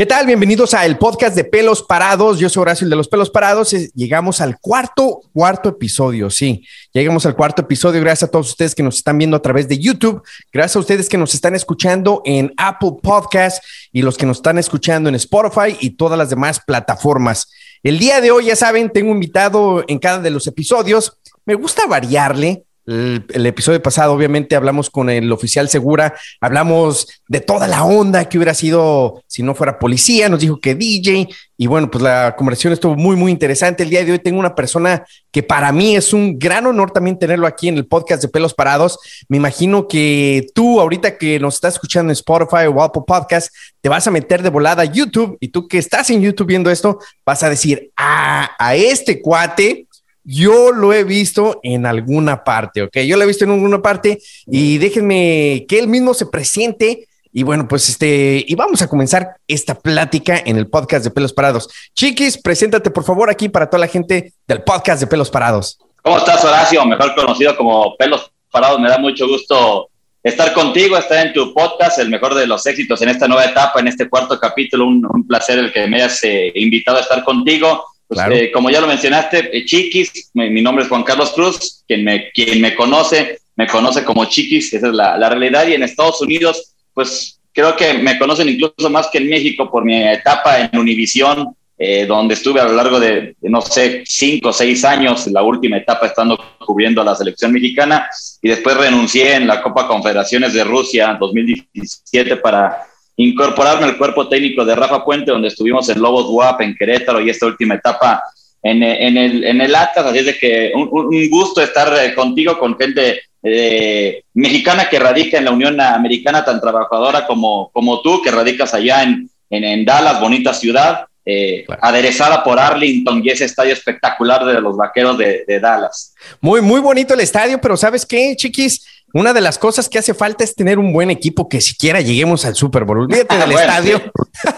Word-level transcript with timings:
¿Qué 0.00 0.06
tal? 0.06 0.24
Bienvenidos 0.24 0.72
a 0.72 0.86
el 0.86 0.96
podcast 0.96 1.36
de 1.36 1.44
Pelos 1.44 1.82
Parados. 1.82 2.38
Yo 2.38 2.48
soy 2.48 2.62
Horacio, 2.62 2.86
el 2.86 2.90
de 2.90 2.96
los 2.96 3.06
Pelos 3.06 3.28
Parados. 3.28 3.70
Llegamos 3.94 4.40
al 4.40 4.58
cuarto, 4.58 5.20
cuarto 5.30 5.68
episodio, 5.68 6.30
sí. 6.30 6.66
Llegamos 6.94 7.26
al 7.26 7.36
cuarto 7.36 7.60
episodio. 7.60 8.00
Gracias 8.00 8.26
a 8.26 8.30
todos 8.30 8.48
ustedes 8.48 8.74
que 8.74 8.82
nos 8.82 8.96
están 8.96 9.18
viendo 9.18 9.36
a 9.36 9.42
través 9.42 9.68
de 9.68 9.78
YouTube. 9.78 10.22
Gracias 10.54 10.76
a 10.76 10.78
ustedes 10.78 11.06
que 11.06 11.18
nos 11.18 11.34
están 11.34 11.54
escuchando 11.54 12.22
en 12.24 12.50
Apple 12.56 12.92
Podcast 13.02 13.62
y 13.92 14.00
los 14.00 14.16
que 14.16 14.24
nos 14.24 14.38
están 14.38 14.56
escuchando 14.56 15.10
en 15.10 15.16
Spotify 15.16 15.76
y 15.80 15.90
todas 15.90 16.16
las 16.16 16.30
demás 16.30 16.60
plataformas. 16.66 17.50
El 17.82 17.98
día 17.98 18.22
de 18.22 18.30
hoy, 18.30 18.46
ya 18.46 18.56
saben, 18.56 18.88
tengo 18.88 19.12
invitado 19.12 19.84
en 19.86 19.98
cada 19.98 20.20
de 20.20 20.30
los 20.30 20.46
episodios. 20.46 21.18
Me 21.44 21.56
gusta 21.56 21.86
variarle. 21.86 22.64
El, 22.86 23.46
episodio 23.46 23.82
pasado, 23.82 24.12
obviamente, 24.12 24.56
hablamos 24.56 24.90
con 24.90 25.10
el 25.10 25.30
oficial 25.30 25.68
Segura, 25.68 26.14
hablamos 26.40 27.06
de 27.28 27.40
toda 27.40 27.68
la 27.68 27.84
onda 27.84 28.28
que 28.28 28.38
hubiera 28.38 28.54
sido 28.54 29.22
si 29.26 29.42
no 29.42 29.54
fuera 29.54 29.78
policía, 29.78 30.28
nos 30.28 30.40
dijo 30.40 30.60
que 30.60 30.74
DJ, 30.74 31.28
y 31.56 31.66
bueno, 31.66 31.90
pues 31.90 32.02
la 32.02 32.34
conversación 32.36 32.72
estuvo 32.72 32.96
muy, 32.96 33.16
muy 33.16 33.30
interesante. 33.30 33.82
El 33.82 33.90
día 33.90 34.02
de 34.02 34.12
hoy 34.12 34.18
tengo 34.18 34.40
una 34.40 34.54
persona 34.54 35.04
que 35.30 35.42
para 35.42 35.72
mí 35.72 35.94
es 35.94 36.14
un 36.14 36.38
gran 36.38 36.66
honor 36.66 36.90
también 36.90 37.18
tenerlo 37.18 37.46
aquí 37.46 37.68
en 37.68 37.76
el 37.76 37.86
podcast 37.86 38.22
de 38.22 38.28
Pelos 38.28 38.54
Parados. 38.54 38.98
Me 39.28 39.36
imagino 39.36 39.86
que 39.86 40.46
tú, 40.54 40.80
ahorita 40.80 41.18
que 41.18 41.38
nos 41.38 41.56
estás 41.56 41.74
escuchando 41.74 42.10
en 42.10 42.12
Spotify 42.12 42.66
o 42.66 42.82
Apple 42.82 43.02
Podcast, 43.06 43.54
te 43.82 43.90
vas 43.90 44.06
a 44.06 44.10
meter 44.10 44.42
de 44.42 44.48
volada 44.48 44.82
a 44.82 44.86
YouTube, 44.86 45.36
y 45.38 45.48
tú 45.48 45.68
que 45.68 45.76
estás 45.76 46.08
en 46.08 46.22
YouTube 46.22 46.46
viendo 46.46 46.70
esto, 46.70 46.98
vas 47.26 47.42
a 47.42 47.50
decir, 47.50 47.90
ah, 47.96 48.50
a 48.58 48.74
este 48.74 49.20
cuate 49.20 49.86
yo 50.24 50.72
lo 50.72 50.92
he 50.92 51.04
visto 51.04 51.60
en 51.62 51.86
alguna 51.86 52.44
parte, 52.44 52.82
¿ok? 52.82 52.98
Yo 52.98 53.16
lo 53.16 53.24
he 53.24 53.26
visto 53.26 53.44
en 53.44 53.52
alguna 53.52 53.80
parte 53.80 54.18
y 54.46 54.78
déjenme 54.78 55.64
que 55.68 55.78
él 55.78 55.88
mismo 55.88 56.14
se 56.14 56.26
presente. 56.26 57.06
Y 57.32 57.44
bueno, 57.44 57.68
pues 57.68 57.88
este, 57.88 58.44
y 58.46 58.54
vamos 58.56 58.82
a 58.82 58.88
comenzar 58.88 59.36
esta 59.46 59.76
plática 59.76 60.42
en 60.44 60.56
el 60.56 60.68
podcast 60.68 61.04
de 61.04 61.10
Pelos 61.10 61.32
Parados. 61.32 61.68
Chiquis, 61.94 62.36
preséntate 62.38 62.90
por 62.90 63.04
favor 63.04 63.30
aquí 63.30 63.48
para 63.48 63.70
toda 63.70 63.80
la 63.80 63.86
gente 63.86 64.32
del 64.48 64.62
podcast 64.62 65.00
de 65.00 65.06
Pelos 65.06 65.30
Parados. 65.30 65.78
¿Cómo 66.02 66.18
estás, 66.18 66.44
Horacio? 66.44 66.84
Mejor 66.86 67.14
conocido 67.14 67.56
como 67.56 67.96
Pelos 67.96 68.30
Parados. 68.50 68.80
Me 68.80 68.88
da 68.88 68.98
mucho 68.98 69.28
gusto 69.28 69.90
estar 70.22 70.52
contigo, 70.52 70.96
estar 70.96 71.26
en 71.26 71.32
tu 71.32 71.54
podcast, 71.54 71.98
el 71.98 72.10
mejor 72.10 72.34
de 72.34 72.46
los 72.46 72.66
éxitos 72.66 73.00
en 73.02 73.10
esta 73.10 73.28
nueva 73.28 73.44
etapa, 73.44 73.80
en 73.80 73.88
este 73.88 74.08
cuarto 74.08 74.38
capítulo. 74.38 74.86
Un, 74.86 75.26
placer 75.26 75.58
el 75.58 75.72
que 75.72 75.86
me 75.86 75.96
hayas 75.96 76.22
eh, 76.24 76.52
invitado 76.56 76.98
a 76.98 77.02
estar 77.02 77.22
contigo. 77.22 77.84
Pues, 78.10 78.26
eh, 78.32 78.50
como 78.50 78.70
ya 78.70 78.80
lo 78.80 78.88
mencionaste, 78.88 79.56
eh, 79.56 79.64
Chiquis, 79.64 80.32
mi, 80.34 80.60
nombre 80.60 80.82
es 80.82 80.88
Juan 80.88 81.04
Carlos 81.04 81.30
Cruz, 81.30 81.84
quien 81.86 82.02
me, 82.02 82.32
quien 82.32 82.60
me 82.60 82.74
conoce, 82.74 83.38
me 83.54 83.68
conoce 83.68 84.02
como 84.02 84.24
Chiquis, 84.24 84.74
esa 84.74 84.88
es 84.88 84.92
la, 84.92 85.16
la, 85.16 85.28
realidad, 85.28 85.68
y 85.68 85.74
en 85.74 85.84
Estados 85.84 86.20
Unidos, 86.20 86.74
pues 86.92 87.38
creo 87.52 87.76
que 87.76 87.94
me 87.94 88.18
conocen 88.18 88.48
incluso 88.48 88.90
más 88.90 89.06
que 89.12 89.18
en 89.18 89.30
México 89.30 89.70
por 89.70 89.84
mi 89.84 90.02
etapa 90.08 90.58
en 90.58 90.76
Univisión, 90.76 91.54
eh, 91.78 92.04
donde 92.04 92.34
estuve 92.34 92.60
a 92.60 92.64
lo 92.64 92.72
largo 92.72 92.98
de, 92.98 93.36
no 93.42 93.60
sé, 93.60 94.02
cinco 94.04 94.48
o 94.48 94.52
seis 94.52 94.84
años, 94.84 95.28
la 95.28 95.44
última 95.44 95.76
etapa 95.76 96.06
estando 96.06 96.36
cubriendo 96.58 97.02
a 97.02 97.04
la 97.04 97.14
selección 97.14 97.52
mexicana, 97.52 98.10
y 98.42 98.48
después 98.48 98.76
renuncié 98.76 99.36
en 99.36 99.46
la 99.46 99.62
Copa 99.62 99.86
Confederaciones 99.86 100.52
de 100.52 100.64
Rusia 100.64 101.16
2017 101.20 102.38
para 102.38 102.89
incorporarme 103.22 103.84
al 103.84 103.98
cuerpo 103.98 104.28
técnico 104.28 104.64
de 104.64 104.74
Rafa 104.74 105.04
Puente, 105.04 105.30
donde 105.30 105.48
estuvimos 105.48 105.88
en 105.88 106.00
Lobos 106.00 106.26
WAP, 106.30 106.62
en 106.62 106.74
Querétaro 106.74 107.20
y 107.20 107.28
esta 107.28 107.46
última 107.46 107.74
etapa 107.74 108.22
en, 108.62 108.82
en, 108.82 109.16
el, 109.16 109.44
en 109.44 109.60
el 109.60 109.74
Atlas. 109.74 110.06
Así 110.06 110.18
es 110.18 110.26
de 110.26 110.38
que 110.38 110.72
un, 110.74 110.88
un 110.90 111.30
gusto 111.30 111.60
estar 111.60 111.92
eh, 112.02 112.14
contigo, 112.14 112.58
con 112.58 112.78
gente 112.78 113.20
eh, 113.42 114.22
mexicana 114.34 114.88
que 114.88 114.98
radica 114.98 115.36
en 115.36 115.44
la 115.44 115.50
Unión 115.50 115.78
Americana, 115.80 116.44
tan 116.44 116.60
trabajadora 116.60 117.26
como, 117.26 117.70
como 117.72 118.00
tú, 118.00 118.22
que 118.22 118.30
radicas 118.30 118.72
allá 118.72 119.02
en, 119.02 119.30
en, 119.50 119.84
Dallas, 119.84 120.20
bonita 120.20 120.54
ciudad. 120.54 121.04
Eh, 121.26 121.66
aderezada 121.82 122.42
por 122.42 122.58
Arlington 122.58 123.20
y 123.22 123.28
ese 123.28 123.44
estadio 123.44 123.74
espectacular 123.74 124.42
de 124.46 124.58
los 124.58 124.74
vaqueros 124.74 125.18
de, 125.18 125.44
de 125.46 125.60
Dallas. 125.60 126.14
Muy, 126.40 126.62
muy 126.62 126.80
bonito 126.80 127.12
el 127.12 127.20
estadio, 127.20 127.60
pero 127.60 127.76
¿sabes 127.76 128.06
qué, 128.06 128.34
chiquis? 128.34 128.84
Una 129.12 129.32
de 129.32 129.40
las 129.40 129.58
cosas 129.58 129.88
que 129.88 129.98
hace 129.98 130.14
falta 130.14 130.44
es 130.44 130.54
tener 130.54 130.78
un 130.78 130.92
buen 130.92 131.10
equipo 131.10 131.48
que 131.48 131.60
siquiera 131.60 132.00
lleguemos 132.00 132.44
al 132.44 132.54
Super 132.54 132.84
Bowl. 132.84 133.00
Olvídate 133.00 133.36
del 133.38 133.52
estadio 133.52 134.00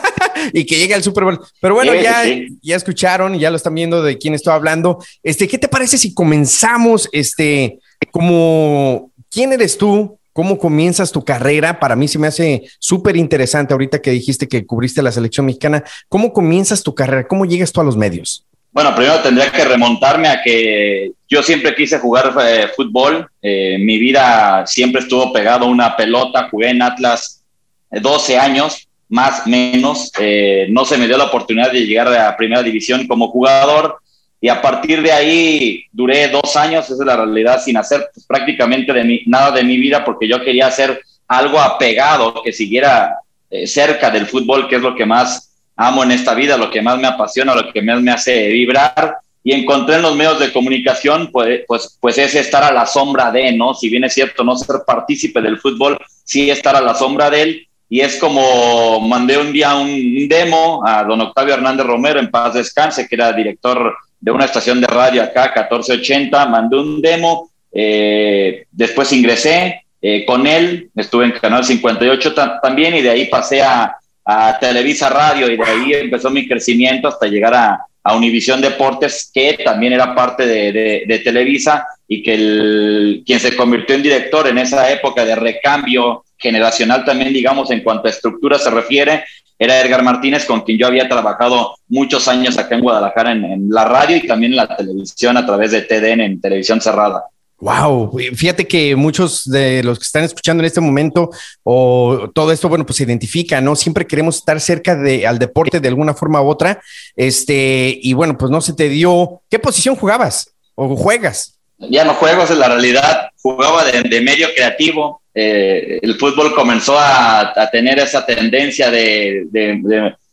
y 0.53 0.67
que 0.67 0.77
llegue 0.77 0.95
al 0.95 1.03
Super 1.03 1.25
Bowl. 1.25 1.41
Pero 1.61 1.75
bueno, 1.75 1.95
ya, 1.95 2.25
ya 2.61 2.77
escucharon, 2.77 3.39
ya 3.39 3.51
lo 3.51 3.57
están 3.57 3.75
viendo 3.75 4.03
de 4.03 4.19
quién 4.19 4.35
estoy 4.35 4.53
hablando. 4.53 4.99
Este, 5.23 5.49
¿qué 5.49 5.59
te 5.59 5.69
parece 5.69 5.99
si 5.99 6.15
comenzamos 6.15 7.09
este 7.13 7.79
como 8.11 9.11
quién 9.31 9.53
eres 9.53 9.79
tú? 9.79 10.19
¿Cómo 10.33 10.57
comienzas 10.59 11.13
tu 11.13 11.25
carrera? 11.25 11.79
Para 11.79 11.95
mí 11.95 12.09
se 12.09 12.19
me 12.19 12.27
hace 12.27 12.63
súper 12.79 13.17
interesante 13.17 13.75
ahorita 13.75 14.01
que 14.01 14.11
dijiste 14.11 14.49
que 14.49 14.65
cubriste 14.65 15.03
la 15.03 15.13
selección 15.13 15.45
mexicana. 15.45 15.84
¿Cómo 16.09 16.33
comienzas 16.33 16.83
tu 16.83 16.95
carrera? 16.95 17.29
¿Cómo 17.29 17.45
llegas 17.45 17.71
tú 17.71 17.83
a 17.83 17.84
los 17.84 17.99
medios? 17.99 18.47
Bueno, 18.72 18.94
primero 18.94 19.21
tendría 19.21 19.53
que 19.53 19.66
remontarme 19.66 20.28
a 20.28 20.43
que 20.43 21.12
yo 21.28 21.43
siempre 21.43 21.75
quise 21.75 21.99
jugar 21.99 22.34
eh, 22.43 22.69
fútbol. 22.75 23.28
Eh, 23.43 23.77
mi 23.78 23.99
vida 23.99 24.66
siempre 24.66 25.03
estuvo 25.03 25.31
pegado 25.31 25.66
a 25.66 25.69
una 25.69 25.94
pelota. 25.94 26.49
Jugué 26.50 26.71
en 26.71 26.81
Atlas 26.81 27.44
12 27.91 28.38
años, 28.38 28.88
más 29.10 29.47
menos. 29.47 30.10
Eh, 30.19 30.69
no 30.71 30.87
se 30.87 30.97
me 30.97 31.06
dio 31.06 31.19
la 31.19 31.25
oportunidad 31.25 31.71
de 31.71 31.84
llegar 31.84 32.09
a 32.09 32.31
la 32.31 32.37
primera 32.37 32.62
división 32.62 33.06
como 33.06 33.28
jugador. 33.28 33.99
Y 34.41 34.49
a 34.49 34.62
partir 34.62 35.03
de 35.03 35.12
ahí 35.12 35.84
duré 35.93 36.28
dos 36.28 36.56
años, 36.56 36.87
esa 36.87 36.94
es 36.94 37.06
la 37.06 37.16
realidad, 37.16 37.62
sin 37.62 37.77
hacer 37.77 38.09
pues, 38.15 38.25
prácticamente 38.25 38.91
de 38.94 39.21
nada 39.27 39.50
de 39.50 39.65
mi 39.65 39.77
vida 39.77 40.03
porque 40.03 40.27
yo 40.27 40.43
quería 40.43 40.69
hacer 40.69 40.99
algo 41.28 41.60
apegado, 41.60 42.43
que 42.43 42.53
siguiera 42.53 43.19
cerca 43.66 44.10
del 44.10 44.27
fútbol, 44.27 44.66
que 44.66 44.77
es 44.77 44.83
lo 44.83 44.94
que 44.94 45.04
más 45.04 45.52
amo 45.77 46.05
en 46.05 46.12
esta 46.12 46.34
vida, 46.34 46.56
lo 46.56 46.71
que 46.71 46.83
más 46.83 46.99
me 46.99 47.09
apasiona, 47.09 47.55
lo 47.55 47.72
que 47.72 47.83
más 47.83 48.00
me 48.00 48.12
hace 48.12 48.49
vibrar. 48.49 49.16
Y 49.44 49.53
encontré 49.53 49.97
en 49.97 50.03
los 50.03 50.15
medios 50.15 50.38
de 50.38 50.53
comunicación, 50.53 51.31
pues, 51.33 51.62
pues, 51.66 51.99
pues 52.00 52.16
es 52.19 52.34
estar 52.37 52.62
a 52.62 52.72
la 52.72 52.87
sombra 52.87 53.33
de, 53.33 53.53
¿no? 53.53 53.75
Si 53.75 53.88
bien 53.88 54.05
es 54.05 54.15
cierto 54.15 54.44
no 54.44 54.56
ser 54.56 54.77
partícipe 54.87 55.41
del 55.41 55.59
fútbol, 55.59 55.99
sí 56.25 56.49
estar 56.49 56.77
a 56.77 56.81
la 56.81 56.94
sombra 56.94 57.28
de 57.28 57.43
él. 57.43 57.69
Y 57.88 58.00
es 58.00 58.16
como 58.16 59.00
mandé 59.00 59.37
un 59.37 59.53
día 59.53 59.75
un 59.75 60.28
demo 60.28 60.83
a 60.87 61.03
don 61.05 61.21
Octavio 61.21 61.55
Hernández 61.55 61.84
Romero, 61.84 62.21
en 62.21 62.31
paz 62.31 62.54
descanse, 62.54 63.09
que 63.09 63.16
era 63.16 63.33
director 63.33 63.94
de 64.21 64.31
una 64.31 64.44
estación 64.44 64.81
de 64.81 64.87
radio 64.87 65.22
acá, 65.22 65.53
1480, 65.54 66.47
mandé 66.47 66.78
un 66.78 67.03
demo, 67.03 67.50
eh, 67.72 68.65
después 68.71 69.12
ingresé 69.12 69.83
eh, 70.00 70.25
con 70.25 70.47
él, 70.47 70.91
estuve 70.94 71.25
en 71.25 71.33
Canal 71.33 71.65
58 71.65 72.34
también 72.62 72.94
y 72.94 73.03
de 73.03 73.10
ahí 73.10 73.27
pasé 73.27 73.62
a, 73.62 73.97
a 74.25 74.59
Televisa 74.59 75.09
Radio 75.09 75.50
y 75.50 75.56
de 75.56 75.65
ahí 75.65 75.93
empezó 75.94 76.31
mi 76.31 76.47
crecimiento 76.47 77.09
hasta 77.09 77.27
llegar 77.27 77.55
a, 77.55 77.87
a 78.05 78.16
Univisión 78.16 78.60
Deportes, 78.60 79.31
que 79.33 79.59
también 79.65 79.93
era 79.93 80.15
parte 80.15 80.47
de, 80.47 81.21
Televisa 81.25 81.87
y 82.09 82.22
que 82.22 82.34
el, 82.34 83.22
quien 83.25 83.41
se 83.41 83.56
convirtió 83.56 83.94
en 83.94 84.03
director 84.03 84.49
en 84.49 84.59
esa 84.59 84.91
época 84.91 85.25
de 85.25 85.37
recambio 85.37 86.25
generacional 86.37 87.05
también, 87.05 87.33
digamos, 87.33 87.71
en 87.71 87.83
cuanto 87.83 88.09
a 88.09 88.10
estructura 88.10 88.59
se 88.59 88.71
refiere, 88.71 89.25
era 89.59 89.81
Edgar 89.81 90.03
Martínez, 90.03 90.44
con 90.44 90.62
quien 90.62 90.77
yo 90.77 90.89
había 90.89 91.09
trabajado 91.09 91.77
muchos 91.89 92.27
años 92.27 92.59
acá 92.59 92.75
en 92.75 92.81
Guadalajara 92.81 93.31
en 93.31 93.69
la 93.71 93.84
radio 93.84 94.16
y 94.16 94.27
también 94.27 94.53
en 94.53 94.56
la 94.56 94.77
televisión 94.77 95.37
a 95.37 95.47
través 95.47 95.71
de 95.71 95.83
TDN 95.83 96.21
en 96.21 96.41
televisión 96.41 96.81
cerrada. 96.81 97.22
Wow, 97.62 98.19
fíjate 98.34 98.67
que 98.67 98.97
muchos 98.97 99.49
de 99.49 99.84
los 99.84 99.97
que 99.97 100.03
están 100.03 100.25
escuchando 100.25 100.62
en 100.62 100.67
este 100.67 100.81
momento 100.81 101.31
o 101.62 102.28
todo 102.34 102.50
esto, 102.50 102.69
bueno, 102.69 102.84
pues 102.84 102.97
se 102.97 103.05
identifica, 103.05 103.61
¿no? 103.61 103.77
Siempre 103.77 104.05
queremos 104.05 104.39
estar 104.39 104.61
cerca 104.61 104.97
de 104.97 105.28
al 105.28 105.39
deporte 105.39 105.78
de 105.78 105.87
alguna 105.87 106.12
forma 106.12 106.43
u 106.43 106.49
otra. 106.49 106.83
Este, 107.15 107.97
y 108.03 108.15
bueno, 108.15 108.37
pues 108.37 108.51
no 108.51 108.61
se 108.61 108.72
te 108.72 108.89
dio. 108.89 109.43
¿Qué 109.49 109.61
posición 109.61 109.95
jugabas 109.95 110.53
o 110.75 110.97
juegas? 110.97 111.61
Ya 111.78 112.05
no 112.05 112.15
juego, 112.15 112.43
es 112.43 112.51
la 112.51 112.67
realidad. 112.67 113.28
Jugaba 113.41 113.84
de, 113.84 114.21
medio 114.21 114.49
creativo. 114.56 115.22
Eh, 115.33 116.01
el 116.03 116.19
fútbol 116.19 116.56
comenzó 116.56 116.97
a, 116.99 117.55
tener 117.71 118.01
esa 118.01 118.27
tendencia 118.27 118.91
de, 118.91 119.47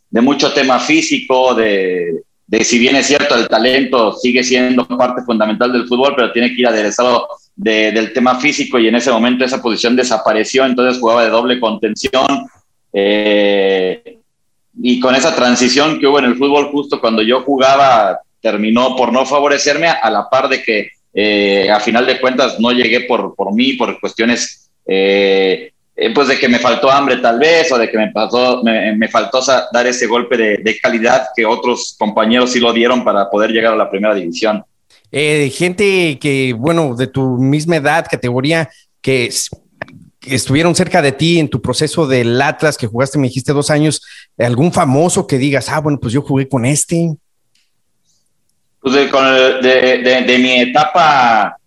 de 0.09 0.21
mucho 0.21 0.51
tema 0.51 0.79
físico, 0.79 1.53
de, 1.53 2.23
de 2.49 2.63
si 2.63 2.79
bien 2.79 2.95
es 2.95 3.05
cierto, 3.05 3.35
el 3.35 3.47
talento 3.47 4.11
sigue 4.13 4.43
siendo 4.43 4.87
parte 4.87 5.21
fundamental 5.21 5.71
del 5.71 5.87
fútbol, 5.87 6.13
pero 6.15 6.31
tiene 6.31 6.49
que 6.49 6.61
ir 6.61 6.67
aderezado 6.67 7.27
del 7.55 8.11
tema 8.11 8.39
físico 8.39 8.79
y 8.79 8.87
en 8.87 8.95
ese 8.95 9.11
momento 9.11 9.45
esa 9.45 9.61
posición 9.61 9.95
desapareció, 9.95 10.65
entonces 10.65 10.99
jugaba 10.99 11.23
de 11.23 11.29
doble 11.29 11.59
contención. 11.59 12.47
Eh, 12.91 14.17
y 14.81 14.99
con 14.99 15.13
esa 15.13 15.35
transición 15.35 15.99
que 15.99 16.07
hubo 16.07 16.17
en 16.17 16.25
el 16.25 16.37
fútbol 16.37 16.71
justo 16.71 16.99
cuando 16.99 17.21
yo 17.21 17.41
jugaba, 17.41 18.19
terminó 18.41 18.95
por 18.95 19.13
no 19.13 19.27
favorecerme 19.27 19.87
a, 19.87 20.09
la 20.09 20.27
par 20.27 20.49
de 20.49 20.63
que 20.63 20.89
eh, 21.13 21.69
a 21.69 21.79
final 21.79 22.07
de 22.07 22.19
cuentas 22.19 22.59
no 22.59 22.71
llegué 22.71 23.01
por, 23.01 23.35
por 23.35 23.53
mí, 23.53 23.73
por 23.73 23.99
cuestiones 23.99 24.71
eh, 24.87 25.71
eh, 26.01 26.13
pues 26.13 26.29
de 26.29 26.39
que 26.39 26.47
me 26.47 26.59
faltó 26.59 26.89
hambre 26.89 27.17
tal 27.17 27.39
vez 27.39 27.69
o 27.71 27.77
de 27.77 27.89
que 27.89 27.97
me, 27.97 28.09
pasó, 28.11 28.61
me, 28.63 29.07
faltó 29.09 29.41
dar 29.73 29.85
ese 29.85 30.07
golpe 30.07 30.37
de, 30.37 30.79
calidad 30.81 31.27
que 31.35 31.45
otros 31.45 31.95
compañeros 31.99 32.51
sí 32.51 32.59
lo 32.59 32.71
dieron 32.71 33.03
para 33.03 33.29
poder 33.29 33.51
llegar 33.51 33.73
a 33.73 33.75
la 33.75 33.89
primera 33.89 34.15
división. 34.15 34.63
Eh, 35.11 35.51
gente 35.53 36.17
que, 36.19 36.53
bueno, 36.53 36.95
de 36.95 37.07
tu 37.07 37.37
misma 37.37 37.77
edad, 37.77 38.05
categoría, 38.09 38.69
que 39.01 39.29
estuvieron 40.25 40.73
cerca 40.73 41.01
de 41.01 41.11
ti 41.11 41.39
en 41.39 41.49
tu 41.49 41.61
proceso 41.61 42.07
del 42.07 42.41
Atlas 42.41 42.77
que 42.77 42.87
jugaste, 42.87 43.17
me 43.17 43.27
dijiste 43.27 43.51
dos 43.51 43.69
años, 43.69 44.01
algún 44.37 44.71
famoso 44.71 45.27
que 45.27 45.37
digas, 45.37 45.69
ah, 45.69 45.81
bueno, 45.81 45.99
pues 45.99 46.13
yo 46.13 46.21
jugué 46.21 46.47
con 46.47 46.65
este? 46.65 47.13
Pues 48.81 48.95
de, 48.95 50.37
mi 50.39 50.61
etapa, 50.61 51.58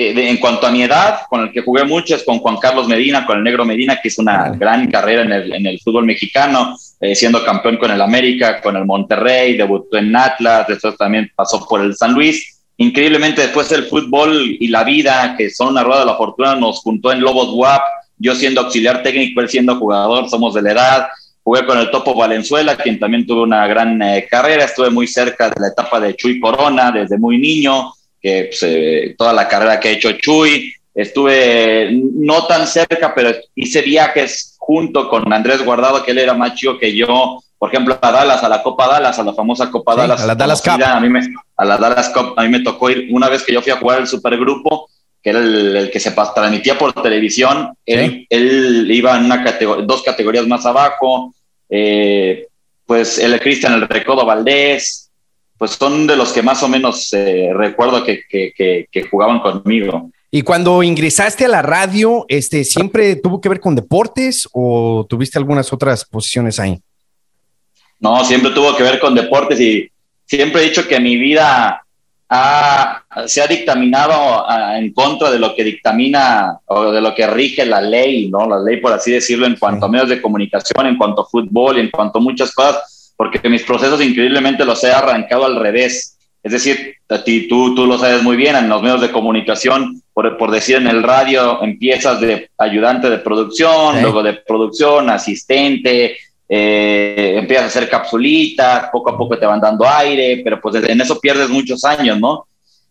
eh, 0.00 0.28
en 0.30 0.36
cuanto 0.36 0.66
a 0.66 0.70
mi 0.70 0.82
edad, 0.82 1.22
con 1.28 1.40
el 1.40 1.52
que 1.52 1.62
jugué 1.62 1.84
mucho 1.84 2.14
es 2.14 2.22
con 2.22 2.38
Juan 2.38 2.58
Carlos 2.58 2.86
Medina, 2.86 3.26
con 3.26 3.38
el 3.38 3.42
Negro 3.42 3.64
Medina, 3.64 3.98
que 4.00 4.08
hizo 4.08 4.22
una 4.22 4.50
gran 4.50 4.88
carrera 4.90 5.22
en 5.22 5.32
el, 5.32 5.52
en 5.52 5.66
el 5.66 5.80
fútbol 5.80 6.04
mexicano, 6.04 6.76
eh, 7.00 7.16
siendo 7.16 7.44
campeón 7.44 7.78
con 7.78 7.90
el 7.90 8.00
América, 8.00 8.60
con 8.60 8.76
el 8.76 8.84
Monterrey, 8.84 9.56
debutó 9.56 9.98
en 9.98 10.14
Atlas, 10.14 10.66
después 10.68 10.96
también 10.96 11.30
pasó 11.34 11.66
por 11.66 11.80
el 11.80 11.96
San 11.96 12.12
Luis 12.12 12.54
increíblemente 12.78 13.42
después 13.42 13.68
del 13.68 13.86
fútbol 13.86 14.56
y 14.58 14.68
la 14.68 14.84
vida, 14.84 15.34
que 15.36 15.50
son 15.50 15.70
una 15.70 15.82
rueda 15.82 16.00
de 16.00 16.06
la 16.06 16.16
fortuna, 16.16 16.54
nos 16.54 16.78
juntó 16.78 17.10
en 17.10 17.20
Lobos 17.20 17.50
WAP, 17.52 17.82
yo 18.18 18.34
siendo 18.36 18.60
auxiliar 18.60 19.02
técnico, 19.02 19.40
él 19.40 19.48
siendo 19.48 19.76
jugador, 19.76 20.30
somos 20.30 20.54
de 20.54 20.62
la 20.62 20.72
edad. 20.72 21.08
Jugué 21.42 21.64
con 21.66 21.78
el 21.78 21.90
Topo 21.90 22.14
Valenzuela, 22.14 22.76
quien 22.76 22.98
también 22.98 23.26
tuvo 23.26 23.42
una 23.42 23.66
gran 23.66 24.00
eh, 24.02 24.26
carrera. 24.30 24.64
Estuve 24.64 24.90
muy 24.90 25.06
cerca 25.06 25.48
de 25.48 25.60
la 25.60 25.68
etapa 25.68 25.98
de 25.98 26.14
Chuy 26.14 26.40
Corona 26.40 26.90
desde 26.92 27.18
muy 27.18 27.38
niño, 27.38 27.92
que 28.20 28.44
pues, 28.50 28.62
eh, 28.62 29.14
toda 29.16 29.32
la 29.32 29.48
carrera 29.48 29.78
que 29.80 29.88
ha 29.88 29.92
hecho 29.92 30.12
Chuy. 30.12 30.72
Estuve 30.94 31.90
no 31.92 32.46
tan 32.46 32.66
cerca, 32.66 33.14
pero 33.14 33.30
hice 33.54 33.82
viajes 33.82 34.56
junto 34.58 35.08
con 35.08 35.32
Andrés 35.32 35.64
Guardado, 35.64 36.02
que 36.02 36.10
él 36.10 36.18
era 36.18 36.34
más 36.34 36.54
chico 36.54 36.76
que 36.76 36.94
yo, 36.94 37.40
por 37.56 37.70
ejemplo, 37.70 37.98
a 38.00 38.12
Dallas, 38.12 38.42
a 38.42 38.48
la 38.48 38.62
Copa 38.62 38.86
Dallas, 38.88 39.18
a 39.18 39.24
la 39.24 39.32
famosa 39.32 39.70
Copa 39.70 39.94
Dallas. 39.94 40.20
A 40.20 40.26
la 40.26 40.34
Dallas 40.34 40.60
Cup. 40.60 40.82
A 40.82 41.00
mí, 41.00 41.08
me, 41.08 41.20
a 41.56 41.64
la 41.64 41.76
Dallas 41.76 42.08
Cup. 42.10 42.34
A 42.36 42.42
mí 42.42 42.48
me 42.48 42.60
tocó 42.60 42.90
ir 42.90 43.08
una 43.10 43.28
vez 43.28 43.44
que 43.44 43.52
yo 43.52 43.62
fui 43.62 43.72
a 43.72 43.76
jugar 43.76 44.00
el 44.00 44.06
supergrupo, 44.06 44.88
que 45.22 45.30
era 45.30 45.38
el, 45.38 45.90
que 45.92 46.00
se 46.00 46.10
transmitía 46.10 46.78
por 46.78 46.92
televisión. 47.00 47.72
Él, 47.86 48.26
él, 48.28 48.90
iba 48.90 49.16
en 49.16 49.24
una 49.24 49.44
dos 49.82 50.02
categorías 50.02 50.46
más 50.46 50.66
abajo. 50.66 51.34
Eh, 51.68 52.46
pues 52.86 53.18
el 53.18 53.38
Cristian, 53.40 53.74
el 53.74 53.88
Recodo 53.88 54.24
Valdés, 54.24 55.07
pues 55.58 55.72
son 55.72 56.06
de 56.06 56.16
los 56.16 56.32
que 56.32 56.42
más 56.42 56.62
o 56.62 56.68
menos 56.68 57.12
eh, 57.12 57.50
recuerdo 57.52 58.04
que, 58.04 58.22
que, 58.28 58.86
que, 58.90 59.02
jugaban 59.10 59.40
conmigo. 59.40 60.10
Y 60.30 60.42
cuando 60.42 60.82
ingresaste 60.82 61.46
a 61.46 61.48
la 61.48 61.62
radio, 61.62 62.24
este, 62.28 62.64
¿siempre 62.64 63.16
tuvo 63.16 63.40
que 63.40 63.48
ver 63.48 63.60
con 63.60 63.74
deportes 63.74 64.48
o 64.52 65.04
tuviste 65.08 65.38
algunas 65.38 65.72
otras 65.72 66.04
posiciones 66.04 66.60
ahí? 66.60 66.80
No, 67.98 68.24
siempre 68.24 68.52
tuvo 68.52 68.76
que 68.76 68.84
ver 68.84 69.00
con 69.00 69.14
deportes 69.14 69.60
y 69.60 69.90
siempre 70.24 70.62
he 70.62 70.68
dicho 70.68 70.86
que 70.86 71.00
mi 71.00 71.16
vida 71.16 71.82
se 73.26 73.40
ha 73.40 73.46
dictaminado 73.46 74.44
en 74.76 74.92
contra 74.92 75.30
de 75.30 75.38
lo 75.38 75.54
que 75.54 75.64
dictamina 75.64 76.58
o 76.66 76.92
de 76.92 77.00
lo 77.00 77.14
que 77.14 77.26
rige 77.26 77.64
la 77.64 77.80
ley, 77.80 78.28
¿no? 78.28 78.46
La 78.46 78.58
ley, 78.58 78.76
por 78.76 78.92
así 78.92 79.12
decirlo, 79.12 79.46
en 79.46 79.56
cuanto 79.56 79.86
a 79.86 79.88
medios 79.88 80.10
de 80.10 80.20
comunicación, 80.20 80.86
en 80.86 80.98
cuanto 80.98 81.22
a 81.22 81.26
fútbol, 81.26 81.78
en 81.78 81.90
cuanto 81.90 82.18
a 82.18 82.22
muchas 82.22 82.52
cosas, 82.52 82.97
porque 83.18 83.48
mis 83.48 83.64
procesos 83.64 84.00
increíblemente 84.00 84.64
los 84.64 84.82
he 84.84 84.92
arrancado 84.92 85.44
al 85.44 85.56
revés. 85.56 86.16
Es 86.40 86.52
decir, 86.52 86.94
a 87.08 87.24
ti, 87.24 87.48
tú, 87.48 87.74
tú 87.74 87.84
lo 87.84 87.98
sabes 87.98 88.22
muy 88.22 88.36
bien, 88.36 88.54
en 88.54 88.68
los 88.68 88.80
medios 88.80 89.00
de 89.00 89.10
comunicación, 89.10 90.00
por, 90.14 90.38
por 90.38 90.52
decir 90.52 90.76
en 90.76 90.86
el 90.86 91.02
radio, 91.02 91.60
empiezas 91.60 92.20
de 92.20 92.48
ayudante 92.56 93.10
de 93.10 93.18
producción, 93.18 94.00
luego 94.00 94.22
de 94.22 94.34
producción, 94.34 95.10
asistente, 95.10 96.16
eh, 96.48 97.34
empiezas 97.36 97.64
a 97.64 97.66
hacer 97.66 97.88
capsulitas, 97.90 98.88
poco 98.92 99.10
a 99.10 99.18
poco 99.18 99.36
te 99.36 99.46
van 99.46 99.60
dando 99.60 99.84
aire, 99.88 100.40
pero 100.44 100.60
pues 100.60 100.76
en 100.76 101.00
eso 101.00 101.18
pierdes 101.18 101.48
muchos 101.48 101.84
años, 101.84 102.20
¿no? 102.20 102.46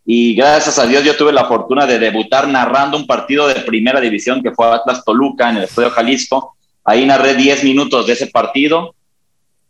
Y 0.05 0.35
gracias 0.35 0.77
a 0.77 0.85
Dios 0.85 1.05
yo 1.05 1.15
tuve 1.15 1.31
la 1.31 1.45
fortuna 1.45 1.85
de 1.85 1.99
debutar 1.99 2.49
narrando 2.49 2.97
un 2.97 3.07
partido 3.07 3.47
de 3.47 3.55
primera 3.61 4.01
división 4.01 4.43
que 4.43 4.51
fue 4.51 4.67
Atlas 4.67 5.05
Toluca 5.05 5.49
en 5.49 5.57
el 5.57 5.63
Estadio 5.63 5.89
Jalisco. 5.89 6.57
Ahí 6.83 7.05
narré 7.05 7.33
10 7.33 7.63
minutos 7.63 8.07
de 8.07 8.13
ese 8.13 8.27
partido. 8.27 8.93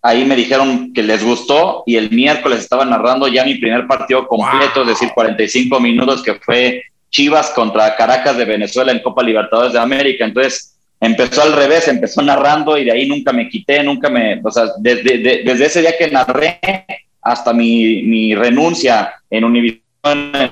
Ahí 0.02 0.26
me 0.26 0.36
dijeron 0.36 0.94
que 0.94 1.04
les 1.04 1.24
gustó 1.24 1.84
y 1.86 1.96
el 1.96 2.12
miércoles 2.12 2.60
estaba 2.60 2.86
narrando 2.86 3.28
ya 3.28 3.44
mi 3.44 3.56
primer 3.56 3.88
partido 3.88 4.28
completo, 4.28 4.82
es 4.82 4.88
decir, 4.88 5.10
45 5.14 5.80
minutos 5.80 6.24
que 6.24 6.36
fue 6.36 6.84
Chivas 7.10 7.50
contra 7.52 7.96
Caracas 7.96 8.38
de 8.38 8.46
Venezuela 8.46 8.92
en 8.92 9.02
Copa 9.02 9.24
Libertadores 9.24 9.74
de 9.74 9.80
América. 9.80 10.26
Entonces, 10.26 10.78
empezó 11.00 11.42
al 11.42 11.54
revés, 11.54 11.88
empezó 11.88 12.22
narrando 12.22 12.78
y 12.78 12.86
de 12.86 12.92
ahí 12.92 13.08
nunca 13.08 13.34
me 13.34 13.50
quité, 13.50 13.84
nunca 13.84 14.10
me, 14.10 14.40
o 14.44 14.52
sea, 14.52 14.66
desde, 14.80 15.44
desde 15.44 15.66
ese 15.66 15.82
día 15.82 15.98
que 15.98 16.10
narré 16.10 16.60
hasta 17.22 17.54
mi, 17.54 18.04
mi 18.04 18.36
renuncia 18.36 19.14
en 19.30 19.44
Univision 19.44 19.88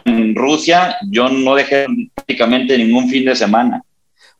en 0.06 0.36
Rusia, 0.36 0.98
yo 1.10 1.30
no 1.30 1.56
dejé 1.56 1.86
prácticamente 2.14 2.78
ningún 2.78 3.10
fin 3.10 3.26
de 3.26 3.36
semana. 3.36 3.82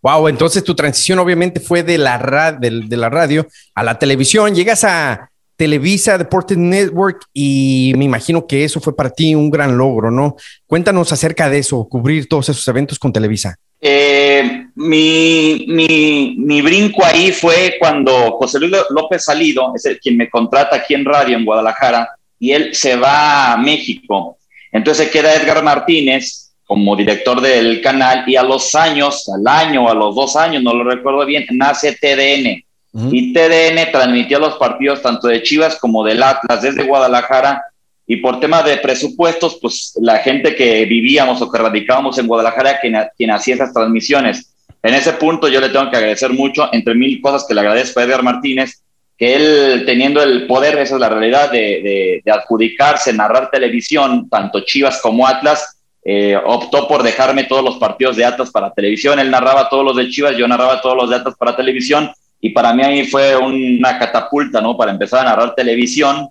Wow, 0.06 0.28
entonces 0.28 0.64
tu 0.64 0.76
transición 0.76 1.18
obviamente 1.18 1.60
fue 1.60 1.82
de 1.82 1.98
la, 1.98 2.56
de, 2.62 2.84
de 2.86 2.96
la 2.96 3.10
radio 3.10 3.48
a 3.74 3.84
la 3.84 3.98
televisión. 3.98 4.54
Llegas 4.54 4.84
a 4.84 5.32
Televisa 5.56 6.20
Deportes 6.20 6.60
Network 6.60 7.24
y 7.34 7.92
me 7.98 8.06
imagino 8.06 8.46
que 8.46 8.64
eso 8.64 8.80
fue 8.80 8.96
para 8.96 9.10
ti 9.10 9.34
un 9.34 9.50
gran 9.50 9.76
logro, 9.76 10.12
¿no? 10.12 10.36
Cuéntanos 10.68 11.12
acerca 11.12 11.50
de 11.50 11.58
eso, 11.58 11.88
cubrir 11.90 12.28
todos 12.28 12.50
esos 12.50 12.68
eventos 12.68 13.00
con 13.00 13.12
Televisa. 13.12 13.58
Eh, 13.82 14.68
mi, 14.76 15.66
mi, 15.70 16.36
mi, 16.38 16.62
brinco 16.62 17.04
ahí 17.04 17.32
fue 17.32 17.78
cuando 17.80 18.34
José 18.34 18.60
Luis 18.60 18.74
López 18.92 19.26
Salido, 19.26 19.74
es 19.76 19.86
el, 19.86 20.00
quien 20.00 20.18
me 20.18 20.30
contrata 20.30 20.76
aquí 20.76 20.94
en 20.94 21.04
radio 21.04 21.36
en 21.36 21.46
Guadalajara, 21.46 22.12
y 22.38 22.52
él 22.52 22.76
se 22.76 22.96
va 22.96 23.54
a 23.54 23.58
México. 23.58 24.38
Entonces 24.72 25.10
queda 25.10 25.34
Edgar 25.34 25.64
Martínez 25.64 26.45
como 26.66 26.96
director 26.96 27.42
del 27.42 27.82
canal 27.82 28.24
y 28.28 28.36
a 28.36 28.44
los 28.44 28.74
años, 28.76 29.30
al 29.30 29.48
año, 29.48 29.88
a 29.90 29.94
los 29.94 30.16
dos 30.16 30.36
años, 30.36 30.64
no 30.64 30.74
lo 30.74 30.84
recuerdo 30.84 31.26
bien, 31.26 31.46
nace 31.52 31.94
TDN. 31.94 32.64
Y 33.12 33.34
TDN 33.34 33.92
transmitió 33.92 34.40
los 34.40 34.56
partidos 34.56 35.02
tanto 35.02 35.28
de 35.28 35.44
Chivas 35.44 35.78
como 35.80 36.06
del 36.06 36.24
Atlas 36.24 36.62
desde 36.62 36.84
Guadalajara 36.84 37.62
y 38.08 38.18
por 38.18 38.40
tema 38.40 38.64
de 38.64 38.78
presupuestos, 38.78 39.58
pues 39.62 39.94
la 40.02 40.20
gente 40.20 40.56
que 40.56 40.86
vivíamos 40.86 41.42
o 41.42 41.52
que 41.52 41.58
radicábamos 41.58 42.18
en 42.18 42.28
Guadalajara, 42.28 42.80
quien, 42.80 42.96
quien 43.18 43.32
hacía 43.32 43.56
esas 43.56 43.74
transmisiones. 43.74 44.54
En 44.82 44.94
ese 44.94 45.14
punto 45.14 45.48
yo 45.48 45.60
le 45.60 45.70
tengo 45.70 45.90
que 45.90 45.98
agradecer 45.98 46.32
mucho, 46.32 46.70
entre 46.72 46.94
mil 46.94 47.20
cosas 47.20 47.46
que 47.48 47.56
le 47.56 47.62
agradezco 47.62 48.00
a 48.00 48.04
Edgar 48.04 48.24
Martínez, 48.24 48.84
que 49.18 49.36
él 49.36 49.84
teniendo 49.86 50.22
el 50.22 50.46
poder, 50.46 50.78
esa 50.78 50.96
es 50.96 51.02
la 51.02 51.10
realidad, 51.10 51.52
de, 51.52 52.22
de, 52.24 52.32
adjudicarse, 52.32 53.12
narrar 53.12 53.50
televisión, 53.50 54.30
tanto 54.30 54.62
Chivas 54.62 55.02
como 55.02 55.28
Atlas, 55.28 55.75
eh, 56.08 56.38
optó 56.46 56.88
por 56.88 57.02
dejarme 57.02 57.46
todos 57.46 57.64
los 57.64 57.78
partidos 57.78 58.16
de 58.16 58.24
Atlas 58.24 58.52
para 58.52 58.72
televisión. 58.72 59.18
Él 59.18 59.32
narraba 59.32 59.68
todos 59.68 59.84
los 59.84 59.98
de 59.98 60.08
Chivas, 60.08 60.38
yo 60.38 60.48
narraba 60.48 60.80
todos 60.80 60.96
los 60.96 61.10
de 61.10 61.16
Atlas 61.16 61.36
para 61.38 61.56
televisión. 61.56 62.12
Y 62.40 62.52
para 62.52 62.74
mí 62.74 62.84
ahí 62.84 63.08
fue 63.08 63.36
una 63.36 63.98
catapulta, 63.98 64.62
¿no? 64.62 64.78
Para 64.78 64.92
empezar 64.92 65.22
a 65.22 65.32
narrar 65.32 65.56
televisión 65.56 66.30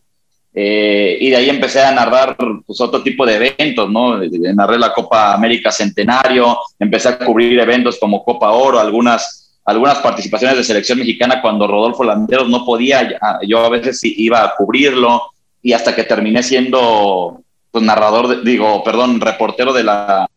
eh, 0.57 1.19
y 1.21 1.31
de 1.31 1.37
ahí 1.37 1.51
empecé 1.51 1.83
a 1.83 1.91
narrar 1.91 2.37
pues, 2.37 2.81
otro 2.81 3.03
tipo 3.03 3.27
de 3.27 3.35
eventos, 3.35 3.91
¿no? 3.91 4.19
Narré 4.19 4.79
la 4.79 4.95
Copa 4.95 5.35
América 5.35 5.73
Centenario, 5.73 6.57
empecé 6.79 7.09
a 7.09 7.19
cubrir 7.19 7.59
eventos 7.59 7.99
como 7.99 8.23
Copa 8.23 8.53
Oro, 8.53 8.79
algunas, 8.79 9.59
algunas 9.65 9.99
participaciones 9.99 10.57
de 10.57 10.63
selección 10.63 11.01
mexicana 11.01 11.43
cuando 11.43 11.67
Rodolfo 11.67 12.05
Landeros 12.05 12.49
no 12.49 12.65
podía, 12.65 13.19
yo 13.45 13.65
a 13.65 13.69
veces 13.69 13.99
iba 14.05 14.45
a 14.45 14.55
cubrirlo 14.55 15.23
y 15.61 15.73
hasta 15.73 15.97
que 15.97 16.05
terminé 16.05 16.45
siendo 16.45 17.44
pues, 17.75 17.85
narrador, 17.85 18.43
digo, 18.43 18.83
perdón, 18.83 19.21
reportero 19.21 19.73
de 19.73 19.85
la, 19.85 20.29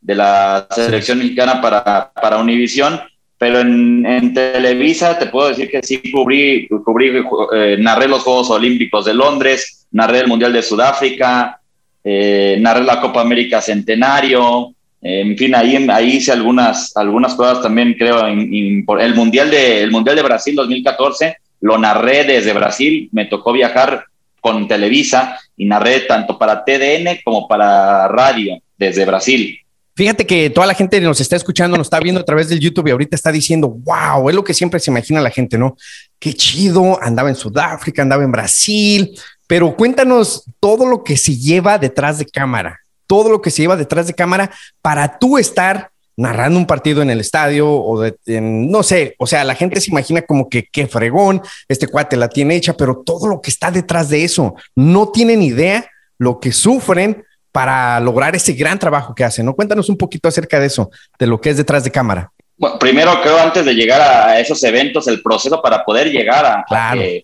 de 0.00 0.14
la 0.14 0.66
selección 0.70 1.18
mexicana 1.18 1.60
para, 1.60 2.10
para 2.12 2.38
Univisión 2.38 3.00
pero 3.38 3.60
en, 3.60 4.34
Televisa 4.34 5.16
te 5.16 5.26
puedo 5.26 5.48
decir 5.48 5.70
que 5.70 5.80
sí 5.82 6.02
cubrí, 6.10 6.66
cubrí 6.84 7.22
eh, 7.54 7.76
narré 7.78 8.08
los 8.08 8.22
Juegos 8.22 8.50
Olímpicos 8.50 9.04
de 9.04 9.14
Londres, 9.14 9.86
narré 9.92 10.20
el 10.20 10.26
Mundial 10.26 10.52
de 10.52 10.62
Sudáfrica, 10.62 11.60
eh, 12.02 12.58
narré 12.60 12.82
la 12.82 13.00
Copa 13.00 13.20
América 13.20 13.60
Centenario, 13.60 14.74
en 15.00 15.38
fin, 15.38 15.54
ahí, 15.54 15.86
ahí 15.90 16.16
hice 16.16 16.32
algunas, 16.32 16.96
algunas 16.96 17.36
cosas 17.36 17.62
también, 17.62 17.94
creo, 17.96 18.26
en, 18.26 18.84
el, 18.98 19.14
mundial 19.14 19.48
de, 19.48 19.82
el 19.82 19.92
Mundial 19.92 20.16
de 20.16 20.22
Brasil 20.22 20.56
2014, 20.56 21.36
lo 21.60 21.78
narré 21.78 22.24
desde 22.24 22.52
Brasil, 22.52 23.08
me 23.12 23.26
tocó 23.26 23.52
viajar 23.52 24.04
con 24.52 24.66
Televisa 24.66 25.38
y 25.56 25.66
narré 25.66 26.00
tanto 26.00 26.38
para 26.38 26.64
TDN 26.64 27.20
como 27.24 27.46
para 27.46 28.08
radio 28.08 28.60
desde 28.76 29.04
Brasil. 29.04 29.58
Fíjate 29.94 30.26
que 30.26 30.48
toda 30.48 30.66
la 30.66 30.74
gente 30.74 31.00
nos 31.00 31.20
está 31.20 31.36
escuchando, 31.36 31.76
nos 31.76 31.88
está 31.88 31.98
viendo 31.98 32.20
a 32.20 32.24
través 32.24 32.48
del 32.48 32.60
YouTube 32.60 32.86
y 32.86 32.92
ahorita 32.92 33.16
está 33.16 33.32
diciendo, 33.32 33.68
wow, 33.68 34.28
es 34.28 34.34
lo 34.34 34.44
que 34.44 34.54
siempre 34.54 34.78
se 34.78 34.90
imagina 34.90 35.20
la 35.20 35.30
gente, 35.30 35.58
¿no? 35.58 35.76
Qué 36.20 36.32
chido, 36.34 36.98
andaba 37.02 37.28
en 37.28 37.34
Sudáfrica, 37.34 38.02
andaba 38.02 38.22
en 38.22 38.30
Brasil, 38.30 39.18
pero 39.48 39.76
cuéntanos 39.76 40.44
todo 40.60 40.86
lo 40.86 41.02
que 41.02 41.16
se 41.16 41.36
lleva 41.36 41.78
detrás 41.78 42.18
de 42.18 42.26
cámara, 42.26 42.78
todo 43.08 43.28
lo 43.28 43.42
que 43.42 43.50
se 43.50 43.62
lleva 43.62 43.76
detrás 43.76 44.06
de 44.06 44.14
cámara 44.14 44.52
para 44.80 45.18
tú 45.18 45.36
estar 45.36 45.90
narrando 46.18 46.58
un 46.58 46.66
partido 46.66 47.00
en 47.00 47.10
el 47.10 47.20
estadio 47.20 47.70
o 47.70 48.00
de, 48.00 48.16
no 48.40 48.82
sé, 48.82 49.14
o 49.18 49.26
sea, 49.26 49.44
la 49.44 49.54
gente 49.54 49.80
se 49.80 49.92
imagina 49.92 50.22
como 50.22 50.48
que 50.48 50.66
qué 50.70 50.88
fregón, 50.88 51.40
este 51.68 51.86
cuate 51.86 52.16
la 52.16 52.28
tiene 52.28 52.56
hecha, 52.56 52.76
pero 52.76 53.02
todo 53.06 53.28
lo 53.28 53.40
que 53.40 53.50
está 53.50 53.70
detrás 53.70 54.08
de 54.08 54.24
eso, 54.24 54.56
no 54.74 55.10
tienen 55.10 55.42
idea 55.42 55.88
lo 56.18 56.40
que 56.40 56.50
sufren 56.50 57.24
para 57.52 58.00
lograr 58.00 58.34
ese 58.34 58.52
gran 58.54 58.80
trabajo 58.80 59.14
que 59.14 59.22
hacen, 59.22 59.46
¿no? 59.46 59.54
Cuéntanos 59.54 59.88
un 59.88 59.96
poquito 59.96 60.28
acerca 60.28 60.58
de 60.58 60.66
eso, 60.66 60.90
de 61.20 61.28
lo 61.28 61.40
que 61.40 61.50
es 61.50 61.56
detrás 61.56 61.84
de 61.84 61.92
cámara. 61.92 62.32
Bueno, 62.56 62.80
primero 62.80 63.20
creo 63.22 63.38
antes 63.38 63.64
de 63.64 63.72
llegar 63.72 64.00
a 64.00 64.40
esos 64.40 64.60
eventos, 64.64 65.06
el 65.06 65.22
proceso 65.22 65.62
para 65.62 65.84
poder 65.84 66.10
llegar 66.10 66.44
a, 66.44 66.64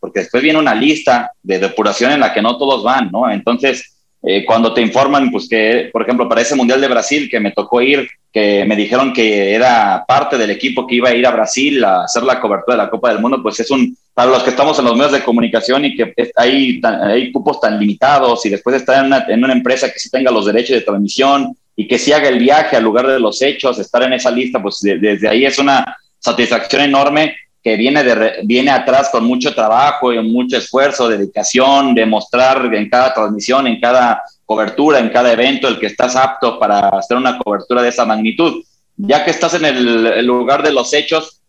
porque 0.01 0.21
después 0.21 0.41
viene 0.41 0.61
una 0.61 0.75
lista 0.75 1.33
de 1.43 1.59
depuración 1.59 2.13
en 2.13 2.21
la 2.21 2.33
que 2.33 2.41
no 2.41 2.57
todos 2.57 2.85
van, 2.85 3.11
¿no? 3.11 3.29
Entonces, 3.29 3.94
eh, 4.26 4.45
cuando 4.47 4.73
te 4.73 4.81
informan, 4.81 5.31
pues 5.31 5.47
que, 5.49 5.90
por 5.93 6.00
ejemplo, 6.02 6.26
para 6.26 6.40
ese 6.40 6.54
Mundial 6.54 6.81
de 6.81 6.88
Brasil 6.88 7.28
que 7.31 7.40
me 7.40 7.50
tocó 7.50 7.83
ir, 7.83 8.09
que 8.33 8.64
me 8.64 8.75
dijeron 8.75 9.12
que 9.12 9.52
era 9.52 10.02
parte 10.09 10.38
del 10.38 10.50
equipo 10.50 10.87
que 10.87 10.95
iba 10.95 11.11
a 11.11 11.14
ir 11.14 11.26
a 11.26 11.31
Brasil 11.31 11.85
a 11.85 12.04
hacer 12.04 12.23
la 12.23 12.40
cobertura 12.40 12.76
de 12.76 12.83
la 12.85 12.90
Copa 12.90 13.11
del 13.11 13.21
Mundo, 13.21 13.43
pues 13.43 13.61
es 13.61 13.71
un, 13.71 13.95
para 14.14 14.31
los 14.31 14.43
que 14.43 14.50
estamos 14.50 14.78
en 14.78 14.87
los 14.87 14.95
medios 14.95 15.12
de 15.12 15.23
comunicación 15.23 15.85
y 15.85 15.95
que 15.95 16.14
hay, 16.37 16.81
hay 16.83 17.31
cupos 17.33 17.61
tan 17.61 17.78
limitados 17.78 18.47
y 18.47 18.49
después 18.49 18.76
estar 18.76 18.99
en 18.99 19.07
una, 19.07 19.26
en 19.28 19.45
una 19.45 19.52
empresa 19.52 19.93
que 19.93 19.99
sí 19.99 20.09
tenga 20.09 20.31
los 20.31 20.47
derechos 20.47 20.76
de 20.76 20.83
transmisión 20.83 21.54
y 21.76 21.87
que 21.87 21.99
sí 21.99 22.12
haga 22.12 22.28
el 22.28 22.38
viaje 22.38 22.76
al 22.76 22.85
lugar 22.85 23.07
de 23.07 23.21
los 23.21 23.43
hechos, 23.43 23.78
estar 23.78 24.02
en 24.04 24.14
esa 24.14 24.31
lista, 24.31 24.62
pues 24.62 24.78
desde 24.81 25.28
ahí 25.28 25.45
es 25.45 25.59
una 25.59 25.99
satisfacción 26.19 26.81
enorme 26.81 27.37
que 27.64 27.76
viene, 27.76 28.04
de, 28.04 28.40
viene 28.44 28.71
atrás 28.71 29.09
con 29.11 29.25
mucho 29.25 29.54
trabajo 29.54 30.12
y 30.12 30.23
mucho 30.23 30.59
esfuerzo, 30.59 31.09
dedicación, 31.09 31.94
demostrar 31.94 32.73
en 32.75 32.90
cada 32.90 33.14
transmisión, 33.14 33.66
en 33.66 33.80
cada 33.80 34.23
cobertura, 34.44 34.99
en 34.99 35.09
cada 35.09 35.33
evento, 35.33 35.66
el 35.66 35.78
que 35.80 35.87
estás 35.87 36.14
apto 36.14 36.59
para 36.59 36.90
hacer 36.90 37.16
una 37.16 37.38
cobertura 37.38 37.80
de 37.80 37.88
esa 37.88 38.04
magnitud. 38.04 38.62
Ya 38.97 39.25
que 39.25 39.30
estás 39.30 39.54
en 39.54 39.64
el, 39.64 40.26
lugar 40.26 40.62
de 40.62 40.75
los 40.75 40.92
hechos, 40.92 41.40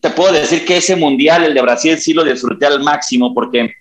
te 0.00 0.10
puedo 0.10 0.32
decir 0.32 0.64
que 0.66 0.78
ese 0.78 0.96
mundial, 0.96 1.44
el 1.44 1.54
de 1.54 1.62
Brasil, 1.62 1.96
sí 1.98 2.12
lo 2.12 2.24
disfruté 2.24 2.66
al 2.66 2.82
máximo 2.82 3.32
porque, 3.32 3.74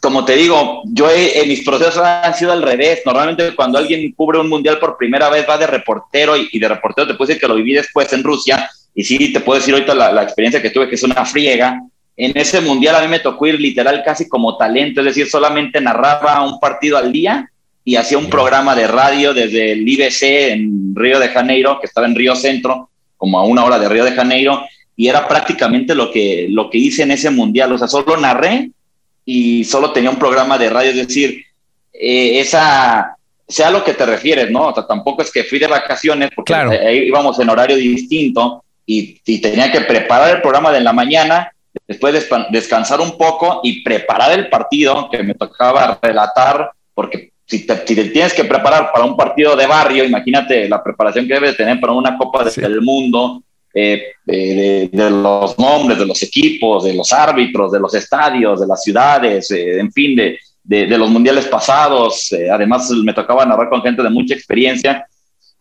como 0.00 0.24
te 0.24 0.36
digo, 0.36 0.80
yo 0.86 1.10
en 1.10 1.48
mis 1.48 1.62
procesos 1.62 1.98
han 1.98 2.34
sido 2.34 2.52
al 2.52 2.62
revés. 2.62 3.02
Normalmente 3.04 3.54
cuando 3.54 3.76
alguien 3.76 4.10
cubre 4.12 4.38
un 4.38 4.48
mundial 4.48 4.78
por 4.78 4.96
primera 4.96 5.28
vez 5.28 5.46
va 5.46 5.58
de 5.58 5.66
reportero 5.66 6.34
y, 6.34 6.48
y 6.50 6.58
de 6.58 6.68
reportero 6.68 7.06
te 7.06 7.14
puedo 7.14 7.38
que 7.38 7.46
lo 7.46 7.56
viví 7.56 7.74
después 7.74 8.10
en 8.14 8.24
Rusia 8.24 8.70
y 9.00 9.02
sí, 9.02 9.32
te 9.32 9.40
puedo 9.40 9.58
decir 9.58 9.72
ahorita 9.72 9.94
la, 9.94 10.22
experiencia 10.22 10.60
que 10.60 10.68
tuve, 10.68 10.86
que 10.86 10.96
es 10.96 11.02
una 11.02 11.24
friega. 11.24 11.80
En 12.18 12.36
ese 12.36 12.60
mundial 12.60 12.96
a 12.96 13.00
mí 13.00 13.08
me 13.08 13.20
tocó 13.20 13.46
ir 13.46 13.58
literal 13.58 14.02
casi 14.04 14.28
como 14.28 14.58
talento, 14.58 15.00
es 15.00 15.06
decir, 15.06 15.26
solamente 15.26 15.80
narraba 15.80 16.44
un 16.44 16.60
partido 16.60 16.98
al 16.98 17.10
día 17.10 17.50
y 17.82 17.96
hacía 17.96 18.18
un 18.18 18.28
programa 18.28 18.76
de 18.76 18.86
radio 18.86 19.32
desde 19.32 19.72
el 19.72 19.88
IBC 19.88 20.22
en 20.52 20.94
Río 20.94 21.18
de 21.18 21.28
Janeiro, 21.28 21.80
que 21.80 21.86
estaba 21.86 22.06
en 22.06 22.14
Río 22.14 22.36
Centro, 22.36 22.90
como 23.16 23.38
a 23.38 23.44
una 23.44 23.64
hora 23.64 23.78
de 23.78 23.88
Río 23.88 24.04
de 24.04 24.12
Janeiro, 24.12 24.60
y 24.94 25.08
era 25.08 25.26
prácticamente 25.26 25.94
lo 25.94 26.12
que, 26.12 26.46
lo 26.50 26.68
que 26.68 26.76
hice 26.76 27.04
en 27.04 27.12
ese 27.12 27.30
mundial, 27.30 27.72
o 27.72 27.78
sea, 27.78 27.88
solo 27.88 28.18
narré 28.18 28.70
y 29.24 29.64
solo 29.64 29.94
tenía 29.94 30.10
un 30.10 30.18
programa 30.18 30.58
de 30.58 30.68
radio, 30.68 30.90
es 30.90 31.06
decir, 31.06 31.42
eh, 31.94 32.38
esa, 32.38 33.16
sea 33.48 33.70
lo 33.70 33.82
que 33.82 33.94
te 33.94 34.04
refieres, 34.04 34.50
¿no? 34.50 34.66
O 34.66 34.74
sea, 34.74 34.86
tampoco 34.86 35.22
es 35.22 35.32
que 35.32 35.44
fui 35.44 35.58
de 35.58 35.68
vacaciones, 35.68 36.28
porque 36.36 36.54
ahí 36.54 36.98
íbamos 37.06 37.38
en 37.40 37.48
horario 37.48 37.76
distinto, 37.76 38.62
y, 38.86 39.20
tenía 39.40 39.70
que 39.70 39.82
preparar 39.82 40.36
el 40.36 40.42
programa 40.42 40.72
de 40.72 40.80
la 40.80 40.92
mañana, 40.92 41.52
después 41.86 42.28
descansar 42.50 43.00
un 43.00 43.16
poco 43.16 43.60
y 43.62 43.82
preparar 43.82 44.32
el 44.32 44.48
partido 44.48 45.08
que 45.10 45.22
me 45.22 45.34
tocaba 45.34 45.98
relatar, 46.02 46.72
porque 46.94 47.32
si 47.46 47.66
te, 47.66 47.74
tienes 47.76 48.32
que 48.32 48.44
preparar 48.44 48.90
para 48.92 49.04
un 49.04 49.16
partido 49.16 49.56
de 49.56 49.66
barrio, 49.66 50.04
imagínate 50.04 50.68
la 50.68 50.82
preparación 50.82 51.26
que 51.26 51.34
debes 51.34 51.56
tener 51.56 51.80
para 51.80 51.92
una 51.92 52.16
Copa 52.16 52.44
del 52.44 52.80
Mundo, 52.80 53.42
eh, 53.72 54.02
de, 54.24 54.90
los 54.92 55.58
nombres 55.58 55.98
de 55.98 56.06
los 56.06 56.22
equipos, 56.22 56.84
de 56.84 56.94
los 56.94 57.12
árbitros, 57.12 57.70
de 57.70 57.80
los 57.80 57.94
estadios, 57.94 58.60
de 58.60 58.66
las 58.66 58.82
ciudades, 58.82 59.50
eh, 59.52 59.78
en 59.78 59.92
fin, 59.92 60.16
de, 60.16 60.38
de, 60.62 60.98
los 60.98 61.10
mundiales 61.10 61.46
pasados. 61.46 62.32
Eh, 62.32 62.48
además, 62.50 62.90
me 62.90 63.12
tocaba 63.12 63.44
narrar 63.44 63.68
con 63.68 63.82
gente 63.82 64.02
de 64.02 64.10
mucha 64.10 64.34
experiencia 64.34 65.06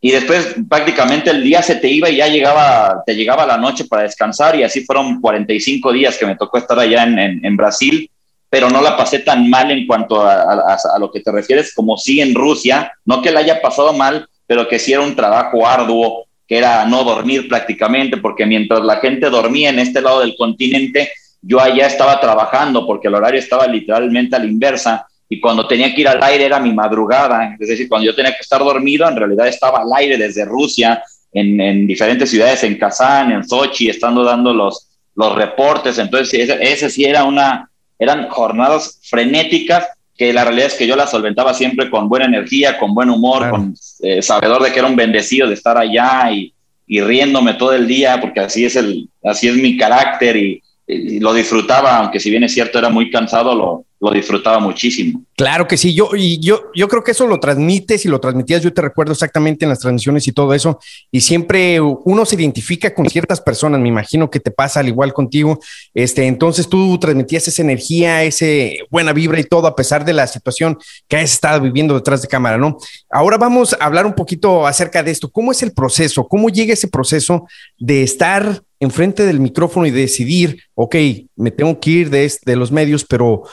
y 0.02 0.12
después 0.12 0.56
prácticamente 0.70 1.30
el 1.30 1.44
día 1.44 1.62
se 1.62 1.76
te 1.76 1.90
iba 1.90 2.10
y 2.10 2.18
ya 2.18 2.28
llegaba, 2.28 3.04
te 3.06 3.16
llegaba 3.16 3.46
la 3.46 3.58
noche 3.58 3.86
para 3.86 4.04
descansar 4.04 4.56
y 4.56 4.64
así 4.64 4.86
fueron 4.86 5.20
45 5.20 5.92
días 5.92 6.18
que 6.18 6.26
me 6.26 6.38
tocó 6.38 6.58
estar 6.58 6.80
allá 6.80 7.04
en, 7.04 7.58
Brasil, 7.58 8.10
pero 8.50 8.70
no 8.70 8.82
la 8.82 8.96
pasé 8.96 9.20
tan 9.20 9.50
mal 9.50 9.72
en 9.72 9.86
cuanto 9.86 10.22
a, 10.22 10.44
a, 10.44 11.00
lo 11.00 11.12
que 11.12 11.20
te 11.20 11.32
refieres 11.32 11.74
como 11.74 11.98
sí 11.98 12.22
en 12.22 12.34
Rusia, 12.34 12.94
no 13.06 13.22
que 13.22 13.32
la 13.32 13.42
haya 13.42 13.62
pasado 13.62 13.92
mal, 13.92 14.28
pero 14.48 14.68
que 14.70 14.80
sí 14.80 14.94
era 14.94 15.02
un 15.02 15.16
trabajo 15.16 15.68
arduo, 15.68 16.26
que 16.48 16.58
era 16.58 16.86
no 16.86 17.04
dormir 17.04 17.50
prácticamente, 17.50 18.18
porque 18.18 18.46
mientras 18.46 18.82
la 18.82 18.98
gente 18.98 19.30
dormía 19.30 19.70
en 19.70 19.80
este 19.80 20.02
lado 20.02 20.22
del 20.22 20.36
continente, 20.38 21.12
yo 21.42 21.60
allá 21.60 21.88
estaba 21.88 22.20
trabajando 22.22 22.88
porque 22.88 23.10
el 23.10 23.16
horario 23.16 23.40
estaba 23.40 23.68
literalmente 23.68 24.36
a 24.36 24.40
la 24.40 24.46
inversa 24.46 25.08
y 25.32 25.40
cuando 25.40 25.68
tenía 25.68 25.94
que 25.94 26.02
ir 26.02 26.08
al 26.08 26.24
aire 26.24 26.46
era 26.46 26.60
mi 26.60 26.74
madrugada, 26.74 27.56
es 27.60 27.70
decir, 27.70 27.88
cuando 27.88 28.08
yo 28.08 28.16
tenía 28.16 28.32
que 28.32 28.42
estar 28.42 28.60
dormido, 28.60 29.08
en 29.08 29.16
realidad 29.16 29.48
estaba 29.48 29.82
al 29.82 29.90
aire 29.96 30.18
desde 30.18 30.44
Rusia, 30.44 31.04
en, 31.32 31.62
en 31.62 31.86
diferentes 31.86 32.32
ciudades, 32.32 32.64
en 32.64 32.80
Kazán, 32.80 33.32
en 33.32 33.48
Sochi, 33.48 33.90
estando 33.90 34.24
dando 34.24 34.52
los, 34.52 34.88
los 35.16 35.36
reportes, 35.36 36.00
entonces 36.00 36.50
ese, 36.60 36.90
sí 36.90 37.06
era 37.06 37.26
una, 37.26 37.70
eran 38.00 38.28
jornadas 38.30 39.00
frenéticas 39.04 39.88
que 40.18 40.34
la 40.34 40.44
realidad 40.44 40.68
es 40.68 40.74
que 40.74 40.88
yo 40.88 40.96
las 40.96 41.12
solventaba 41.12 41.54
siempre 41.54 41.92
con 41.92 42.10
buena 42.10 42.26
energía, 42.26 42.80
con 42.80 42.96
buen 42.96 43.12
humor, 43.12 43.52
con 43.52 43.76
eh, 44.02 44.24
sabedor 44.24 44.64
de 44.64 44.74
que 44.74 44.80
era 44.80 44.88
un 44.88 44.96
bendecido 44.96 45.48
de 45.48 45.54
estar 45.54 45.78
allá 45.78 46.32
y, 46.32 46.54
y, 46.88 47.02
riéndome 47.02 47.54
todo 47.54 47.74
el 47.74 47.88
día, 47.88 48.20
porque 48.20 48.40
así 48.40 48.66
es, 48.66 48.76
el, 48.76 49.08
así 49.24 49.48
es 49.48 49.56
mi 49.56 49.78
carácter 49.78 50.36
y, 50.36 50.62
y 50.88 51.20
lo 51.20 51.34
disfrutaba, 51.34 51.98
aunque 51.98 52.20
si 52.20 52.32
bien 52.32 52.44
es 52.44 52.54
cierto 52.54 52.80
era 52.80 52.90
muy 52.90 53.12
cansado, 53.12 53.54
lo, 53.54 53.86
lo 54.00 54.12
disfrutaba 54.12 54.60
muchísimo. 54.60 55.24
Claro 55.36 55.68
que 55.68 55.78
sí, 55.78 55.94
yo, 55.94 56.10
y 56.16 56.40
yo, 56.40 56.64
yo 56.74 56.88
creo 56.88 57.04
que 57.04 57.12
eso 57.12 57.28
lo 57.28 57.40
transmites 57.40 58.06
y 58.06 58.10
lo 58.10 58.20
transmitías, 58.20 58.62
yo 58.62 58.74
te 58.74 58.82
recuerdo 58.82 59.14
exactamente 59.14 59.66
en 59.66 59.70
las 59.70 59.80
transmisiones 59.80 60.28
y 60.28 60.32
todo 60.32 60.54
eso, 60.54 60.80
y 61.12 61.22
siempre 61.22 61.80
uno 61.82 62.26
se 62.26 62.36
identifica 62.36 62.94
con 62.94 63.10
ciertas 63.10 63.42
personas, 63.42 63.80
me 63.80 63.90
imagino 63.90 64.30
que 64.30 64.40
te 64.40 64.52
pasa 64.52 64.80
al 64.80 64.88
igual 64.88 65.14
contigo, 65.14 65.60
este, 65.94 66.28
entonces 66.28 66.68
tú 66.68 66.98
transmitías 66.98 67.48
esa 67.48 67.62
energía, 67.62 68.24
ese 68.24 68.80
buena 68.90 69.14
vibra 69.14 69.40
y 69.40 69.46
todo, 69.46 69.68
a 69.68 69.76
pesar 69.76 70.06
de 70.06 70.14
la 70.14 70.28
situación 70.28 70.78
que 71.08 71.18
has 71.18 71.32
estado 71.32 71.62
viviendo 71.62 71.94
detrás 71.94 72.22
de 72.22 72.28
cámara, 72.28 72.58
¿no? 72.58 72.78
Ahora 73.10 73.38
vamos 73.38 73.76
a 73.80 73.86
hablar 73.86 74.06
un 74.06 74.14
poquito 74.14 74.66
acerca 74.66 75.04
de 75.04 75.12
esto, 75.12 75.30
¿cómo 75.30 75.52
es 75.52 75.62
el 75.64 75.74
proceso? 75.74 76.28
¿Cómo 76.28 76.50
llega 76.50 76.74
ese 76.74 76.88
proceso 76.88 77.48
de 77.78 78.04
estar 78.04 78.62
enfrente 78.80 79.26
del 79.26 79.40
micrófono 79.40 79.86
y 79.86 79.92
decidir, 79.92 80.64
ok, 80.74 80.96
me 81.36 81.52
tengo 81.52 81.80
que 81.80 81.90
ir 81.90 82.10
de, 82.10 82.32
de 82.46 82.56
los 82.56 82.72
medios, 82.72 83.04
pero 83.04 83.44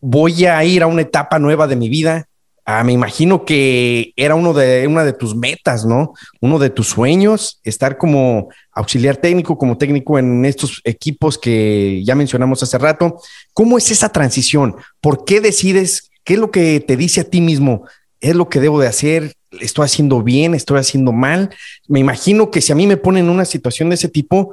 voy 0.00 0.44
a 0.46 0.62
ir 0.64 0.82
a 0.82 0.86
una 0.86 1.02
etapa 1.02 1.38
nueva 1.38 1.66
de 1.66 1.76
mi 1.76 1.88
vida. 1.88 2.26
Ah, 2.64 2.84
me 2.84 2.92
imagino 2.92 3.46
que 3.46 4.12
era 4.14 4.34
uno 4.34 4.52
de, 4.52 4.86
una 4.86 5.02
de 5.02 5.14
tus 5.14 5.34
metas, 5.34 5.86
¿no? 5.86 6.12
Uno 6.42 6.58
de 6.58 6.68
tus 6.68 6.88
sueños, 6.88 7.60
estar 7.64 7.96
como 7.96 8.50
auxiliar 8.72 9.16
técnico, 9.16 9.56
como 9.56 9.78
técnico 9.78 10.18
en 10.18 10.44
estos 10.44 10.82
equipos 10.84 11.38
que 11.38 12.02
ya 12.04 12.14
mencionamos 12.14 12.62
hace 12.62 12.76
rato. 12.76 13.20
¿Cómo 13.54 13.78
es 13.78 13.90
esa 13.90 14.10
transición? 14.10 14.76
¿Por 15.00 15.24
qué 15.24 15.40
decides? 15.40 16.10
¿Qué 16.24 16.34
es 16.34 16.40
lo 16.40 16.50
que 16.50 16.80
te 16.80 16.98
dice 16.98 17.22
a 17.22 17.24
ti 17.24 17.40
mismo? 17.40 17.84
¿Es 18.20 18.36
lo 18.36 18.50
que 18.50 18.60
debo 18.60 18.78
de 18.80 18.88
hacer? 18.88 19.32
¿Estoy 19.60 19.86
haciendo 19.86 20.22
bien? 20.22 20.54
¿Estoy 20.54 20.78
haciendo 20.78 21.12
mal? 21.12 21.48
Me 21.86 22.00
imagino 22.00 22.50
que 22.50 22.60
si 22.60 22.72
a 22.72 22.74
mí 22.74 22.86
me 22.86 22.98
ponen 22.98 23.24
en 23.24 23.30
una 23.30 23.46
situación 23.46 23.88
de 23.88 23.94
ese 23.94 24.10
tipo, 24.10 24.52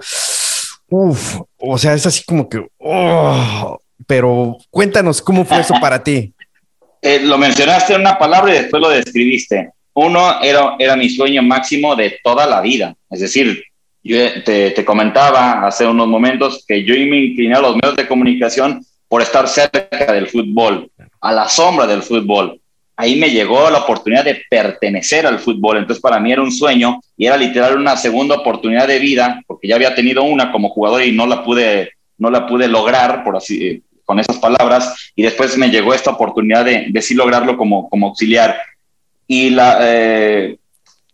uff, 0.87 1.41
o 1.57 1.77
sea, 1.77 1.93
es 1.93 2.05
así 2.05 2.23
como 2.23 2.47
que, 2.47 2.65
oh, 2.77 3.77
pero 4.07 4.57
cuéntanos 4.69 5.21
cómo 5.21 5.45
fue 5.45 5.59
eso 5.59 5.73
para 5.81 6.03
ti. 6.03 6.31
Eh, 7.01 7.19
lo 7.19 7.37
mencionaste 7.37 7.93
en 7.93 8.01
una 8.01 8.17
palabra 8.17 8.51
y 8.51 8.57
después 8.57 8.81
lo 8.81 8.89
describiste. 8.89 9.69
Uno 9.93 10.41
era, 10.41 10.75
era 10.79 10.95
mi 10.95 11.07
sueño 11.07 11.43
máximo 11.43 11.95
de 11.95 12.17
toda 12.23 12.47
la 12.47 12.61
vida. 12.61 12.95
Es 13.11 13.19
decir, 13.19 13.63
yo 14.01 14.43
te, 14.43 14.71
te 14.71 14.83
comentaba 14.83 15.67
hace 15.67 15.85
unos 15.85 16.07
momentos 16.07 16.65
que 16.67 16.83
yo 16.83 16.95
me 16.95 17.25
incliné 17.25 17.53
a 17.53 17.61
los 17.61 17.75
medios 17.75 17.95
de 17.95 18.07
comunicación 18.07 18.83
por 19.07 19.21
estar 19.21 19.47
cerca 19.47 20.11
del 20.11 20.27
fútbol, 20.27 20.89
a 21.21 21.31
la 21.31 21.47
sombra 21.47 21.87
del 21.87 22.01
fútbol. 22.01 22.59
Ahí 22.97 23.17
me 23.17 23.29
llegó 23.29 23.69
la 23.69 23.79
oportunidad 23.79 24.23
de 24.23 24.43
pertenecer 24.49 25.25
al 25.27 25.39
fútbol. 25.39 25.77
Entonces, 25.77 26.01
para 26.01 26.19
mí 26.19 26.31
era 26.31 26.41
un 26.41 26.51
sueño 26.51 26.99
y 27.17 27.25
era 27.25 27.35
literal 27.35 27.77
una 27.77 27.97
segunda 27.97 28.35
oportunidad 28.35 28.87
de 28.87 28.99
vida, 28.99 29.41
porque 29.47 29.67
ya 29.67 29.75
había 29.75 29.95
tenido 29.95 30.23
una 30.23 30.51
como 30.51 30.69
jugador 30.69 31.03
y 31.03 31.11
no 31.11 31.27
la 31.27 31.43
pude, 31.43 31.91
no 32.17 32.29
la 32.29 32.47
pude 32.47 32.67
lograr, 32.67 33.23
por 33.23 33.37
así, 33.37 33.83
con 34.05 34.19
esas 34.19 34.37
palabras 34.37 35.11
y 35.15 35.23
después 35.23 35.57
me 35.57 35.69
llegó 35.69 35.93
esta 35.93 36.11
oportunidad 36.11 36.63
de, 36.63 36.87
de 36.89 37.01
sí 37.01 37.15
lograrlo 37.15 37.57
como, 37.57 37.89
como 37.89 38.07
auxiliar. 38.07 38.57
Y 39.27 39.49
la, 39.49 39.79
eh, 39.81 40.57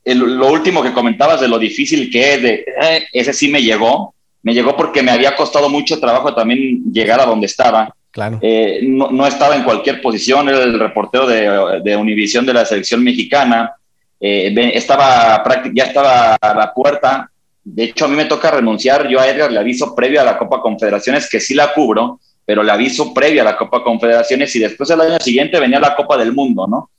lo 0.04 0.52
último 0.52 0.84
que 0.84 0.94
comentabas 0.94 1.40
de 1.40 1.48
lo 1.48 1.58
difícil 1.58 2.12
que 2.12 2.34
es, 2.34 2.42
de, 2.42 2.66
eh, 2.82 3.08
ese 3.14 3.34
sí 3.34 3.48
me 3.48 3.64
llegó, 3.64 4.14
me 4.44 4.54
llegó 4.54 4.76
porque 4.76 5.02
me 5.02 5.12
había 5.12 5.36
costado 5.36 5.70
mucho 5.70 6.00
trabajo 6.00 6.36
también 6.36 6.84
llegar 6.92 7.22
a 7.22 7.26
donde 7.26 7.46
estaba. 7.46 7.96
Claro. 8.12 8.40
Eh, 8.42 8.82
no, 8.84 9.10
no, 9.10 9.26
estaba 9.26 9.56
en 9.56 9.64
cualquier 9.64 10.02
posición, 10.02 10.50
era 10.50 10.64
el 10.64 10.78
reportero 10.78 11.26
de, 11.26 11.80
de 11.82 11.96
Univisión 11.96 12.46
de 12.46 12.54
la 12.54 12.66
selección 12.66 13.02
mexicana, 13.02 13.74
estaba 14.20 15.44
ya 15.74 15.86
estaba 15.86 16.36
a 16.36 16.54
la 16.54 16.74
puerta. 16.74 17.31
De 17.64 17.84
hecho, 17.84 18.06
a 18.06 18.08
mí 18.08 18.16
me 18.16 18.26
toca 18.26 18.52
renunciar. 18.52 19.08
Yo 19.08 19.20
a 19.20 19.28
Edgar 19.28 19.52
le 19.52 19.60
aviso 19.60 19.94
previo 19.96 20.22
a 20.22 20.24
la 20.24 20.38
Copa 20.38 20.62
Confederaciones 20.62 21.30
que 21.30 21.40
sí 21.40 21.54
la 21.54 21.74
cubro, 21.74 22.20
pero 22.46 22.64
le 22.64 22.72
aviso 22.72 23.14
previo 23.14 23.42
a 23.42 23.46
la 23.46 23.58
Copa 23.58 23.84
Confederaciones 23.84 24.56
y 24.56 24.60
después 24.60 24.90
el 24.90 25.02
año 25.02 25.20
siguiente 25.20 25.60
venía 25.60 25.80
la 25.80 25.96
Copa 25.96 26.18
del 26.18 26.34
Mundo, 26.34 26.68
¿no? 26.68 26.90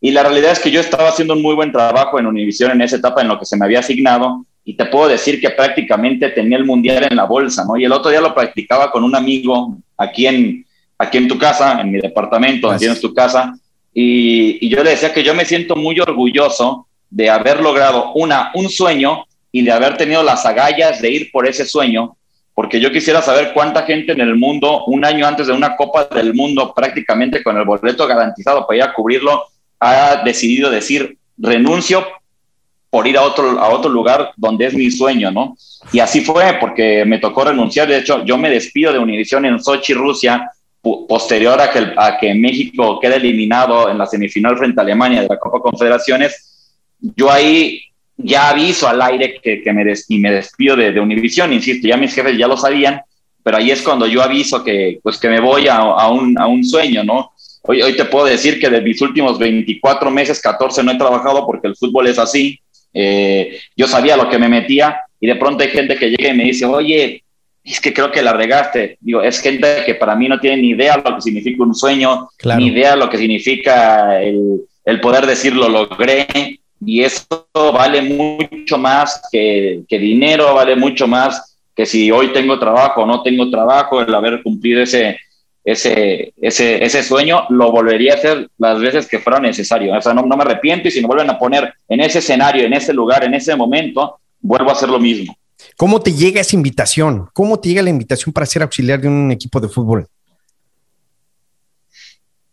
Y 0.00 0.10
la 0.10 0.22
realidad 0.22 0.52
es 0.52 0.60
que 0.60 0.70
yo 0.70 0.80
estaba 0.80 1.08
haciendo 1.08 1.34
un 1.34 1.42
muy 1.42 1.54
buen 1.54 1.72
trabajo 1.72 2.18
en 2.18 2.26
Univision 2.26 2.70
en 2.70 2.82
esa 2.82 2.96
etapa 2.96 3.20
en 3.20 3.28
lo 3.28 3.38
que 3.38 3.44
se 3.44 3.56
me 3.56 3.64
había 3.66 3.80
asignado 3.80 4.46
y 4.64 4.74
te 4.74 4.86
puedo 4.86 5.08
decir 5.08 5.40
que 5.40 5.50
prácticamente 5.50 6.28
tenía 6.30 6.56
el 6.58 6.64
mundial 6.64 7.06
en 7.10 7.16
la 7.16 7.24
bolsa, 7.24 7.64
¿no? 7.64 7.76
Y 7.76 7.84
el 7.84 7.92
otro 7.92 8.10
día 8.10 8.20
lo 8.20 8.34
practicaba 8.34 8.90
con 8.90 9.04
un 9.04 9.14
amigo 9.14 9.76
aquí 9.96 10.26
en, 10.26 10.66
aquí 10.98 11.18
en 11.18 11.28
tu 11.28 11.38
casa, 11.38 11.80
en 11.80 11.90
mi 11.90 11.98
departamento, 11.98 12.66
donde 12.66 12.80
tienes 12.80 13.00
tu 13.00 13.12
casa, 13.12 13.54
y, 13.92 14.64
y, 14.64 14.68
yo 14.68 14.84
le 14.84 14.90
decía 14.90 15.12
que 15.12 15.24
yo 15.24 15.34
me 15.34 15.44
siento 15.44 15.74
muy 15.74 15.98
orgulloso 15.98 16.86
de 17.10 17.28
haber 17.28 17.60
logrado 17.60 18.12
una, 18.12 18.52
un 18.54 18.68
sueño 18.68 19.24
y 19.52 19.62
de 19.62 19.72
haber 19.72 19.96
tenido 19.96 20.22
las 20.22 20.46
agallas 20.46 21.00
de 21.00 21.10
ir 21.10 21.30
por 21.30 21.46
ese 21.46 21.64
sueño, 21.64 22.16
porque 22.54 22.80
yo 22.80 22.92
quisiera 22.92 23.22
saber 23.22 23.52
cuánta 23.54 23.82
gente 23.82 24.12
en 24.12 24.20
el 24.20 24.36
mundo, 24.36 24.84
un 24.86 25.04
año 25.04 25.26
antes 25.26 25.46
de 25.46 25.52
una 25.52 25.76
Copa 25.76 26.04
del 26.04 26.34
Mundo, 26.34 26.72
prácticamente 26.74 27.42
con 27.42 27.56
el 27.56 27.64
boleto 27.64 28.06
garantizado 28.06 28.66
para 28.66 28.76
ir 28.76 28.82
a 28.82 28.92
cubrirlo, 28.92 29.44
ha 29.78 30.22
decidido 30.24 30.70
decir, 30.70 31.16
renuncio 31.38 32.06
por 32.90 33.06
ir 33.06 33.16
a 33.16 33.22
otro, 33.22 33.58
a 33.58 33.70
otro 33.70 33.90
lugar 33.90 34.32
donde 34.36 34.66
es 34.66 34.74
mi 34.74 34.90
sueño, 34.90 35.30
¿no? 35.30 35.56
Y 35.92 36.00
así 36.00 36.20
fue, 36.22 36.58
porque 36.60 37.04
me 37.06 37.18
tocó 37.18 37.44
renunciar. 37.44 37.88
De 37.88 37.98
hecho, 37.98 38.24
yo 38.24 38.36
me 38.36 38.50
despido 38.50 38.92
de 38.92 38.98
Univision 38.98 39.46
en 39.46 39.62
Sochi, 39.62 39.94
Rusia, 39.94 40.50
posterior 40.82 41.60
a 41.60 41.70
que, 41.70 41.92
a 41.96 42.18
que 42.18 42.34
México 42.34 42.98
quede 43.00 43.16
eliminado 43.16 43.88
en 43.88 43.98
la 43.98 44.06
semifinal 44.06 44.58
frente 44.58 44.80
a 44.80 44.82
Alemania 44.82 45.22
de 45.22 45.28
la 45.28 45.38
Copa 45.38 45.60
Confederaciones. 45.60 46.76
Yo 46.98 47.30
ahí 47.30 47.80
ya 48.22 48.48
aviso 48.48 48.88
al 48.88 49.00
aire 49.02 49.40
que, 49.42 49.62
que 49.62 49.72
me, 49.72 49.84
y 50.08 50.18
me 50.18 50.32
despido 50.32 50.76
de, 50.76 50.92
de 50.92 51.00
Univision, 51.00 51.52
insisto, 51.52 51.86
ya 51.86 51.96
mis 51.96 52.14
jefes 52.14 52.36
ya 52.36 52.48
lo 52.48 52.56
sabían, 52.56 53.00
pero 53.42 53.56
ahí 53.56 53.70
es 53.70 53.82
cuando 53.82 54.06
yo 54.06 54.22
aviso 54.22 54.62
que, 54.62 54.98
pues, 55.02 55.18
que 55.18 55.28
me 55.28 55.40
voy 55.40 55.68
a, 55.68 55.76
a, 55.76 56.10
un, 56.10 56.38
a 56.38 56.46
un 56.46 56.64
sueño, 56.64 57.02
¿no? 57.04 57.32
Hoy, 57.62 57.82
hoy 57.82 57.96
te 57.96 58.04
puedo 58.06 58.26
decir 58.26 58.58
que 58.58 58.70
de 58.70 58.80
mis 58.80 59.00
últimos 59.02 59.38
24 59.38 60.10
meses, 60.10 60.40
14 60.40 60.82
no 60.82 60.92
he 60.92 60.98
trabajado 60.98 61.44
porque 61.46 61.68
el 61.68 61.76
fútbol 61.76 62.06
es 62.06 62.18
así, 62.18 62.58
eh, 62.92 63.58
yo 63.76 63.86
sabía 63.86 64.16
lo 64.16 64.28
que 64.28 64.38
me 64.38 64.48
metía 64.48 65.00
y 65.20 65.26
de 65.26 65.36
pronto 65.36 65.62
hay 65.62 65.70
gente 65.70 65.96
que 65.96 66.10
llega 66.10 66.30
y 66.30 66.36
me 66.36 66.44
dice, 66.44 66.64
oye, 66.66 67.22
es 67.62 67.80
que 67.80 67.92
creo 67.92 68.10
que 68.10 68.22
la 68.22 68.32
regaste. 68.32 68.96
Digo, 69.00 69.22
es 69.22 69.40
gente 69.40 69.82
que 69.84 69.94
para 69.94 70.16
mí 70.16 70.28
no 70.28 70.40
tiene 70.40 70.62
ni 70.62 70.70
idea 70.70 70.96
lo 70.96 71.14
que 71.14 71.20
significa 71.20 71.62
un 71.62 71.74
sueño, 71.74 72.28
ni 72.56 72.68
idea 72.68 72.96
lo 72.96 73.08
que 73.10 73.18
significa 73.18 74.20
el, 74.20 74.62
el, 74.84 75.00
poder 75.00 75.26
decir 75.26 75.54
lo 75.54 75.68
logré. 75.68 76.26
Y 76.84 77.02
eso 77.02 77.46
vale 77.54 78.02
mucho 78.02 78.78
más 78.78 79.22
que, 79.30 79.82
que 79.88 79.98
dinero, 79.98 80.54
vale 80.54 80.76
mucho 80.76 81.06
más 81.06 81.58
que 81.74 81.86
si 81.86 82.10
hoy 82.10 82.32
tengo 82.32 82.58
trabajo 82.58 83.02
o 83.02 83.06
no 83.06 83.22
tengo 83.22 83.50
trabajo, 83.50 84.00
el 84.00 84.14
haber 84.14 84.42
cumplido 84.42 84.82
ese, 84.82 85.18
ese, 85.64 86.32
ese, 86.40 86.84
ese 86.84 87.02
sueño, 87.02 87.44
lo 87.50 87.70
volvería 87.70 88.14
a 88.14 88.16
hacer 88.16 88.48
las 88.58 88.80
veces 88.80 89.06
que 89.06 89.18
fuera 89.18 89.40
necesario. 89.40 89.96
O 89.96 90.00
sea, 90.00 90.14
no, 90.14 90.22
no 90.22 90.36
me 90.36 90.42
arrepiento 90.42 90.88
y 90.88 90.90
si 90.90 91.00
me 91.00 91.06
vuelven 91.06 91.30
a 91.30 91.38
poner 91.38 91.72
en 91.88 92.00
ese 92.00 92.18
escenario, 92.18 92.64
en 92.64 92.72
ese 92.72 92.92
lugar, 92.92 93.24
en 93.24 93.34
ese 93.34 93.54
momento, 93.56 94.20
vuelvo 94.40 94.70
a 94.70 94.72
hacer 94.72 94.88
lo 94.88 94.98
mismo. 94.98 95.36
¿Cómo 95.76 96.00
te 96.00 96.12
llega 96.12 96.40
esa 96.40 96.56
invitación? 96.56 97.28
¿Cómo 97.32 97.58
te 97.58 97.68
llega 97.68 97.82
la 97.82 97.90
invitación 97.90 98.32
para 98.32 98.46
ser 98.46 98.62
auxiliar 98.62 99.00
de 99.00 99.08
un 99.08 99.30
equipo 99.30 99.60
de 99.60 99.68
fútbol? 99.68 100.06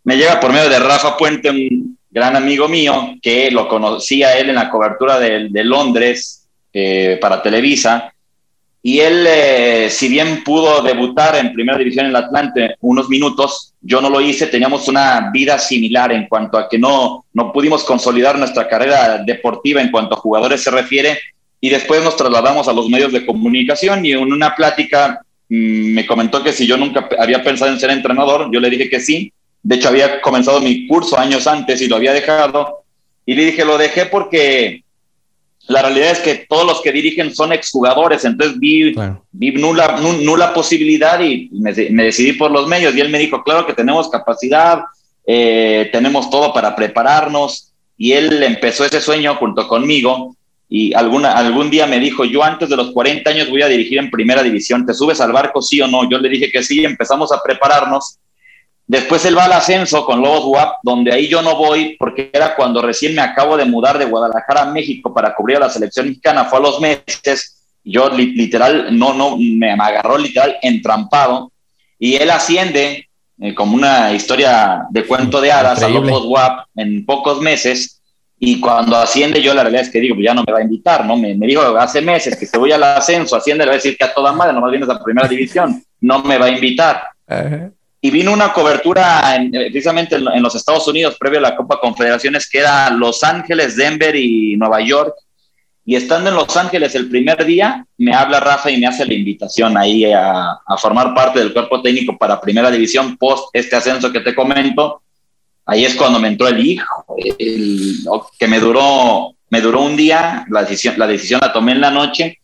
Me 0.03 0.15
llega 0.15 0.39
por 0.39 0.53
medio 0.53 0.69
de 0.69 0.79
Rafa 0.79 1.17
Puente, 1.17 1.49
un 1.49 1.96
gran 2.17 2.35
amigo 2.35 2.67
mío, 2.67 3.15
que 3.21 3.51
lo 3.51 3.67
conocía 3.67 4.37
él 4.39 4.49
en 4.49 4.55
la 4.55 4.69
cobertura 4.69 5.19
de, 5.19 5.49
de 5.49 5.63
Londres 5.63 6.47
eh, 6.73 7.17
para 7.21 7.41
Televisa, 7.41 8.11
y 8.81 8.99
él, 8.99 9.25
eh, 9.27 9.89
si 9.89 10.07
bien 10.07 10.43
pudo 10.43 10.81
debutar 10.81 11.35
en 11.35 11.53
primera 11.53 11.77
división 11.77 12.05
en 12.05 12.11
el 12.11 12.23
Atlante 12.23 12.75
unos 12.81 13.09
minutos, 13.09 13.73
yo 13.81 14.01
no 14.01 14.09
lo 14.09 14.21
hice, 14.21 14.47
teníamos 14.47 14.87
una 14.87 15.29
vida 15.31 15.59
similar 15.59 16.11
en 16.11 16.27
cuanto 16.27 16.57
a 16.57 16.67
que 16.69 16.79
no, 16.79 17.25
no 17.33 17.51
pudimos 17.51 17.83
consolidar 17.83 18.37
nuestra 18.37 18.67
carrera 18.67 19.17
deportiva 19.25 19.81
en 19.81 19.91
cuanto 19.91 20.15
a 20.15 20.19
jugadores 20.19 20.63
se 20.63 20.71
refiere, 20.71 21.19
y 21.59 21.69
después 21.69 22.03
nos 22.03 22.15
trasladamos 22.15 22.67
a 22.67 22.73
los 22.73 22.87
medios 22.89 23.11
de 23.11 23.25
comunicación 23.25 24.05
y 24.05 24.11
en 24.11 24.31
una 24.31 24.55
plática 24.55 25.21
mmm, 25.49 25.93
me 25.93 26.05
comentó 26.05 26.43
que 26.43 26.53
si 26.53 26.65
yo 26.65 26.77
nunca 26.77 27.09
había 27.19 27.43
pensado 27.43 27.71
en 27.71 27.79
ser 27.79 27.91
entrenador, 27.91 28.49
yo 28.51 28.59
le 28.59 28.69
dije 28.69 28.89
que 28.89 28.99
sí, 28.99 29.33
de 29.63 29.75
hecho 29.75 29.89
había 29.89 30.21
comenzado 30.21 30.61
mi 30.61 30.87
curso 30.87 31.17
años 31.17 31.47
antes 31.47 31.81
y 31.81 31.87
lo 31.87 31.95
había 31.95 32.13
dejado, 32.13 32.83
y 33.25 33.35
le 33.35 33.45
dije, 33.45 33.65
lo 33.65 33.77
dejé 33.77 34.05
porque 34.05 34.83
la 35.67 35.81
realidad 35.81 36.11
es 36.11 36.19
que 36.19 36.45
todos 36.47 36.65
los 36.65 36.81
que 36.81 36.93
dirigen 36.93 37.35
son 37.35 37.51
exjugadores, 37.51 38.23
entonces 38.23 38.57
vi, 38.57 38.93
claro. 38.93 39.25
vi 39.31 39.51
nula, 39.51 39.97
nula, 40.23 40.53
posibilidad 40.53 41.19
y 41.19 41.49
me, 41.51 41.73
me, 41.91 42.03
decidí 42.05 42.33
por 42.33 42.51
los 42.51 42.67
medios. 42.67 42.95
Y 42.95 43.01
él 43.01 43.09
me 43.09 43.19
dijo, 43.19 43.43
claro 43.43 43.65
que 43.65 43.73
tenemos 43.73 44.09
capacidad, 44.09 44.79
eh, 45.25 45.89
tenemos 45.91 46.29
todo 46.29 46.53
para 46.53 46.73
prepararnos. 46.73 47.73
Y 47.97 48.13
él 48.13 48.41
empezó 48.43 48.85
ese 48.85 49.01
sueño 49.01 49.35
junto 49.35 49.67
conmigo 49.67 50.37
y 50.69 50.93
alguna, 50.93 51.31
algún 51.33 51.69
día 51.69 51.85
me 51.85 51.99
dijo, 51.99 52.25
yo 52.25 52.43
antes 52.43 52.69
de 52.69 52.75
los 52.77 52.91
40 52.91 53.29
años 53.29 53.49
voy 53.49 53.61
a 53.61 53.67
dirigir 53.67 53.97
en 53.97 54.11
primera 54.11 54.43
división, 54.43 54.85
¿te 54.85 54.93
subes 54.93 55.19
al 55.21 55.31
barco 55.31 55.61
sí 55.61 55.81
o 55.81 55.87
no? 55.87 56.09
Yo 56.09 56.17
le 56.19 56.29
dije 56.29 56.51
que 56.51 56.63
sí, 56.63 56.83
empezamos 56.83 57.31
a 57.31 57.41
prepararnos 57.41 58.19
Después 58.87 59.25
él 59.25 59.37
va 59.37 59.43
al 59.45 59.51
ascenso 59.51 60.05
con 60.05 60.21
Lobos 60.21 60.45
WAP, 60.45 60.77
donde 60.81 61.11
ahí 61.11 61.27
yo 61.27 61.41
no 61.41 61.57
voy 61.57 61.97
porque 61.99 62.29
era 62.31 62.55
cuando 62.55 62.81
recién 62.81 63.13
me 63.13 63.21
acabo 63.21 63.57
de 63.57 63.65
mudar 63.65 63.97
de 63.97 64.05
Guadalajara 64.05 64.61
a 64.61 64.71
México 64.71 65.13
para 65.13 65.35
cubrir 65.35 65.57
a 65.57 65.61
la 65.61 65.69
selección 65.69 66.07
mexicana. 66.07 66.45
Fue 66.45 66.59
a 66.59 66.61
los 66.61 66.79
meses, 66.79 67.65
yo 67.83 68.09
li 68.09 68.27
literal, 68.27 68.97
no, 68.97 69.13
no, 69.13 69.35
me 69.37 69.73
agarró 69.73 70.17
literal 70.17 70.55
entrampado 70.61 71.51
y 71.99 72.15
él 72.15 72.29
asciende 72.29 73.09
eh, 73.41 73.53
como 73.53 73.75
una 73.75 74.13
historia 74.13 74.85
de 74.89 75.05
cuento 75.05 75.41
de 75.41 75.51
hadas 75.51 75.81
Increíble. 75.81 76.09
a 76.09 76.11
Lobos 76.13 76.25
WAP 76.29 76.67
en 76.77 77.05
pocos 77.05 77.41
meses. 77.41 78.01
Y 78.39 78.61
cuando 78.61 78.95
asciende, 78.95 79.41
yo 79.41 79.53
la 79.53 79.63
realidad 79.63 79.83
es 79.83 79.89
que 79.89 79.99
digo, 79.99 80.15
pues 80.15 80.25
ya 80.25 80.33
no 80.33 80.43
me 80.45 80.53
va 80.53 80.59
a 80.59 80.63
invitar, 80.63 81.03
¿no? 81.03 81.17
Me, 81.17 81.35
me 81.35 81.47
dijo 81.47 81.61
hace 81.77 82.01
meses 82.01 82.37
que 82.37 82.45
si 82.45 82.57
voy 82.57 82.71
al 82.71 82.83
ascenso, 82.83 83.35
asciende, 83.35 83.65
le 83.65 83.71
va 83.71 83.73
a 83.73 83.77
decir 83.77 83.97
que 83.97 84.05
a 84.05 84.13
toda 84.13 84.31
madre, 84.31 84.53
nomás 84.53 84.69
vienes 84.69 84.87
a 84.89 85.03
primera 85.03 85.27
división, 85.27 85.83
no 85.99 86.21
me 86.21 86.37
va 86.37 86.45
a 86.45 86.51
invitar. 86.51 87.01
-huh 87.27 87.76
y 87.99 88.11
vino 88.11 88.31
una 88.31 88.53
cobertura 88.53 89.35
en, 89.35 89.51
precisamente 89.51 90.15
en, 90.15 90.43
los 90.43 90.55
Estados 90.55 90.87
Unidos 90.87 91.17
previo 91.19 91.39
a 91.39 91.41
la 91.41 91.55
Copa 91.55 91.79
Confederaciones 91.79 92.47
que 92.49 92.59
era 92.59 92.89
Los 92.91 93.23
Ángeles, 93.23 93.75
Denver 93.75 94.15
y 94.15 94.55
Nueva 94.55 94.81
York. 94.81 95.15
Y 95.83 95.95
estando 95.95 96.29
en 96.29 96.35
Los 96.35 96.55
Ángeles 96.57 96.93
el 96.95 97.09
primer 97.09 97.45
día, 97.45 97.85
me 97.97 98.13
habla 98.13 98.39
Rafa 98.39 98.69
y 98.69 98.77
me 98.77 98.87
hace 98.87 99.05
la 99.05 99.13
invitación 99.13 99.77
ahí 99.77 100.05
a, 100.05 100.59
formar 100.77 101.15
parte 101.15 101.39
del 101.39 101.53
cuerpo 101.53 101.81
técnico 101.81 102.17
para 102.17 102.41
Primera 102.41 102.69
División 102.69 103.17
post 103.17 103.49
este 103.53 103.77
ascenso 103.77 104.11
que 104.11 104.19
te 104.19 104.35
comento. 104.35 105.01
Ahí 105.65 105.85
es 105.85 105.95
cuando 105.95 106.19
me 106.19 106.27
entró 106.27 106.47
el 106.47 106.65
hijo, 106.65 107.05
que 107.17 108.47
me 108.47 108.59
duró, 108.59 109.35
me 109.49 109.61
duró 109.61 109.81
un 109.81 109.95
día, 109.95 110.45
la 110.49 110.61
decisión, 110.61 110.95
la 110.97 111.07
decisión 111.07 111.39
la 111.41 111.51
tomé 111.53 111.71
en 111.71 111.81
la 111.81 111.91
noche. 111.91 112.39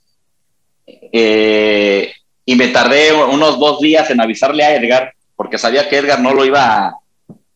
Eh, 0.87 2.11
y 2.45 2.55
me 2.55 2.69
tardé 2.69 3.13
unos 3.13 3.59
dos 3.59 3.79
días 3.79 4.09
en 4.09 4.19
avisarle 4.19 4.63
a 4.63 4.75
Edgar 4.75 5.13
porque 5.35 5.57
sabía 5.57 5.87
que 5.89 5.97
Edgar 5.97 6.19
no 6.19 6.33
lo 6.33 6.45
iba 6.45 6.87
a, 6.87 6.95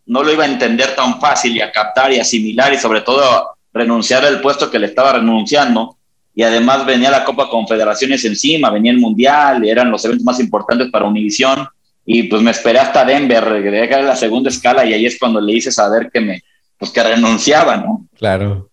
no 0.07 0.23
lo 0.23 0.31
iba 0.31 0.43
a 0.43 0.47
entender 0.47 0.95
tan 0.95 1.19
fácil 1.19 1.55
y 1.55 1.61
a 1.61 1.71
captar 1.71 2.11
y 2.11 2.19
asimilar 2.19 2.73
y 2.73 2.77
sobre 2.77 3.01
todo 3.01 3.57
renunciar 3.73 4.25
al 4.25 4.41
puesto 4.41 4.71
que 4.71 4.79
le 4.79 4.87
estaba 4.87 5.13
renunciando. 5.13 5.97
Y 6.33 6.43
además 6.43 6.85
venía 6.85 7.09
la 7.09 7.23
Copa 7.23 7.49
Confederaciones 7.49 8.23
encima, 8.23 8.69
venía 8.69 8.91
el 8.91 8.99
Mundial, 8.99 9.67
eran 9.67 9.91
los 9.91 10.05
eventos 10.05 10.23
más 10.23 10.39
importantes 10.39 10.89
para 10.91 11.05
Univisión. 11.05 11.67
Y 12.05 12.23
pues 12.23 12.41
me 12.41 12.51
esperé 12.51 12.79
hasta 12.79 13.03
Denver, 13.03 13.43
que 13.61 13.83
era 13.83 14.01
la 14.01 14.15
segunda 14.15 14.49
escala, 14.49 14.85
y 14.85 14.93
ahí 14.93 15.05
es 15.05 15.19
cuando 15.19 15.41
le 15.41 15.53
hice 15.53 15.71
saber 15.71 16.09
que 16.13 16.21
me, 16.21 16.43
pues 16.77 16.91
que 16.91 17.03
renunciaba, 17.03 17.75
¿no? 17.77 18.05
Claro. 18.15 18.69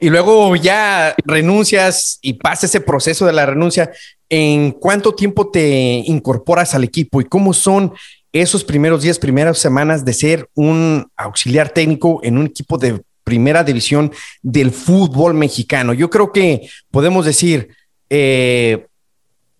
Y 0.00 0.10
luego 0.10 0.54
ya 0.56 1.14
renuncias 1.24 2.18
y 2.20 2.34
pasa 2.34 2.66
ese 2.66 2.80
proceso 2.80 3.26
de 3.26 3.32
la 3.32 3.46
renuncia. 3.46 3.90
¿En 4.28 4.72
cuánto 4.72 5.14
tiempo 5.14 5.50
te 5.50 6.02
incorporas 6.06 6.74
al 6.74 6.84
equipo 6.84 7.20
y 7.20 7.24
cómo 7.24 7.54
son 7.54 7.92
esos 8.34 8.64
primeros 8.64 9.02
días, 9.02 9.18
primeras 9.18 9.58
semanas 9.58 10.04
de 10.04 10.12
ser 10.12 10.50
un 10.54 11.06
auxiliar 11.16 11.70
técnico 11.70 12.20
en 12.24 12.36
un 12.36 12.46
equipo 12.46 12.76
de 12.76 13.00
primera 13.22 13.62
división 13.62 14.12
del 14.42 14.72
fútbol 14.72 15.34
mexicano. 15.34 15.94
Yo 15.94 16.10
creo 16.10 16.32
que 16.32 16.68
podemos 16.90 17.24
decir, 17.24 17.68
eh, 18.10 18.86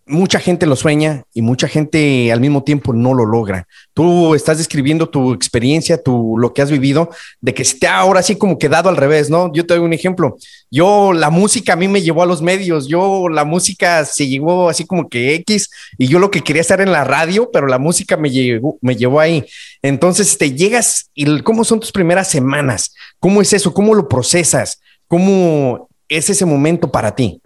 mucha 0.07 0.39
gente 0.39 0.67
lo 0.67 0.77
sueña 0.77 1.25
y 1.33 1.43
mucha 1.43 1.67
gente 1.67 2.31
al 2.31 2.41
mismo 2.41 2.63
tiempo 2.63 2.93
no 2.93 3.15
lo 3.15 3.25
logra. 3.25 3.67
Tú 3.95 4.35
estás 4.35 4.59
describiendo 4.59 5.09
tu 5.09 5.33
experiencia, 5.33 6.03
tu, 6.03 6.37
lo 6.39 6.53
que 6.53 6.63
has 6.63 6.71
vivido, 6.71 7.11
de 7.41 7.55
que 7.55 7.63
está 7.63 7.97
ahora 7.97 8.23
sí 8.23 8.37
como 8.37 8.59
quedado 8.59 8.89
al 8.89 8.97
revés, 8.97 9.31
¿no? 9.31 9.53
Yo 9.53 9.67
te 9.67 9.75
doy 9.75 9.85
un 9.85 9.93
ejemplo. 9.93 10.37
Yo, 10.71 11.13
la 11.13 11.31
música 11.31 11.73
a 11.73 11.77
mí 11.77 11.89
me 11.89 12.03
llevó 12.03 12.23
a 12.23 12.27
los 12.27 12.43
medios, 12.43 12.87
yo, 12.87 13.29
la 13.29 13.45
música 13.45 14.05
se 14.05 14.27
llevó 14.27 14.69
así 14.69 14.85
como 14.85 15.09
que 15.09 15.35
X 15.37 15.71
y 15.97 16.09
yo 16.09 16.19
lo 16.19 16.31
que 16.31 16.43
quería 16.43 16.63
estar 16.63 16.81
en 16.81 16.93
la 16.93 17.05
radio, 17.05 17.51
pero 17.53 17.67
la 17.67 17.79
música 17.79 18.17
me 18.17 18.31
llevó, 18.31 18.79
me 18.83 18.97
llevó 18.97 19.21
ahí. 19.21 19.45
Entonces 19.83 20.37
te 20.37 20.53
llegas 20.53 21.11
y 21.15 21.41
cómo 21.41 21.65
son 21.65 21.81
tus 21.81 21.93
primeras 21.93 22.29
semanas, 22.29 22.95
cómo 23.19 23.41
es 23.41 23.53
eso, 23.53 23.73
cómo 23.73 23.95
lo 23.95 24.09
procesas, 24.09 24.81
cómo 25.09 25.89
es 26.09 26.29
ese 26.29 26.45
momento 26.45 26.91
para 26.91 27.15
ti. 27.15 27.41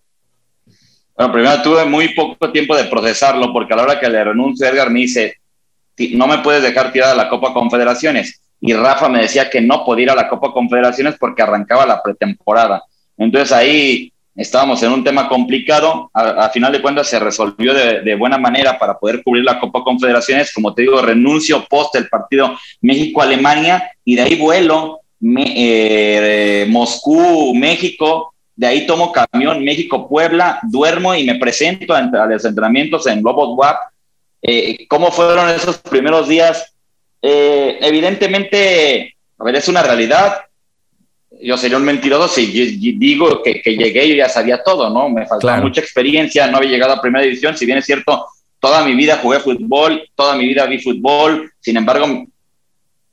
Bueno, 1.19 1.33
primero 1.33 1.63
tuve 1.63 1.85
muy 1.85 2.15
poco 2.15 2.53
tiempo 2.53 2.77
de 2.77 2.85
procesarlo 2.85 3.53
porque 3.53 3.73
a 3.73 3.77
la 3.77 3.83
hora 3.83 3.99
que 3.99 4.09
le 4.09 4.23
renuncio, 4.23 4.69
Edgar 4.69 4.89
me 4.89 5.01
dice, 5.01 5.35
no 6.13 6.29
me 6.29 6.39
puedes 6.39 6.63
dejar 6.63 6.93
tirada 6.93 7.17
la 7.17 7.29
Copa 7.29 7.53
Confederaciones. 7.53 8.41
Y 8.61 8.73
Rafa 8.73 9.09
me 9.09 9.23
decía 9.23 9.51
que 9.51 9.61
no 9.61 9.85
podía 9.85 10.05
ir 10.05 10.11
a 10.11 10.15
la 10.15 10.29
Copa 10.29 10.53
Confederaciones 10.53 11.17
porque 11.19 11.43
arrancaba 11.43 11.85
la 11.87 12.01
pretemporada. 12.01 12.85
Entonces 13.17 13.51
ahí 13.51 14.13
estábamos 14.37 14.81
en 14.85 14.93
un 14.93 15.03
tema 15.03 15.29
complicado, 15.29 16.09
a, 16.15 16.49
final 16.51 16.71
de 16.71 16.81
cuentas 16.81 17.09
se 17.09 17.19
resolvió 17.19 17.75
de, 17.75 18.15
buena 18.15 18.39
manera 18.39 18.79
para 18.79 18.97
poder 18.97 19.25
cubrir 19.25 19.43
la 19.43 19.59
Copa 19.59 19.83
Confederaciones, 19.83 20.53
como 20.53 20.73
te 20.73 20.83
digo, 20.83 21.03
renuncio 21.03 21.67
post 21.69 21.97
el 21.97 22.09
partido 22.09 22.57
México-Alemania 22.81 23.91
y 24.05 24.15
de 24.15 24.23
ahí 24.23 24.37
vuelo 24.37 25.01
eh, 25.21 26.65
Moscú, 26.71 27.53
México, 27.57 28.35
de 28.59 28.67
ahí 28.67 28.89
tomo 28.89 29.13
camión 29.13 29.63
México-Puebla, 29.63 30.59
duermo 30.65 31.15
y 31.15 31.23
me 31.23 31.37
presento 31.37 31.95
a, 31.95 32.03
los 32.03 32.45
entrenamientos 32.45 33.07
en 33.07 33.23
Lobos 33.23 33.57
WAP. 33.57 33.77
Eh, 34.43 34.85
¿Cómo 34.89 35.13
fueron 35.13 35.49
esos 35.49 35.79
primeros 35.79 36.27
días? 36.27 36.75
Eh, 37.23 37.79
evidentemente, 37.81 39.15
a 39.39 39.45
ver, 39.45 39.55
es 39.55 39.69
una 39.69 39.85
realidad. 39.85 40.41
Yo 41.41 41.57
sería 41.57 41.77
un 41.77 41.85
mentiroso 41.85 42.27
si 42.27 42.47
digo 42.99 43.45
que, 43.45 43.63
llegué 43.63 44.07
y 44.07 44.17
ya 44.17 44.29
sabía 44.29 44.61
todo, 44.65 44.91
¿no? 44.91 45.09
Me 45.09 45.25
faltaba 45.25 45.61
mucha 45.61 45.81
experiencia, 45.81 46.49
no 46.49 46.57
había 46.57 46.71
llegado 46.71 46.95
a 46.95 47.01
primera 47.01 47.23
división, 47.23 47.57
si 47.57 47.65
bien 47.65 47.79
es 47.79 47.87
cierto, 47.87 48.27
toda 48.59 48.85
mi 48.85 48.97
vida 48.97 49.21
jugué 49.23 49.39
fútbol, 49.39 50.03
toda 50.17 50.35
mi 50.35 50.49
vida 50.49 50.67
vi 50.67 50.81
fútbol, 50.81 51.53
sin 51.61 51.77
embargo, 51.77 52.27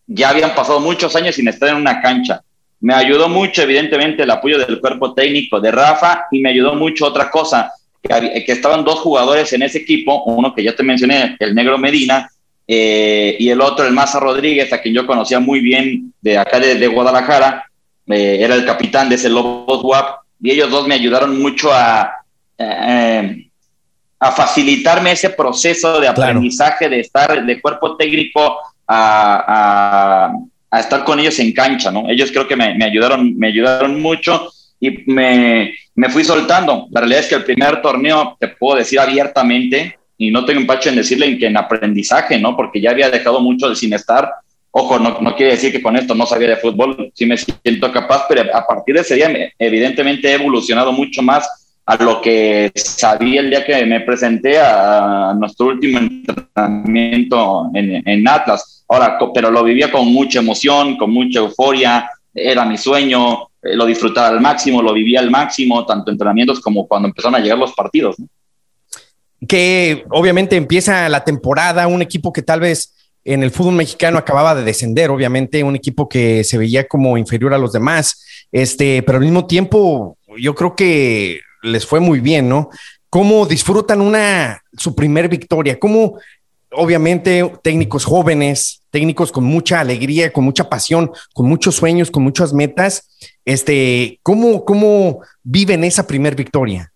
ya 0.08 0.30
habían 0.30 0.56
pasado 0.56 0.80
muchos 0.80 1.16
años 1.16 1.36
sin 1.36 1.48
estar 1.48 1.70
en 1.70 1.76
una 1.76 2.02
cancha. 2.02 2.42
Me 2.82 2.94
ayudó 2.94 3.30
mucho, 3.30 3.62
evidentemente, 3.62 4.24
el 4.24 4.32
apoyo 4.32 4.60
del 4.60 4.80
cuerpo 4.80 5.14
técnico 5.14 5.60
de 5.60 5.72
Rafa 5.72 6.26
y 6.32 6.40
me 6.40 6.50
ayudó 6.50 6.76
mucho 6.76 7.06
otra 7.06 7.32
cosa, 7.32 7.72
que, 8.02 8.44
que 8.46 8.52
estaban 8.52 8.84
dos 8.84 9.00
jugadores 9.00 9.52
en 9.54 9.64
ese 9.64 9.80
equipo, 9.80 10.24
uno 10.26 10.54
que 10.54 10.64
ya 10.64 10.76
te 10.76 10.84
mencioné, 10.84 11.36
el 11.40 11.56
negro 11.56 11.78
Medina, 11.78 12.30
eh, 12.68 13.36
y 13.40 13.50
el 13.50 13.62
otro, 13.62 13.86
el 13.86 13.94
Maza 13.94 14.20
Rodríguez, 14.20 14.74
a 14.74 14.82
quien 14.82 14.96
yo 14.96 15.06
conocía 15.06 15.40
muy 15.40 15.60
bien 15.60 16.14
de 16.22 16.38
acá 16.38 16.60
de, 16.60 16.88
Guadalajara, 16.88 17.66
eh, 18.08 18.38
era 18.42 18.56
el 18.56 18.66
capitán 18.66 19.10
de 19.10 19.16
ese 19.16 19.30
Lobos 19.30 19.84
WAP, 19.84 20.22
y 20.42 20.52
ellos 20.52 20.70
dos 20.72 20.88
me 20.88 20.96
ayudaron 20.96 21.40
mucho 21.40 21.72
a, 21.72 22.12
eh, 22.58 23.50
a 24.20 24.32
facilitarme 24.32 25.12
ese 25.12 25.30
proceso 25.30 26.00
de 26.00 26.08
aprendizaje, 26.08 26.90
de 26.90 27.02
estar 27.02 27.46
de 27.46 27.62
cuerpo 27.62 27.96
técnico 27.96 28.58
a, 28.88 30.28
a, 30.28 30.34
estar 30.80 31.04
con 31.04 31.20
ellos 31.20 31.38
en 31.40 31.54
cancha, 31.54 31.92
¿no? 31.92 32.10
Ellos 32.10 32.32
creo 32.32 32.48
que 32.48 32.56
me, 32.56 32.76
me 32.76 32.86
ayudaron, 32.86 33.38
me 33.38 33.48
ayudaron 33.48 34.02
mucho 34.02 34.52
y 34.80 35.04
me, 35.12 35.74
me 35.96 36.10
fui 36.10 36.24
soltando. 36.24 36.88
La 36.92 37.02
realidad 37.02 37.22
es 37.22 37.30
que 37.30 37.36
el 37.36 37.44
primer 37.44 37.82
torneo, 37.82 38.38
te 38.40 38.50
puedo 38.50 38.78
decir 38.78 39.00
abiertamente, 39.00 39.98
y 40.18 40.32
no 40.32 40.46
tengo 40.46 40.62
empacho 40.62 40.90
en 40.90 40.96
decirle 40.96 41.38
que 41.38 41.48
en 41.48 41.58
aprendizaje, 41.58 42.40
¿no? 42.40 42.56
Porque 42.56 42.80
ya 42.80 42.92
había 42.92 43.10
dejado 43.10 43.42
mucho 43.42 43.70
de 43.70 43.76
sin 43.76 43.94
estar. 43.94 44.32
Ojo, 44.72 45.00
no, 45.00 45.20
no 45.22 45.36
quiere 45.36 45.54
decir 45.54 45.72
que 45.72 45.82
con 45.82 45.96
esto 45.96 46.16
no 46.16 46.26
sabía 46.26 46.50
de 46.50 46.58
fútbol, 46.58 47.12
sí 47.14 47.26
me 47.26 47.38
siento 47.38 47.92
capaz, 47.92 48.26
pero 48.28 48.44
a 48.54 48.66
partir 48.66 48.96
de 48.96 49.02
ese 49.02 49.16
día 49.16 49.30
evidentemente 49.58 50.30
he 50.30 50.34
evolucionado 50.34 50.92
mucho 50.92 51.22
más 51.22 51.65
a 51.86 52.04
lo 52.04 52.22
que 52.22 52.72
sabía 52.76 53.42
el 53.42 53.50
día 53.50 53.64
que 53.64 53.86
me 53.86 54.02
presenté 54.02 54.60
a 54.60 55.36
nuestro 55.38 55.68
último 55.68 56.00
entrenamiento 56.00 57.70
en, 57.74 58.08
en 58.08 58.28
Atlas. 58.28 58.84
Ahora, 58.88 59.18
pero 59.34 59.52
lo 59.52 59.64
vivía 59.64 59.92
con 59.92 60.08
mucha 60.08 60.40
emoción, 60.40 60.98
con 60.98 61.12
mucha 61.12 61.40
euforia, 61.40 62.10
era 62.34 62.66
mi 62.66 62.78
sueño, 62.78 63.50
eh, 63.62 63.76
lo 63.76 63.86
disfrutaba 63.86 64.28
al 64.28 64.42
máximo, 64.42 64.82
lo 64.82 64.94
vivía 64.94 65.20
al 65.20 65.32
máximo, 65.32 65.86
tanto 65.86 66.12
entrenamientos 66.12 66.60
como 66.60 66.88
cuando 66.88 67.08
empezaron 67.08 67.36
a 67.36 67.40
llegar 67.40 67.58
los 67.58 67.74
partidos. 67.74 68.16
que 69.48 70.06
obviamente 70.10 70.56
empieza 70.56 71.08
la 71.08 71.24
temporada, 71.24 71.88
un 71.88 72.02
equipo 72.02 72.34
que 72.34 72.42
tal 72.42 72.62
vez 72.62 72.96
en 73.24 73.44
el 73.44 73.52
fútbol 73.52 73.76
mexicano 73.76 74.18
acababa 74.18 74.56
de 74.56 74.64
descender, 74.64 75.10
obviamente, 75.10 75.64
un 75.64 75.76
equipo 75.76 76.08
que 76.10 76.44
se 76.44 76.58
veía 76.58 76.88
como 76.88 77.18
inferior 77.18 77.54
a 77.54 77.58
los 77.58 77.74
demás, 77.74 78.48
este, 78.52 79.04
pero 79.04 79.18
al 79.18 79.24
mismo 79.24 79.46
tiempo 79.46 80.18
yo 80.38 80.56
creo 80.56 80.76
que 80.76 81.40
les 81.66 81.86
fue 81.86 82.00
muy 82.00 82.20
bien, 82.20 82.48
¿no? 82.48 82.70
¿Cómo 83.10 83.46
disfrutan 83.46 84.02
una 84.02 84.62
su 84.78 84.96
primer 84.96 85.30
victoria? 85.30 85.80
¿Cómo 85.80 86.18
obviamente 86.72 87.52
técnicos 87.64 88.06
jóvenes, 88.06 88.84
técnicos 88.90 89.32
con 89.32 89.44
mucha 89.44 89.80
alegría, 89.80 90.32
con 90.32 90.44
mucha 90.44 90.70
pasión, 90.70 91.12
con 91.34 91.48
muchos 91.48 91.76
sueños, 91.76 92.12
con 92.12 92.24
muchas 92.24 92.54
metas, 92.54 93.10
este, 93.46 94.20
¿cómo, 94.24 94.66
cómo 94.66 95.22
viven 95.44 95.84
esa 95.84 96.06
primer 96.06 96.36
victoria? 96.36 96.92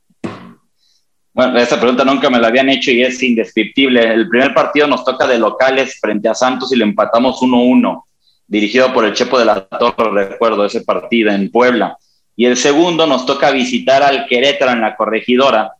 Bueno, 1.34 1.58
esa 1.58 1.80
pregunta 1.80 2.04
nunca 2.04 2.30
me 2.30 2.40
la 2.40 2.48
habían 2.48 2.70
hecho 2.70 2.92
y 2.92 3.04
es 3.04 3.22
indescriptible. 3.24 4.02
El 4.14 4.28
primer 4.28 4.54
partido 4.54 4.88
nos 4.88 5.06
toca 5.06 5.28
de 5.28 5.38
locales 5.38 5.98
frente 6.00 6.28
a 6.28 6.34
Santos 6.34 6.72
y 6.74 6.76
le 6.76 6.84
empatamos 6.84 7.40
1-1, 7.40 8.04
dirigido 8.48 8.92
por 8.92 9.06
el 9.06 9.14
Chepo 9.14 9.40
de 9.40 9.46
la 9.46 9.62
Torre, 9.62 10.28
recuerdo 10.28 10.66
ese 10.66 10.82
partido 10.82 11.32
en 11.32 11.50
Puebla. 11.50 11.98
Y 12.40 12.46
el 12.46 12.56
segundo 12.56 13.06
nos 13.06 13.26
toca 13.26 13.52
visitar 13.52 14.02
al 14.02 14.26
Querétaro 14.26 14.72
en 14.72 14.80
la 14.80 14.96
corregidora. 14.96 15.74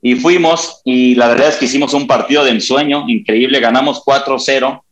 Y 0.00 0.14
fuimos, 0.14 0.80
y 0.84 1.16
la 1.16 1.26
verdad 1.26 1.48
es 1.48 1.56
que 1.56 1.64
hicimos 1.64 1.94
un 1.94 2.06
partido 2.06 2.44
de 2.44 2.52
ensueño 2.52 3.08
increíble, 3.08 3.58
ganamos 3.58 4.00
4-0, 4.04 4.82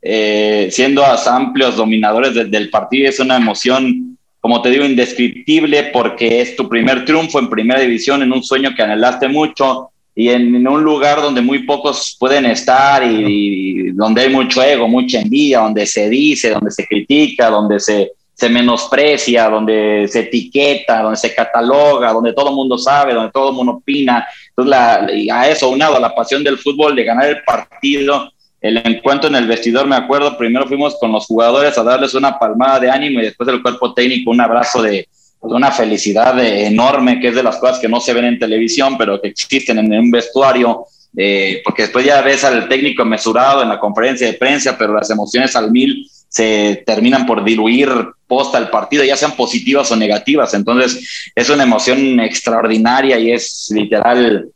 eh, 0.00 0.68
siendo 0.70 1.04
amplios 1.04 1.74
dominadores 1.74 2.34
del 2.48 2.70
partido. 2.70 3.08
Es 3.08 3.18
una 3.18 3.36
emoción 3.36 4.16
como 4.38 4.62
te 4.62 4.70
digo, 4.70 4.84
indescriptible 4.84 5.90
porque 5.92 6.40
es 6.40 6.54
tu 6.54 6.68
primer 6.68 7.04
triunfo 7.04 7.40
en 7.40 7.50
primera 7.50 7.80
división, 7.80 8.22
en 8.22 8.30
un 8.30 8.44
sueño 8.44 8.74
que 8.76 8.82
anhelaste 8.82 9.26
mucho 9.26 9.88
y 10.14 10.28
en, 10.28 10.68
un 10.68 10.84
lugar 10.84 11.20
donde 11.20 11.40
muy 11.40 11.64
pocos 11.64 12.16
pueden 12.20 12.46
estar 12.46 13.02
y, 13.04 13.90
donde 13.90 14.20
hay 14.20 14.28
mucho 14.28 14.62
ego, 14.62 14.86
mucha 14.86 15.20
envidia, 15.20 15.58
donde 15.58 15.84
se 15.84 16.08
dice, 16.08 16.50
donde 16.50 16.70
se 16.70 16.86
critica, 16.86 17.50
donde 17.50 17.80
se, 17.80 18.12
se 18.44 18.50
menosprecia, 18.50 19.48
donde 19.48 20.06
se 20.06 20.20
etiqueta, 20.20 21.00
donde 21.00 21.16
se 21.16 21.34
cataloga, 21.34 22.12
donde 22.12 22.34
todo 22.34 22.50
el 22.50 22.54
mundo 22.54 22.76
sabe, 22.76 23.14
donde 23.14 23.32
todo 23.32 23.48
el 23.48 23.56
mundo 23.56 23.72
opina. 23.72 24.26
Entonces, 24.50 24.70
la, 24.70 25.08
a 25.32 25.48
eso, 25.48 25.70
unado 25.70 25.96
a 25.96 26.00
la 26.00 26.14
pasión 26.14 26.44
del 26.44 26.58
fútbol, 26.58 26.94
de 26.94 27.04
ganar 27.04 27.26
el 27.26 27.42
partido, 27.42 28.30
el 28.60 28.76
encuentro 28.84 29.30
en 29.30 29.36
el 29.36 29.46
vestidor, 29.46 29.86
me 29.86 29.96
acuerdo, 29.96 30.36
primero 30.36 30.66
fuimos 30.66 30.96
con 31.00 31.10
los 31.10 31.24
jugadores 31.24 31.78
a 31.78 31.82
darles 31.82 32.12
una 32.12 32.38
palmada 32.38 32.80
de 32.80 32.90
ánimo 32.90 33.20
y 33.20 33.24
después 33.24 33.48
el 33.48 33.62
cuerpo 33.62 33.94
técnico 33.94 34.30
un 34.30 34.42
abrazo 34.42 34.82
de, 34.82 35.08
una 35.40 35.70
felicidad 35.70 36.38
enorme, 36.42 37.20
que 37.20 37.28
es 37.28 37.34
de 37.34 37.42
las 37.42 37.56
cosas 37.56 37.78
que 37.78 37.88
no 37.88 38.00
se 38.00 38.12
ven 38.12 38.26
en 38.26 38.38
televisión, 38.38 38.98
pero 38.98 39.20
que 39.22 39.28
existen 39.28 39.78
en 39.78 39.92
un 39.92 40.10
vestuario, 40.10 40.84
eh, 41.16 41.62
porque 41.64 41.82
después 41.82 42.04
ya 42.04 42.20
ves 42.20 42.44
al 42.44 42.68
técnico 42.68 43.06
mesurado 43.06 43.62
en 43.62 43.70
la 43.70 43.80
conferencia 43.80 44.26
de 44.26 44.34
prensa, 44.34 44.76
pero 44.76 44.94
las 44.94 45.10
emociones 45.10 45.56
al 45.56 45.70
mil 45.70 46.06
se 46.34 46.82
terminan 46.84 47.26
por 47.26 47.44
diluir 47.44 47.88
posta 48.26 48.58
el 48.58 48.68
partido, 48.68 49.04
ya 49.04 49.16
sean 49.16 49.36
positivas 49.36 49.90
o 49.92 49.96
negativas. 49.96 50.52
Entonces, 50.54 51.30
es 51.34 51.48
una 51.48 51.62
emoción 51.62 52.18
extraordinaria 52.18 53.18
y 53.18 53.30
es 53.30 53.68
literal 53.70 54.48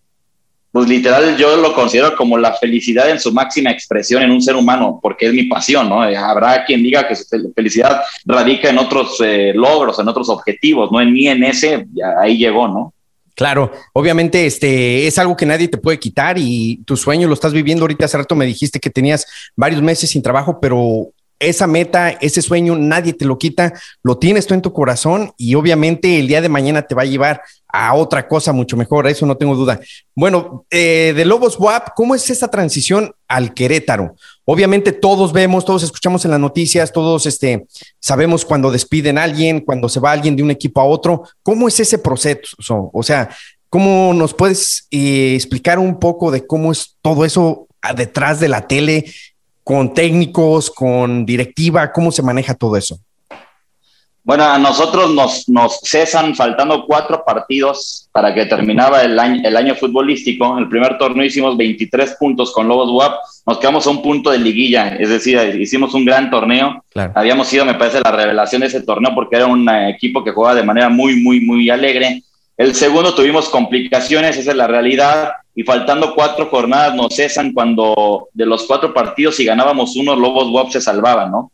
pues 0.70 0.86
literal 0.86 1.36
yo 1.38 1.56
lo 1.56 1.74
considero 1.74 2.14
como 2.14 2.36
la 2.36 2.52
felicidad 2.52 3.08
en 3.08 3.18
su 3.18 3.32
máxima 3.32 3.70
expresión 3.70 4.22
en 4.22 4.30
un 4.30 4.42
ser 4.42 4.54
humano, 4.54 5.00
porque 5.02 5.26
es 5.26 5.32
mi 5.32 5.44
pasión, 5.44 5.88
¿no? 5.88 6.02
Habrá 6.02 6.64
quien 6.66 6.82
diga 6.82 7.08
que 7.08 7.16
su 7.16 7.24
felicidad 7.54 8.02
radica 8.26 8.68
en 8.68 8.76
otros 8.76 9.18
eh, 9.24 9.52
logros, 9.54 9.98
en 9.98 10.08
otros 10.08 10.28
objetivos, 10.28 10.92
no 10.92 11.00
en 11.00 11.12
mí, 11.12 11.26
en 11.26 11.42
ese, 11.42 11.86
ahí 12.20 12.36
llegó, 12.36 12.68
¿no? 12.68 12.92
Claro, 13.34 13.72
obviamente 13.94 14.44
este 14.46 15.06
es 15.06 15.16
algo 15.16 15.36
que 15.36 15.46
nadie 15.46 15.68
te 15.68 15.78
puede 15.78 15.98
quitar 15.98 16.36
y 16.38 16.82
tu 16.84 16.96
sueño 16.96 17.28
lo 17.28 17.34
estás 17.34 17.52
viviendo 17.52 17.84
ahorita. 17.84 18.04
Hace 18.04 18.18
rato 18.18 18.34
me 18.34 18.44
dijiste 18.44 18.78
que 18.78 18.90
tenías 18.90 19.26
varios 19.56 19.80
meses 19.80 20.10
sin 20.10 20.22
trabajo, 20.22 20.58
pero 20.60 21.12
esa 21.38 21.66
meta, 21.66 22.10
ese 22.10 22.42
sueño, 22.42 22.76
nadie 22.76 23.12
te 23.12 23.24
lo 23.24 23.38
quita, 23.38 23.72
lo 24.02 24.18
tienes 24.18 24.46
tú 24.46 24.54
en 24.54 24.62
tu 24.62 24.72
corazón 24.72 25.32
y 25.36 25.54
obviamente 25.54 26.18
el 26.18 26.26
día 26.26 26.40
de 26.40 26.48
mañana 26.48 26.82
te 26.82 26.94
va 26.94 27.02
a 27.02 27.06
llevar 27.06 27.42
a 27.68 27.94
otra 27.94 28.26
cosa 28.26 28.52
mucho 28.52 28.76
mejor, 28.76 29.06
eso 29.06 29.26
no 29.26 29.36
tengo 29.36 29.54
duda. 29.54 29.78
Bueno, 30.14 30.64
eh, 30.70 31.12
de 31.14 31.24
Lobos 31.24 31.58
WAP, 31.58 31.90
¿cómo 31.94 32.14
es 32.14 32.28
esa 32.30 32.48
transición 32.48 33.12
al 33.28 33.54
Querétaro? 33.54 34.16
Obviamente 34.44 34.92
todos 34.92 35.32
vemos, 35.32 35.64
todos 35.64 35.82
escuchamos 35.82 36.24
en 36.24 36.30
las 36.30 36.40
noticias, 36.40 36.92
todos 36.92 37.26
este, 37.26 37.66
sabemos 38.00 38.44
cuando 38.44 38.70
despiden 38.70 39.18
a 39.18 39.24
alguien, 39.24 39.60
cuando 39.60 39.88
se 39.88 40.00
va 40.00 40.12
alguien 40.12 40.34
de 40.34 40.42
un 40.42 40.50
equipo 40.50 40.80
a 40.80 40.84
otro, 40.84 41.24
¿cómo 41.42 41.68
es 41.68 41.78
ese 41.78 41.98
proceso? 41.98 42.90
O 42.92 43.02
sea, 43.02 43.28
¿cómo 43.68 44.12
nos 44.14 44.34
puedes 44.34 44.88
eh, 44.90 45.34
explicar 45.34 45.78
un 45.78 45.98
poco 45.98 46.30
de 46.30 46.46
cómo 46.46 46.72
es 46.72 46.96
todo 47.02 47.24
eso 47.24 47.68
detrás 47.94 48.40
de 48.40 48.48
la 48.48 48.66
tele? 48.66 49.04
Con 49.68 49.92
técnicos, 49.92 50.70
con 50.70 51.26
directiva? 51.26 51.92
¿Cómo 51.92 52.10
se 52.10 52.22
maneja 52.22 52.54
todo 52.54 52.74
eso? 52.74 52.98
Bueno, 54.24 54.44
a 54.44 54.56
nosotros 54.56 55.12
nos, 55.12 55.46
nos 55.46 55.80
cesan 55.84 56.34
faltando 56.34 56.86
cuatro 56.86 57.22
partidos 57.22 58.08
para 58.10 58.32
que 58.32 58.46
terminaba 58.46 59.02
el 59.02 59.18
año, 59.18 59.42
el 59.44 59.54
año 59.54 59.74
futbolístico. 59.74 60.56
En 60.56 60.64
el 60.64 60.70
primer 60.70 60.96
torneo 60.96 61.22
hicimos 61.22 61.54
23 61.58 62.16
puntos 62.18 62.50
con 62.52 62.66
Lobos 62.66 62.90
WAP, 62.90 63.20
nos 63.46 63.58
quedamos 63.58 63.86
a 63.86 63.90
un 63.90 64.00
punto 64.00 64.30
de 64.30 64.38
liguilla, 64.38 64.96
es 64.96 65.10
decir, 65.10 65.38
hicimos 65.60 65.92
un 65.92 66.06
gran 66.06 66.30
torneo. 66.30 66.82
Habíamos 67.14 67.48
sido, 67.48 67.66
me 67.66 67.74
parece, 67.74 68.00
la 68.00 68.12
revelación 68.12 68.62
de 68.62 68.68
ese 68.68 68.80
torneo 68.80 69.14
porque 69.14 69.36
era 69.36 69.46
un 69.46 69.68
equipo 69.68 70.24
que 70.24 70.32
jugaba 70.32 70.54
de 70.54 70.64
manera 70.64 70.88
muy, 70.88 71.22
muy, 71.22 71.40
muy 71.40 71.68
alegre. 71.68 72.22
El 72.56 72.74
segundo 72.74 73.14
tuvimos 73.14 73.50
complicaciones, 73.50 74.38
esa 74.38 74.52
es 74.52 74.56
la 74.56 74.66
realidad 74.66 75.32
y 75.58 75.64
faltando 75.64 76.14
cuatro 76.14 76.46
jornadas 76.46 76.94
nos 76.94 77.16
cesan 77.16 77.52
cuando 77.52 78.28
de 78.32 78.46
los 78.46 78.62
cuatro 78.62 78.94
partidos 78.94 79.34
si 79.34 79.44
ganábamos 79.44 79.96
uno, 79.96 80.14
Lobos 80.14 80.48
WAP 80.50 80.70
se 80.70 80.80
salvaban, 80.80 81.32
¿no? 81.32 81.50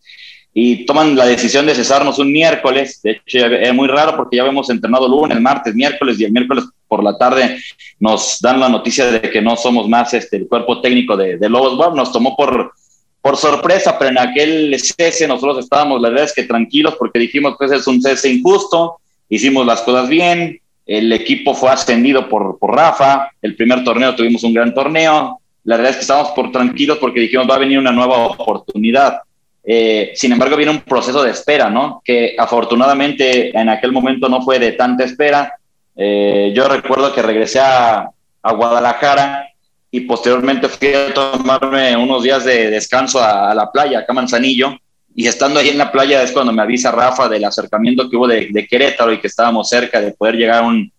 y 0.52 0.84
toman 0.84 1.16
la 1.16 1.24
decisión 1.24 1.64
de 1.64 1.74
cesarnos 1.74 2.18
un 2.18 2.30
miércoles. 2.30 3.00
De 3.02 3.12
hecho, 3.12 3.46
es 3.46 3.74
muy 3.74 3.88
raro 3.88 4.14
porque 4.14 4.36
ya 4.36 4.42
habíamos 4.42 4.68
entrenado 4.68 5.08
lunes, 5.08 5.40
martes, 5.40 5.74
miércoles 5.74 6.20
y 6.20 6.24
el 6.24 6.32
miércoles 6.32 6.66
por 6.86 7.02
la 7.02 7.16
tarde 7.16 7.58
nos 7.98 8.40
dan 8.42 8.60
la 8.60 8.68
noticia 8.68 9.10
de 9.10 9.22
que 9.22 9.40
no 9.40 9.56
somos 9.56 9.88
más 9.88 10.12
este, 10.12 10.36
el 10.36 10.48
cuerpo 10.48 10.82
técnico 10.82 11.16
de, 11.16 11.38
de 11.38 11.48
Lobos 11.48 11.78
WAP. 11.78 11.94
Nos 11.94 12.12
tomó 12.12 12.36
por, 12.36 12.74
por 13.22 13.38
sorpresa, 13.38 13.98
pero 13.98 14.10
en 14.10 14.18
aquel 14.18 14.78
cese 14.78 15.26
nosotros 15.26 15.64
estábamos, 15.64 16.02
la 16.02 16.10
verdad 16.10 16.26
es 16.26 16.34
que 16.34 16.42
tranquilos 16.42 16.94
porque 16.98 17.20
dijimos 17.20 17.56
que 17.58 17.74
es 17.74 17.86
un 17.86 18.02
cese 18.02 18.30
injusto, 18.30 18.98
hicimos 19.30 19.64
las 19.64 19.80
cosas 19.80 20.10
bien, 20.10 20.60
el 20.86 21.12
equipo 21.12 21.54
fue 21.54 21.70
ascendido 21.70 22.28
por, 22.28 22.58
por 22.58 22.74
Rafa, 22.74 23.30
el 23.40 23.56
primer 23.56 23.84
torneo 23.84 24.14
tuvimos 24.14 24.42
un 24.44 24.54
gran 24.54 24.74
torneo, 24.74 25.40
la 25.64 25.76
verdad 25.76 25.90
es 25.90 25.96
que 25.96 26.02
estábamos 26.02 26.32
por 26.32 26.52
tranquilos 26.52 26.98
porque 26.98 27.20
dijimos 27.20 27.48
va 27.48 27.54
a 27.54 27.58
venir 27.58 27.78
una 27.78 27.92
nueva 27.92 28.26
oportunidad 28.26 29.20
eh, 29.66 30.12
sin 30.14 30.32
embargo, 30.32 30.56
viene 30.56 30.72
un 30.72 30.82
proceso 30.82 31.22
de 31.22 31.30
espera, 31.30 31.70
¿no? 31.70 32.02
Que 32.04 32.36
afortunadamente 32.38 33.56
en 33.58 33.70
aquel 33.70 33.92
momento 33.92 34.28
no 34.28 34.42
fue 34.42 34.58
de 34.58 34.72
tanta 34.72 35.04
espera. 35.04 35.54
Eh, 35.96 36.52
yo 36.54 36.68
recuerdo 36.68 37.14
que 37.14 37.22
regresé 37.22 37.60
a, 37.60 38.10
Guadalajara 38.46 39.48
y 39.90 40.00
posteriormente 40.00 40.68
fui 40.68 40.92
a 40.92 41.14
tomarme 41.14 41.96
unos 41.96 42.22
días 42.22 42.44
de 42.44 42.68
descanso 42.68 43.18
a, 43.24 43.54
la 43.54 43.72
playa, 43.72 44.00
acá 44.00 44.12
Manzanillo, 44.12 44.76
y 45.14 45.28
estando 45.28 45.60
ahí 45.60 45.68
en 45.68 45.78
la 45.78 45.92
playa 45.92 46.22
es 46.22 46.32
cuando 46.32 46.52
me 46.52 46.62
avisa 46.62 46.90
Rafa 46.90 47.28
del 47.28 47.44
acercamiento 47.44 48.10
que 48.10 48.16
hubo 48.16 48.26
de, 48.26 48.66
Querétaro 48.68 49.12
y 49.12 49.20
que 49.20 49.28
estábamos 49.28 49.68
cerca 49.68 50.00
de 50.00 50.12
poder 50.12 50.34
llegar 50.34 50.64
a 50.64 50.66
un, 50.66 50.92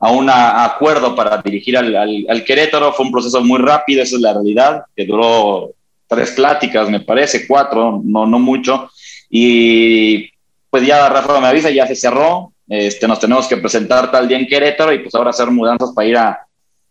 a 0.00 0.10
un 0.10 0.28
acuerdo 0.28 1.14
para 1.14 1.40
dirigir 1.40 1.78
al, 1.78 1.94
al, 2.28 2.44
Querétaro. 2.44 2.92
Fue 2.92 3.06
un 3.06 3.12
proceso 3.12 3.40
muy 3.42 3.58
rápido, 3.58 4.02
esa 4.02 4.16
es 4.16 4.22
la 4.22 4.32
realidad, 4.32 4.82
que 4.96 5.04
duró 5.04 5.70
tres 6.08 6.32
pláticas, 6.32 6.90
me 6.90 7.00
parece, 7.00 7.46
cuatro, 7.46 8.00
no, 8.04 8.26
no 8.26 8.40
mucho. 8.40 8.90
Y 9.28 10.28
pues 10.68 10.84
ya 10.84 11.08
Rafa 11.08 11.40
me 11.40 11.46
avisa, 11.46 11.70
ya 11.70 11.86
se 11.86 11.94
cerró, 11.94 12.52
este, 12.68 13.06
nos 13.06 13.20
tenemos 13.20 13.46
que 13.46 13.56
presentar 13.58 14.10
tal 14.10 14.26
día 14.26 14.38
en 14.38 14.48
Querétaro 14.48 14.92
y 14.92 14.98
pues 14.98 15.14
ahora 15.14 15.30
hacer 15.30 15.48
mudanzas 15.48 15.92
para 15.94 16.08
ir 16.08 16.16
a, 16.16 16.40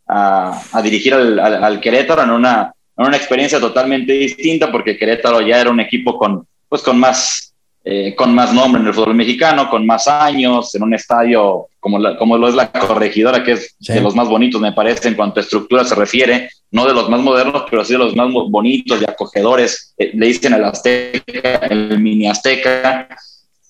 a, 0.07 0.81
dirigir 0.81 1.13
al, 1.13 1.39
al, 1.39 1.81
Querétaro 1.81 2.23
en 2.23 2.31
una, 2.31 2.73
en 2.97 3.05
una 3.05 3.17
experiencia 3.17 3.59
totalmente 3.59 4.13
distinta 4.13 4.71
porque 4.71 4.97
Querétaro 4.97 5.41
ya 5.41 5.59
era 5.59 5.69
un 5.69 5.81
equipo 5.81 6.17
con, 6.17 6.47
pues, 6.69 6.81
con 6.81 6.99
más 6.99 7.49
eh, 7.85 8.13
con 8.13 8.35
más 8.35 8.53
nombre 8.53 8.81
en 8.81 8.87
el 8.87 8.93
fútbol 8.93 9.15
mexicano, 9.15 9.69
con 9.69 9.85
más 9.85 10.07
años, 10.07 10.75
en 10.75 10.83
un 10.83 10.93
estadio 10.93 11.69
como, 11.79 11.97
como 12.17 12.37
lo 12.37 12.49
es 12.49 12.53
la 12.53 12.71
corregidora, 12.71 13.41
que 13.41 13.53
es 13.53 13.77
de 13.79 14.01
los 14.01 14.13
más 14.13 14.27
bonitos, 14.27 14.59
me 14.59 14.73
parece, 14.73 15.07
en 15.07 15.15
cuanto 15.15 15.39
a 15.39 15.43
estructura 15.43 15.85
se 15.85 15.95
refiere, 15.95 16.49
no 16.71 16.85
de 16.85 16.93
los 16.93 17.09
más 17.09 17.21
modernos, 17.21 17.63
pero 17.69 17.85
sí 17.85 17.93
de 17.93 17.99
los 17.99 18.15
más 18.15 18.27
bonitos 18.31 19.01
y 19.01 19.05
acogedores, 19.05 19.95
eh, 19.97 20.11
le 20.13 20.27
dicen 20.27 20.53
el 20.53 20.65
Azteca, 20.65 21.55
el 21.69 21.99
mini 21.99 22.27
Azteca, 22.27 23.07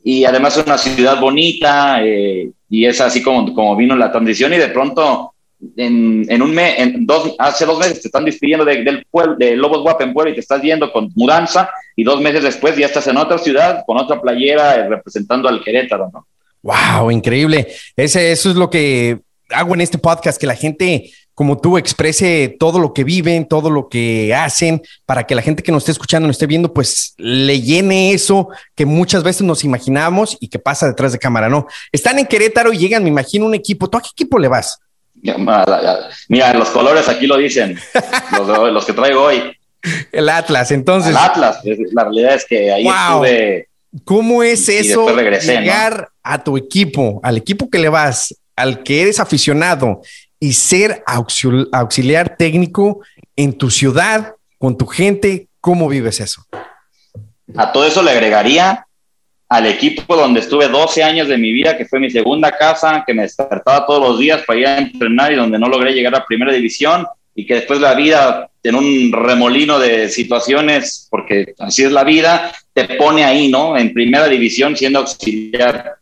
y 0.03 0.25
además 0.25 0.57
es 0.57 0.65
una 0.65 0.79
ciudad 0.79 1.19
bonita, 1.21 2.03
eh, 2.03 2.51
y 2.67 2.85
es 2.85 2.99
así 2.99 3.21
como, 3.21 3.53
como 3.53 3.75
vino 3.75 3.95
la 3.95 4.11
transición, 4.11 4.53
y 4.53 4.57
de 4.57 4.69
pronto 4.69 5.28
en, 5.75 6.25
en, 6.29 6.41
un 6.41 6.53
mes, 6.53 6.79
en 6.79 7.05
dos, 7.05 7.35
hace 7.37 7.65
dos 7.65 7.77
meses 7.79 8.01
te 8.01 8.07
están 8.07 8.25
despidiendo 8.25 8.65
del 8.65 9.05
pueblo, 9.09 9.35
de 9.37 9.55
Lobos 9.55 9.81
Guap 9.81 10.01
en 10.01 10.13
Puebla 10.13 10.31
y 10.31 10.35
te 10.35 10.39
estás 10.39 10.61
yendo 10.61 10.91
con 10.91 11.11
mudanza 11.15 11.69
y 11.95 12.03
dos 12.03 12.21
meses 12.21 12.43
después 12.43 12.77
ya 12.77 12.85
estás 12.85 13.07
en 13.07 13.17
otra 13.17 13.37
ciudad 13.37 13.83
con 13.85 13.97
otra 13.97 14.21
playera 14.21 14.75
eh, 14.75 14.89
representando 14.89 15.49
al 15.49 15.63
Querétaro, 15.63 16.09
¿no? 16.13 16.25
Wow, 16.61 17.11
increíble. 17.11 17.67
Ese, 17.95 18.31
eso 18.31 18.49
es 18.49 18.55
lo 18.55 18.69
que 18.69 19.19
hago 19.49 19.73
en 19.73 19.81
este 19.81 19.97
podcast, 19.97 20.39
que 20.39 20.47
la 20.47 20.55
gente 20.55 21.11
como 21.39 21.57
tú 21.57 21.77
exprese 21.77 22.57
todo 22.59 22.79
lo 22.79 22.93
que 22.93 23.05
viven, 23.05 23.47
todo 23.47 23.69
lo 23.69 23.87
que 23.87 24.35
hacen, 24.35 24.81
para 25.05 25.25
que 25.25 25.35
la 25.35 25.41
gente 25.41 25.63
que 25.63 25.71
nos 25.71 25.83
esté 25.83 25.93
escuchando, 25.93 26.27
nos 26.27 26.35
esté 26.35 26.47
viendo, 26.47 26.73
pues 26.73 27.13
le 27.17 27.61
llene 27.61 28.11
eso 28.11 28.49
que 28.75 28.85
muchas 28.85 29.23
veces 29.23 29.43
nos 29.43 29.63
imaginamos 29.63 30.35
y 30.41 30.49
que 30.49 30.59
pasa 30.59 30.87
detrás 30.87 31.13
de 31.13 31.17
cámara, 31.17 31.47
¿no? 31.47 31.65
Están 31.93 32.19
en 32.19 32.25
Querétaro 32.25 32.73
y 32.73 32.77
llegan, 32.77 33.03
me 33.03 33.09
imagino, 33.09 33.45
un 33.45 33.55
equipo. 33.55 33.89
¿Tú 33.89 33.97
a 33.97 34.01
qué 34.01 34.09
equipo 34.11 34.37
le 34.37 34.49
vas? 34.49 34.79
Mira, 36.27 36.53
los 36.53 36.69
colores 36.69 37.07
aquí 37.09 37.27
lo 37.27 37.37
dicen, 37.37 37.79
los, 38.71 38.85
que 38.85 38.93
traigo 38.93 39.23
hoy. 39.23 39.55
El 40.11 40.29
Atlas, 40.29 40.71
entonces. 40.71 41.11
El 41.11 41.17
Atlas, 41.17 41.59
la 41.63 42.03
realidad 42.03 42.35
es 42.35 42.45
que 42.45 42.71
ahí 42.71 42.87
estuve. 42.87 43.67
¿Cómo 44.03 44.43
es 44.43 44.69
eso? 44.69 45.07
llegar 45.15 46.09
a 46.21 46.43
tu 46.43 46.57
equipo, 46.57 47.19
al 47.23 47.37
equipo 47.37 47.69
que 47.69 47.79
le 47.79 47.89
vas, 47.89 48.35
al 48.55 48.83
que 48.83 49.01
eres 49.01 49.19
aficionado 49.19 50.01
y 50.39 50.53
ser 50.53 51.03
auxiliar 51.71 52.37
técnico 52.37 53.01
en 53.35 53.53
tu 53.53 53.71
ciudad, 53.71 54.35
con 54.57 54.77
tu 54.77 54.85
gente, 54.85 55.47
¿cómo 55.59 55.87
vives 55.87 56.19
eso? 56.19 56.45
A 57.55 57.71
todo 57.71 57.85
eso 57.85 58.03
le 58.03 58.11
agregaría 58.11 58.85
al 59.49 59.65
equipo 59.65 60.15
donde 60.15 60.41
estuve 60.41 60.67
12 60.67 61.03
años 61.03 61.27
de 61.27 61.37
mi 61.37 61.51
vida, 61.51 61.75
que 61.75 61.85
fue 61.85 61.99
mi 61.99 62.11
segunda 62.11 62.51
casa, 62.51 63.03
que 63.05 63.15
me 63.15 63.23
despertaba 63.23 63.85
todos 63.85 64.07
los 64.07 64.19
días 64.19 64.43
para 64.45 64.59
ir 64.59 64.67
a 64.67 64.77
entrenar 64.77 65.33
y 65.33 65.35
donde 65.35 65.57
no 65.57 65.67
logré 65.67 65.91
llegar 65.91 66.15
a 66.15 66.23
primera 66.23 66.53
división 66.53 67.07
y 67.33 67.47
que 67.47 67.55
después 67.55 67.79
la 67.79 67.95
vida, 67.95 68.49
en 68.61 68.75
un 68.75 69.11
remolino 69.11 69.79
de 69.79 70.09
situaciones, 70.09 71.07
porque 71.09 71.55
así 71.57 71.83
es 71.83 71.91
la 71.91 72.03
vida, 72.03 72.51
te 72.73 72.83
pone 72.95 73.23
ahí, 73.23 73.47
¿no? 73.47 73.75
En 73.75 73.91
primera 73.91 74.27
división 74.27 74.77
siendo 74.77 74.99
auxiliar. 74.99 75.95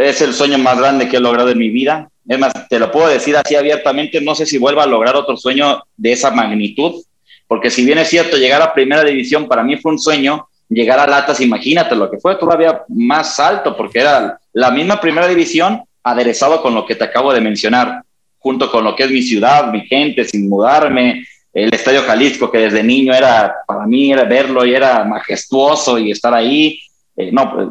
Es 0.00 0.20
el 0.20 0.34
sueño 0.34 0.58
más 0.58 0.78
grande 0.78 1.08
que 1.08 1.18
he 1.18 1.20
logrado 1.20 1.50
en 1.50 1.58
mi 1.58 1.68
vida. 1.68 2.10
Es 2.26 2.38
más, 2.38 2.52
te 2.68 2.80
lo 2.80 2.90
puedo 2.90 3.06
decir 3.06 3.36
así 3.36 3.54
abiertamente, 3.54 4.20
no 4.20 4.34
sé 4.34 4.44
si 4.44 4.58
vuelva 4.58 4.82
a 4.82 4.86
lograr 4.86 5.14
otro 5.14 5.36
sueño 5.36 5.82
de 5.96 6.12
esa 6.12 6.30
magnitud, 6.32 7.02
porque 7.46 7.70
si 7.70 7.84
bien 7.84 7.98
es 7.98 8.08
cierto, 8.08 8.36
llegar 8.36 8.60
a 8.60 8.74
primera 8.74 9.04
división 9.04 9.46
para 9.46 9.62
mí 9.62 9.76
fue 9.76 9.92
un 9.92 9.98
sueño, 9.98 10.47
llegar 10.68 10.98
a 10.98 11.06
Latas, 11.06 11.40
imagínate 11.40 11.94
lo 11.94 12.10
que 12.10 12.18
fue 12.18 12.36
todavía 12.36 12.82
más 12.88 13.38
alto, 13.40 13.76
porque 13.76 14.00
era 14.00 14.38
la 14.52 14.70
misma 14.70 15.00
primera 15.00 15.26
división 15.26 15.82
aderezado 16.02 16.62
con 16.62 16.74
lo 16.74 16.86
que 16.86 16.94
te 16.94 17.04
acabo 17.04 17.32
de 17.32 17.40
mencionar, 17.40 18.02
junto 18.38 18.70
con 18.70 18.84
lo 18.84 18.94
que 18.94 19.04
es 19.04 19.10
mi 19.10 19.22
ciudad, 19.22 19.70
mi 19.72 19.86
gente, 19.86 20.24
sin 20.24 20.48
mudarme, 20.48 21.24
el 21.52 21.72
Estadio 21.74 22.02
Jalisco, 22.02 22.50
que 22.50 22.58
desde 22.58 22.82
niño 22.82 23.14
era, 23.14 23.54
para 23.66 23.86
mí, 23.86 24.12
era 24.12 24.24
verlo 24.24 24.64
y 24.64 24.74
era 24.74 25.04
majestuoso 25.04 25.98
y 25.98 26.10
estar 26.10 26.32
ahí. 26.34 26.80
Eh, 27.16 27.30
no, 27.32 27.52
pues, 27.52 27.68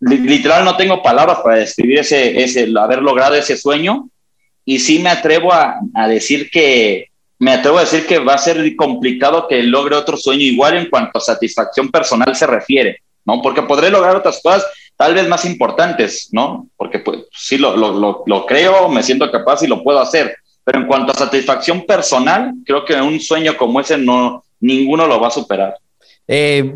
literal 0.00 0.64
no 0.64 0.76
tengo 0.76 1.02
palabras 1.02 1.38
para 1.42 1.56
describir 1.56 2.00
ese, 2.00 2.42
ese, 2.42 2.72
haber 2.78 3.02
logrado 3.02 3.34
ese 3.34 3.56
sueño. 3.56 4.08
Y 4.64 4.78
sí 4.78 4.98
me 4.98 5.10
atrevo 5.10 5.52
a, 5.52 5.78
a 5.94 6.08
decir 6.08 6.50
que, 6.50 7.08
me 7.38 7.52
atrevo 7.52 7.78
a 7.78 7.82
decir 7.82 8.06
que 8.06 8.18
va 8.18 8.34
a 8.34 8.38
ser 8.38 8.74
complicado 8.76 9.46
que 9.48 9.62
logre 9.62 9.96
otro 9.96 10.16
sueño 10.16 10.42
igual 10.42 10.76
en 10.76 10.88
cuanto 10.88 11.18
a 11.18 11.20
satisfacción 11.20 11.90
personal 11.90 12.34
se 12.34 12.46
refiere, 12.46 13.00
¿no? 13.24 13.42
Porque 13.42 13.62
podré 13.62 13.90
lograr 13.90 14.16
otras 14.16 14.40
cosas 14.42 14.66
tal 14.96 15.14
vez 15.14 15.28
más 15.28 15.44
importantes, 15.44 16.28
¿no? 16.32 16.68
Porque 16.76 17.00
pues 17.00 17.20
sí 17.32 17.58
lo, 17.58 17.76
lo, 17.76 18.24
lo, 18.26 18.46
creo, 18.46 18.88
me 18.88 19.02
siento 19.02 19.30
capaz 19.30 19.62
y 19.62 19.66
lo 19.66 19.82
puedo 19.82 20.00
hacer, 20.00 20.36
pero 20.64 20.80
en 20.80 20.86
cuanto 20.86 21.12
a 21.12 21.16
satisfacción 21.16 21.84
personal, 21.84 22.52
creo 22.64 22.84
que 22.84 22.94
un 22.94 23.20
sueño 23.20 23.56
como 23.56 23.80
ese 23.80 23.98
no, 23.98 24.42
ninguno 24.60 25.06
lo 25.06 25.20
va 25.20 25.28
a 25.28 25.32
superar. 25.32 25.76
Eh, 26.28 26.74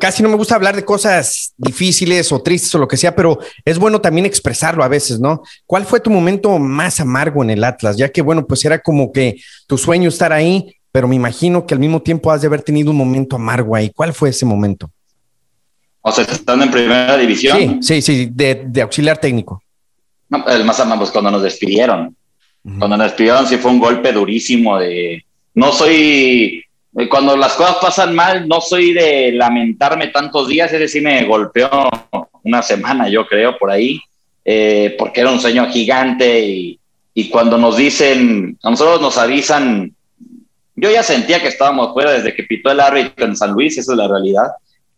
casi 0.00 0.22
no 0.22 0.28
me 0.30 0.36
gusta 0.36 0.54
hablar 0.54 0.74
de 0.74 0.84
cosas 0.84 1.52
difíciles 1.56 2.32
o 2.32 2.40
tristes 2.40 2.74
o 2.74 2.78
lo 2.78 2.88
que 2.88 2.96
sea, 2.96 3.14
pero 3.14 3.38
es 3.64 3.78
bueno 3.78 4.00
también 4.00 4.24
expresarlo 4.24 4.82
a 4.82 4.88
veces, 4.88 5.20
¿no? 5.20 5.42
¿Cuál 5.66 5.84
fue 5.84 6.00
tu 6.00 6.10
momento 6.10 6.58
más 6.58 6.98
amargo 7.00 7.42
en 7.42 7.50
el 7.50 7.64
Atlas? 7.64 7.96
Ya 7.96 8.08
que, 8.08 8.22
bueno, 8.22 8.46
pues 8.46 8.64
era 8.64 8.78
como 8.78 9.12
que 9.12 9.36
tu 9.66 9.76
sueño 9.76 10.08
estar 10.08 10.32
ahí, 10.32 10.74
pero 10.92 11.08
me 11.08 11.16
imagino 11.16 11.66
que 11.66 11.74
al 11.74 11.80
mismo 11.80 12.00
tiempo 12.00 12.30
has 12.30 12.40
de 12.40 12.46
haber 12.46 12.62
tenido 12.62 12.90
un 12.90 12.96
momento 12.96 13.36
amargo 13.36 13.76
ahí. 13.76 13.90
¿Cuál 13.90 14.14
fue 14.14 14.30
ese 14.30 14.46
momento? 14.46 14.90
O 16.00 16.10
sea, 16.10 16.24
estando 16.24 16.64
en 16.64 16.70
primera 16.70 17.16
división. 17.18 17.82
Sí, 17.82 18.00
sí, 18.00 18.02
sí, 18.02 18.30
de, 18.32 18.80
auxiliar 18.80 19.18
técnico. 19.18 19.62
No, 20.28 20.46
el 20.48 20.64
más 20.64 20.80
amargo 20.80 21.04
es 21.04 21.10
cuando 21.10 21.30
nos 21.30 21.42
despidieron. 21.42 22.16
Cuando 22.62 22.96
nos 22.96 23.06
despidieron 23.08 23.46
sí 23.46 23.58
fue 23.58 23.70
un 23.70 23.78
golpe 23.78 24.12
durísimo 24.12 24.78
de... 24.78 25.24
No 25.54 25.72
soy 25.72 26.65
cuando 27.10 27.36
las 27.36 27.52
cosas 27.52 27.76
pasan 27.80 28.14
mal, 28.14 28.48
no 28.48 28.60
soy 28.60 28.94
de 28.94 29.32
lamentarme 29.32 30.08
tantos 30.08 30.48
días, 30.48 30.72
ese 30.72 30.88
sí 30.88 31.00
me 31.02 31.24
golpeó 31.24 31.68
una 32.42 32.62
semana, 32.62 33.08
yo 33.08 33.26
creo, 33.26 33.58
por 33.58 33.70
ahí, 33.70 34.00
eh, 34.42 34.94
porque 34.98 35.20
era 35.20 35.30
un 35.30 35.38
sueño 35.38 35.66
gigante 35.68 36.40
y, 36.40 36.80
y, 37.12 37.28
cuando 37.28 37.58
nos 37.58 37.76
dicen, 37.76 38.56
a 38.62 38.70
nosotros 38.70 39.02
nos 39.02 39.18
avisan, 39.18 39.92
yo 40.74 40.90
ya 40.90 41.02
sentía 41.02 41.42
que 41.42 41.48
estábamos 41.48 41.92
fuera 41.92 42.12
desde 42.12 42.34
que 42.34 42.44
pitó 42.44 42.70
el 42.70 42.80
árbitro 42.80 43.26
en 43.26 43.36
San 43.36 43.52
Luis, 43.52 43.76
esa 43.76 43.92
es 43.92 43.98
la 43.98 44.08
realidad, 44.08 44.52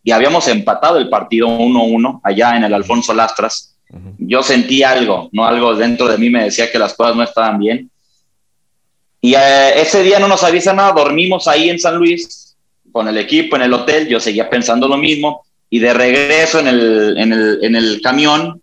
y 0.04 0.12
habíamos 0.12 0.46
empatado 0.46 0.98
el 0.98 1.08
partido 1.08 1.48
1-1 1.48 2.20
allá 2.22 2.56
en 2.56 2.62
el 2.62 2.74
Alfonso 2.74 3.12
Lastras. 3.12 3.74
Yo 4.18 4.42
sentí 4.42 4.82
algo, 4.84 5.30
no 5.32 5.46
algo 5.46 5.74
dentro 5.74 6.06
de 6.06 6.18
mí 6.18 6.30
me 6.30 6.44
decía 6.44 6.70
que 6.70 6.78
las 6.78 6.94
cosas 6.94 7.16
no 7.16 7.22
estaban 7.24 7.58
bien 7.58 7.90
y 9.20 9.34
eh, 9.34 9.80
ese 9.80 10.02
día 10.02 10.18
no 10.18 10.28
nos 10.28 10.44
avisa 10.44 10.72
nada, 10.72 10.92
dormimos 10.92 11.48
ahí 11.48 11.68
en 11.70 11.78
San 11.78 11.96
Luis 11.96 12.56
con 12.92 13.08
el 13.08 13.18
equipo 13.18 13.56
en 13.56 13.62
el 13.62 13.74
hotel, 13.74 14.08
yo 14.08 14.20
seguía 14.20 14.48
pensando 14.48 14.88
lo 14.88 14.96
mismo 14.96 15.44
y 15.70 15.78
de 15.78 15.92
regreso 15.92 16.60
en 16.60 16.68
el, 16.68 17.18
en 17.18 17.32
el, 17.32 17.58
en 17.62 17.76
el 17.76 18.00
camión, 18.02 18.62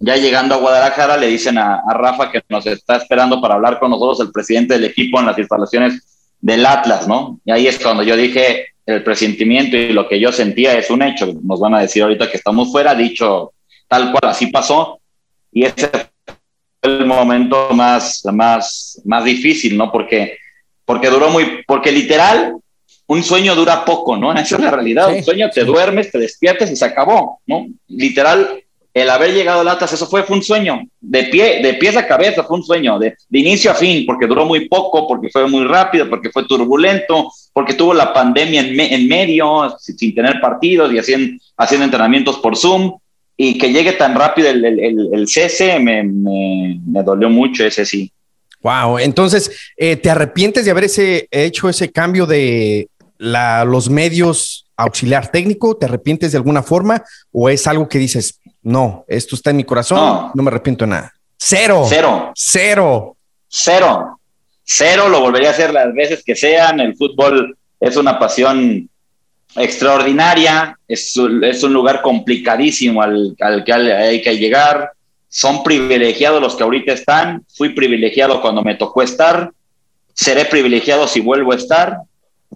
ya 0.00 0.16
llegando 0.16 0.54
a 0.54 0.58
Guadalajara, 0.58 1.16
le 1.16 1.28
dicen 1.28 1.56
a, 1.56 1.76
a, 1.76 1.94
Rafa 1.94 2.30
que 2.30 2.42
nos 2.48 2.66
está 2.66 2.96
esperando 2.96 3.40
para 3.40 3.54
hablar 3.54 3.78
con 3.78 3.90
nosotros 3.90 4.20
el 4.20 4.32
presidente 4.32 4.74
del 4.74 4.84
equipo 4.84 5.18
en 5.20 5.26
las 5.26 5.38
instalaciones 5.38 6.02
del 6.40 6.66
Atlas, 6.66 7.06
¿no? 7.06 7.40
Y 7.44 7.52
ahí 7.52 7.66
es 7.68 7.78
cuando 7.78 8.02
yo 8.02 8.16
dije, 8.16 8.66
el 8.86 9.02
presentimiento 9.04 9.76
y 9.76 9.92
lo 9.92 10.08
que 10.08 10.18
yo 10.18 10.32
sentía 10.32 10.76
es 10.76 10.90
un 10.90 11.02
hecho. 11.02 11.32
Nos 11.42 11.60
van 11.60 11.74
a 11.74 11.80
decir 11.80 12.02
ahorita 12.02 12.30
que 12.30 12.36
estamos 12.36 12.72
fuera, 12.72 12.94
dicho 12.94 13.52
tal 13.88 14.10
cual 14.10 14.30
así 14.30 14.48
pasó. 14.48 15.00
Y 15.52 15.64
ese 15.64 15.90
el 16.82 17.06
momento 17.06 17.68
más, 17.72 18.22
más, 18.32 19.00
más 19.04 19.24
difícil, 19.24 19.76
¿no? 19.76 19.90
Porque, 19.90 20.36
porque 20.84 21.08
duró 21.08 21.30
muy, 21.30 21.62
porque 21.66 21.92
literal, 21.92 22.56
un 23.06 23.22
sueño 23.22 23.54
dura 23.54 23.84
poco, 23.84 24.16
¿no? 24.16 24.32
Esa 24.38 24.56
es 24.56 24.62
la 24.62 24.70
realidad. 24.70 25.14
un 25.14 25.22
sueño, 25.22 25.48
te 25.50 25.64
duermes, 25.64 26.10
te 26.10 26.18
despiertas 26.18 26.70
y 26.70 26.76
se 26.76 26.84
acabó, 26.84 27.40
¿no? 27.46 27.66
Literal, 27.88 28.62
el 28.94 29.08
haber 29.08 29.32
llegado 29.32 29.60
a 29.60 29.64
Latas, 29.64 29.92
eso 29.92 30.06
fue, 30.06 30.22
fue 30.24 30.36
un 30.36 30.42
sueño, 30.42 30.82
de 31.00 31.24
pie, 31.24 31.62
de 31.62 31.74
pies 31.74 31.96
a 31.96 32.06
cabeza, 32.06 32.42
fue 32.42 32.58
un 32.58 32.64
sueño, 32.64 32.98
de, 32.98 33.14
de, 33.28 33.38
inicio 33.38 33.70
a 33.70 33.74
fin, 33.74 34.04
porque 34.04 34.26
duró 34.26 34.44
muy 34.44 34.68
poco, 34.68 35.06
porque 35.08 35.30
fue 35.30 35.48
muy 35.48 35.64
rápido, 35.64 36.10
porque 36.10 36.30
fue 36.30 36.44
turbulento, 36.44 37.30
porque 37.54 37.72
tuvo 37.72 37.94
la 37.94 38.12
pandemia 38.12 38.60
en, 38.60 38.76
me, 38.76 38.94
en 38.94 39.08
medio, 39.08 39.74
sin, 39.78 39.96
sin, 39.96 40.14
tener 40.14 40.40
partidos 40.42 40.92
y 40.92 40.98
haciendo, 40.98 41.42
haciendo 41.56 41.84
entrenamientos 41.84 42.38
por 42.38 42.54
Zoom, 42.54 42.98
y 43.44 43.58
que 43.58 43.72
llegue 43.72 43.94
tan 43.94 44.14
rápido 44.14 44.48
el, 44.50 44.64
el, 44.64 45.08
el 45.12 45.26
cese, 45.26 45.76
me, 45.80 46.04
me, 46.04 46.80
me, 46.86 47.02
dolió 47.02 47.28
mucho 47.28 47.64
ese 47.64 47.84
sí. 47.84 48.12
Wow, 48.60 49.00
entonces, 49.00 49.50
eh, 49.76 49.96
¿te 49.96 50.10
arrepientes 50.10 50.64
de 50.64 50.70
haber 50.70 50.84
ese, 50.84 51.26
hecho 51.28 51.68
ese 51.68 51.90
cambio 51.90 52.24
de 52.24 52.88
la, 53.18 53.64
los 53.64 53.90
medios 53.90 54.66
auxiliar 54.76 55.32
técnico? 55.32 55.76
¿Te 55.76 55.86
arrepientes 55.86 56.30
de 56.30 56.38
alguna 56.38 56.62
forma 56.62 57.02
o 57.32 57.48
es 57.48 57.66
algo 57.66 57.88
que 57.88 57.98
dices, 57.98 58.38
no, 58.62 59.04
esto 59.08 59.34
está 59.34 59.50
en 59.50 59.56
mi 59.56 59.64
corazón, 59.64 59.98
no, 59.98 60.30
no 60.32 60.42
me 60.44 60.48
arrepiento 60.48 60.84
de 60.84 60.90
nada. 60.90 61.12
Cero. 61.36 61.84
Cero. 61.88 62.32
Cero. 62.36 63.16
Cero. 63.48 64.20
Cero, 64.62 65.08
lo 65.08 65.18
volvería 65.18 65.48
a 65.48 65.52
hacer 65.52 65.72
las 65.72 65.92
veces 65.92 66.22
que 66.24 66.36
sean. 66.36 66.78
El 66.78 66.94
fútbol 66.94 67.58
es 67.80 67.96
una 67.96 68.20
pasión 68.20 68.88
extraordinaria, 69.56 70.78
es, 70.88 71.14
es 71.42 71.62
un 71.62 71.72
lugar 71.72 72.02
complicadísimo 72.02 73.02
al, 73.02 73.36
al 73.40 73.64
que 73.64 73.72
hay 73.72 74.22
que 74.22 74.36
llegar. 74.36 74.92
Son 75.28 75.62
privilegiados 75.62 76.40
los 76.40 76.56
que 76.56 76.62
ahorita 76.62 76.92
están. 76.92 77.44
Fui 77.54 77.70
privilegiado 77.70 78.40
cuando 78.40 78.62
me 78.62 78.74
tocó 78.74 79.02
estar. 79.02 79.50
Seré 80.14 80.44
privilegiado 80.44 81.08
si 81.08 81.20
vuelvo 81.20 81.52
a 81.52 81.56
estar. 81.56 81.98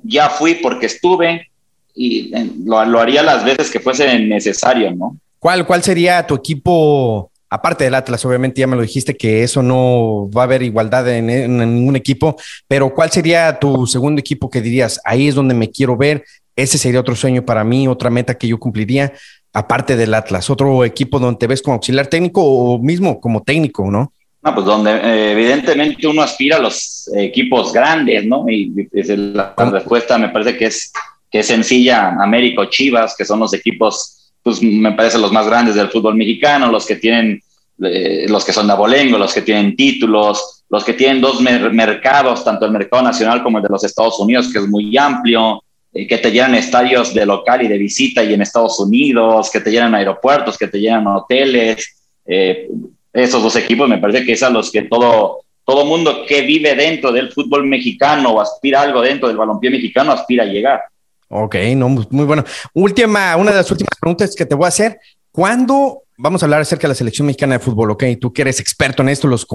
Ya 0.02 0.28
fui 0.28 0.56
porque 0.56 0.86
estuve 0.86 1.50
y 1.96 2.30
lo, 2.64 2.78
haría 2.78 3.22
las 3.22 3.44
veces 3.44 3.70
que 3.70 3.80
fuese 3.80 4.18
necesario, 4.18 4.94
¿no? 4.94 5.16
¿Cuál, 5.38 5.66
¿Cuál 5.66 5.82
sería 5.82 6.26
tu 6.26 6.34
equipo, 6.34 7.30
aparte 7.48 7.84
del 7.84 7.94
Atlas? 7.94 8.24
Obviamente 8.26 8.60
ya 8.60 8.66
me 8.66 8.76
lo 8.76 8.82
dijiste 8.82 9.16
que 9.16 9.42
eso 9.42 9.62
no 9.62 10.30
va 10.30 10.42
a 10.42 10.44
haber 10.44 10.62
igualdad 10.62 11.08
en, 11.08 11.30
en, 11.30 11.74
ningún 11.74 11.96
equipo, 11.96 12.36
pero 12.68 12.92
¿cuál 12.92 13.10
sería 13.10 13.58
tu 13.58 13.86
segundo 13.86 14.20
equipo 14.20 14.50
que 14.50 14.60
dirías, 14.60 15.00
ahí 15.04 15.28
es 15.28 15.34
donde 15.34 15.54
me 15.54 15.70
quiero 15.70 15.96
ver? 15.96 16.24
Ese 16.56 16.78
sería 16.78 17.00
otro 17.00 17.14
sueño 17.14 17.44
para 17.44 17.62
mí, 17.62 17.86
otra 17.86 18.10
meta 18.10 18.36
que 18.36 18.48
yo 18.48 18.58
cumpliría, 18.58 19.12
aparte 19.52 19.96
del 19.96 20.14
Atlas, 20.14 20.50
otro 20.50 20.84
equipo 20.84 21.18
donde 21.18 21.38
te 21.38 21.46
ves 21.46 21.62
como 21.62 21.74
auxiliar 21.74 22.06
técnico 22.08 22.42
o 22.42 22.78
mismo 22.78 23.20
como 23.20 23.42
técnico, 23.42 23.90
¿no? 23.90 24.12
No, 24.42 24.54
pues 24.54 24.66
donde 24.66 24.90
eh, 24.90 25.32
evidentemente 25.32 26.06
uno 26.06 26.22
aspira 26.22 26.56
a 26.56 26.60
los 26.60 27.10
equipos 27.14 27.72
grandes, 27.72 28.24
¿no? 28.26 28.48
Y, 28.48 28.88
y 28.92 29.02
la, 29.16 29.54
la 29.56 29.70
respuesta. 29.70 30.18
Me 30.18 30.30
parece 30.30 30.56
que 30.56 30.66
es, 30.66 30.92
que 31.30 31.40
es 31.40 31.46
sencilla, 31.46 32.16
América 32.20 32.62
o 32.62 32.64
Chivas, 32.66 33.14
que 33.16 33.24
son 33.24 33.40
los 33.40 33.52
equipos 33.54 34.16
pues 34.46 34.62
me 34.62 34.92
parece 34.92 35.18
los 35.18 35.32
más 35.32 35.44
grandes 35.44 35.74
del 35.74 35.88
fútbol 35.88 36.14
mexicano, 36.14 36.70
los 36.70 36.86
que 36.86 36.94
tienen, 36.94 37.42
eh, 37.82 38.26
los 38.28 38.44
que 38.44 38.52
son 38.52 38.68
de 38.68 38.74
abolengo, 38.74 39.18
los 39.18 39.34
que 39.34 39.42
tienen 39.42 39.74
títulos, 39.74 40.62
los 40.70 40.84
que 40.84 40.92
tienen 40.92 41.20
dos 41.20 41.40
mer 41.40 41.72
mercados, 41.72 42.44
tanto 42.44 42.64
el 42.64 42.70
mercado 42.70 43.02
nacional 43.02 43.42
como 43.42 43.58
el 43.58 43.64
de 43.64 43.70
los 43.70 43.82
Estados 43.82 44.20
Unidos, 44.20 44.52
que 44.52 44.60
es 44.60 44.68
muy 44.68 44.96
amplio, 44.96 45.64
que 45.92 46.18
te 46.18 46.30
llenan 46.30 46.54
estadios 46.54 47.14
de 47.14 47.24
local 47.24 47.62
y 47.62 47.68
de 47.68 47.78
visita 47.78 48.22
y 48.22 48.34
en 48.34 48.42
Estados 48.42 48.78
Unidos, 48.78 49.50
que 49.50 49.60
te 49.60 49.70
llenan 49.70 49.94
aeropuertos, 49.94 50.58
que 50.58 50.68
te 50.68 50.78
llenan 50.78 51.06
hoteles. 51.06 51.96
Eh, 52.26 52.68
esos 53.12 53.42
dos 53.42 53.56
equipos 53.56 53.88
me 53.88 53.98
parece 53.98 54.24
que 54.24 54.32
es 54.32 54.42
a 54.42 54.50
los 54.50 54.70
que 54.70 54.82
todo, 54.82 55.40
todo 55.64 55.86
mundo 55.86 56.24
que 56.26 56.42
vive 56.42 56.74
dentro 56.74 57.12
del 57.12 57.32
fútbol 57.32 57.66
mexicano 57.66 58.32
o 58.32 58.40
aspira 58.40 58.82
algo 58.82 59.00
dentro 59.00 59.28
del 59.28 59.38
balompié 59.38 59.70
mexicano 59.70 60.12
aspira 60.12 60.44
a 60.44 60.46
llegar. 60.46 60.80
Ok, 61.28 61.56
no, 61.74 61.88
muy 61.88 62.24
bueno. 62.24 62.44
Última, 62.74 63.36
una 63.36 63.50
de 63.50 63.56
las 63.56 63.70
últimas 63.70 63.98
preguntas 63.98 64.34
que 64.36 64.46
te 64.46 64.54
voy 64.54 64.66
a 64.66 64.68
hacer. 64.68 64.98
¿Cuándo 65.32 66.04
vamos 66.16 66.42
a 66.42 66.46
hablar 66.46 66.60
acerca 66.60 66.82
de 66.82 66.88
la 66.88 66.94
selección 66.94 67.26
mexicana 67.26 67.54
de 67.54 67.64
fútbol? 67.64 67.90
Ok, 67.90 68.04
tú 68.20 68.32
que 68.32 68.42
eres 68.42 68.60
experto 68.60 69.02
en 69.02 69.08
esto, 69.08 69.26
los 69.26 69.46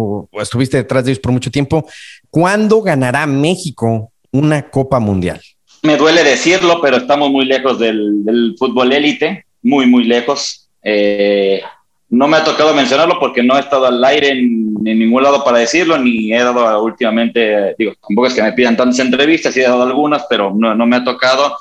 estuviste 0.41 0.77
detrás 0.77 1.05
de 1.05 1.11
ellos 1.11 1.21
por 1.21 1.31
mucho 1.31 1.49
tiempo. 1.49 1.87
¿Cuándo 2.29 2.81
ganará 2.81 3.25
México 3.25 4.11
una 4.31 4.69
Copa 4.69 4.99
Mundial? 4.99 5.41
Me 5.83 5.97
duele 5.97 6.23
decirlo, 6.23 6.79
pero 6.79 6.97
estamos 6.97 7.31
muy 7.31 7.45
lejos 7.45 7.79
del, 7.79 8.55
fútbol 8.57 8.93
élite, 8.93 9.45
muy, 9.63 9.87
muy 9.87 10.03
lejos. 10.03 10.69
Eh, 10.83 11.61
no 12.09 12.27
me 12.27 12.37
ha 12.37 12.43
tocado 12.43 12.73
mencionarlo 12.73 13.17
porque 13.19 13.41
no 13.41 13.57
he 13.57 13.61
estado 13.61 13.87
al 13.87 14.03
aire 14.03 14.29
en, 14.29 14.75
en, 14.85 14.99
ningún 14.99 15.23
lado 15.23 15.43
para 15.43 15.59
decirlo, 15.59 15.97
ni 15.97 16.31
he 16.33 16.43
dado 16.43 16.83
últimamente, 16.83 17.73
digo, 17.79 17.93
tampoco 18.05 18.27
es 18.27 18.33
que 18.33 18.43
me 18.43 18.53
pidan 18.53 18.77
tantas 18.77 18.99
entrevistas, 18.99 19.53
sí 19.53 19.61
he 19.61 19.63
dado 19.63 19.83
algunas, 19.83 20.25
pero 20.29 20.53
no, 20.53 20.85
me 20.85 20.97
ha 20.97 21.03
tocado. 21.03 21.55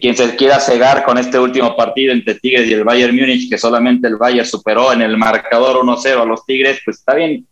Quien 0.00 0.16
se 0.16 0.34
quiera 0.36 0.60
cegar 0.60 1.04
con 1.04 1.16
este 1.16 1.38
último 1.38 1.76
partido 1.76 2.12
entre 2.12 2.34
Tigres 2.34 2.68
y 2.68 2.72
el 2.72 2.84
Bayern 2.84 3.14
Múnich, 3.14 3.48
que 3.48 3.56
solamente 3.56 4.08
el 4.08 4.16
Bayern 4.16 4.46
superó 4.46 4.92
en 4.92 5.02
el 5.02 5.16
marcador 5.16 5.76
1-0 5.76 6.20
a 6.20 6.24
los 6.24 6.44
Tigres, 6.44 6.80
pues 6.84 6.98
está 6.98 7.14
bien. 7.14 7.46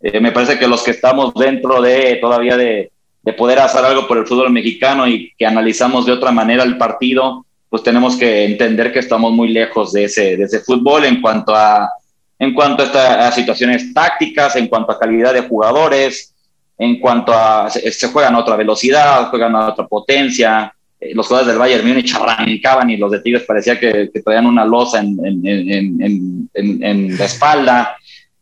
Eh, 0.00 0.20
me 0.20 0.32
parece 0.32 0.58
que 0.58 0.68
los 0.68 0.82
que 0.82 0.90
estamos 0.90 1.32
dentro 1.34 1.80
de 1.80 2.16
todavía 2.16 2.56
de, 2.56 2.90
de 3.26 3.32
poder 3.32 3.58
hacer 3.58 3.84
algo 3.84 4.06
por 4.06 4.18
el 4.18 4.26
fútbol 4.26 4.50
mexicano 4.52 5.06
y 5.08 5.32
que 5.36 5.44
analizamos 5.44 6.06
de 6.06 6.12
otra 6.12 6.30
manera 6.30 6.62
el 6.62 6.78
partido, 6.78 7.44
pues 7.68 7.82
tenemos 7.82 8.14
que 8.14 8.44
entender 8.44 8.92
que 8.92 9.00
estamos 9.00 9.32
muy 9.32 9.48
lejos 9.48 9.92
de 9.92 10.04
ese, 10.04 10.36
de 10.36 10.44
ese 10.44 10.60
fútbol 10.60 11.04
en 11.04 11.20
cuanto 11.20 11.52
a, 11.52 11.90
en 12.38 12.54
cuanto 12.54 12.84
a, 12.84 13.32
situaciones 13.32 13.92
tácticas, 13.92 14.54
en 14.54 14.68
cuanto 14.68 14.92
a 14.92 14.98
calidad 15.00 15.34
de 15.34 15.40
jugadores, 15.40 16.34
en 16.78 17.00
cuanto 17.00 17.32
a 17.34 17.68
se, 17.68 18.08
juegan 18.08 18.36
a 18.36 18.38
otra 18.38 18.54
velocidad, 18.54 19.28
juegan 19.28 19.56
a 19.56 19.70
otra 19.70 19.88
potencia. 19.88 20.72
Eh, 21.00 21.12
los 21.12 21.26
jugadores 21.26 21.48
del 21.48 21.58
Bayern 21.58 21.84
Múnich 21.84 22.14
arrancaban 22.14 22.90
y 22.90 22.96
los 22.96 23.10
de 23.10 23.22
Tigres 23.22 23.42
parecía 23.42 23.80
que, 23.80 24.08
traían 24.24 24.46
una 24.46 24.64
losa 24.64 25.00
en, 25.00 25.18
en, 25.26 26.00
en, 26.00 26.48
en 26.54 27.18
la 27.18 27.24
espalda. 27.24 27.96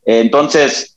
Entonces, 0.05 0.94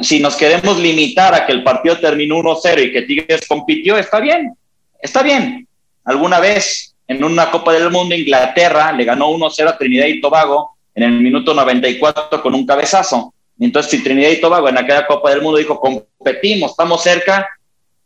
si 0.00 0.20
nos 0.20 0.36
queremos 0.36 0.78
limitar 0.78 1.34
a 1.34 1.46
que 1.46 1.52
el 1.52 1.64
partido 1.64 1.98
terminó 1.98 2.36
1-0 2.36 2.84
y 2.84 2.92
que 2.92 3.02
Tigres 3.02 3.46
compitió, 3.48 3.98
está 3.98 4.20
bien, 4.20 4.54
está 5.00 5.22
bien. 5.22 5.66
Alguna 6.04 6.38
vez 6.38 6.94
en 7.08 7.24
una 7.24 7.50
Copa 7.50 7.72
del 7.72 7.90
Mundo, 7.90 8.14
Inglaterra 8.14 8.92
le 8.92 9.04
ganó 9.04 9.30
1-0 9.30 9.68
a 9.68 9.76
Trinidad 9.76 10.06
y 10.06 10.20
Tobago 10.20 10.76
en 10.94 11.02
el 11.02 11.12
minuto 11.20 11.52
94 11.52 12.40
con 12.40 12.54
un 12.54 12.64
cabezazo. 12.64 13.34
Entonces, 13.58 13.90
si 13.90 14.02
Trinidad 14.02 14.30
y 14.30 14.40
Tobago 14.40 14.68
en 14.68 14.78
aquella 14.78 15.06
Copa 15.06 15.30
del 15.30 15.42
Mundo 15.42 15.58
dijo, 15.58 15.80
competimos, 15.80 16.70
estamos 16.70 17.02
cerca, 17.02 17.48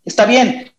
está 0.05 0.25
bien. 0.25 0.71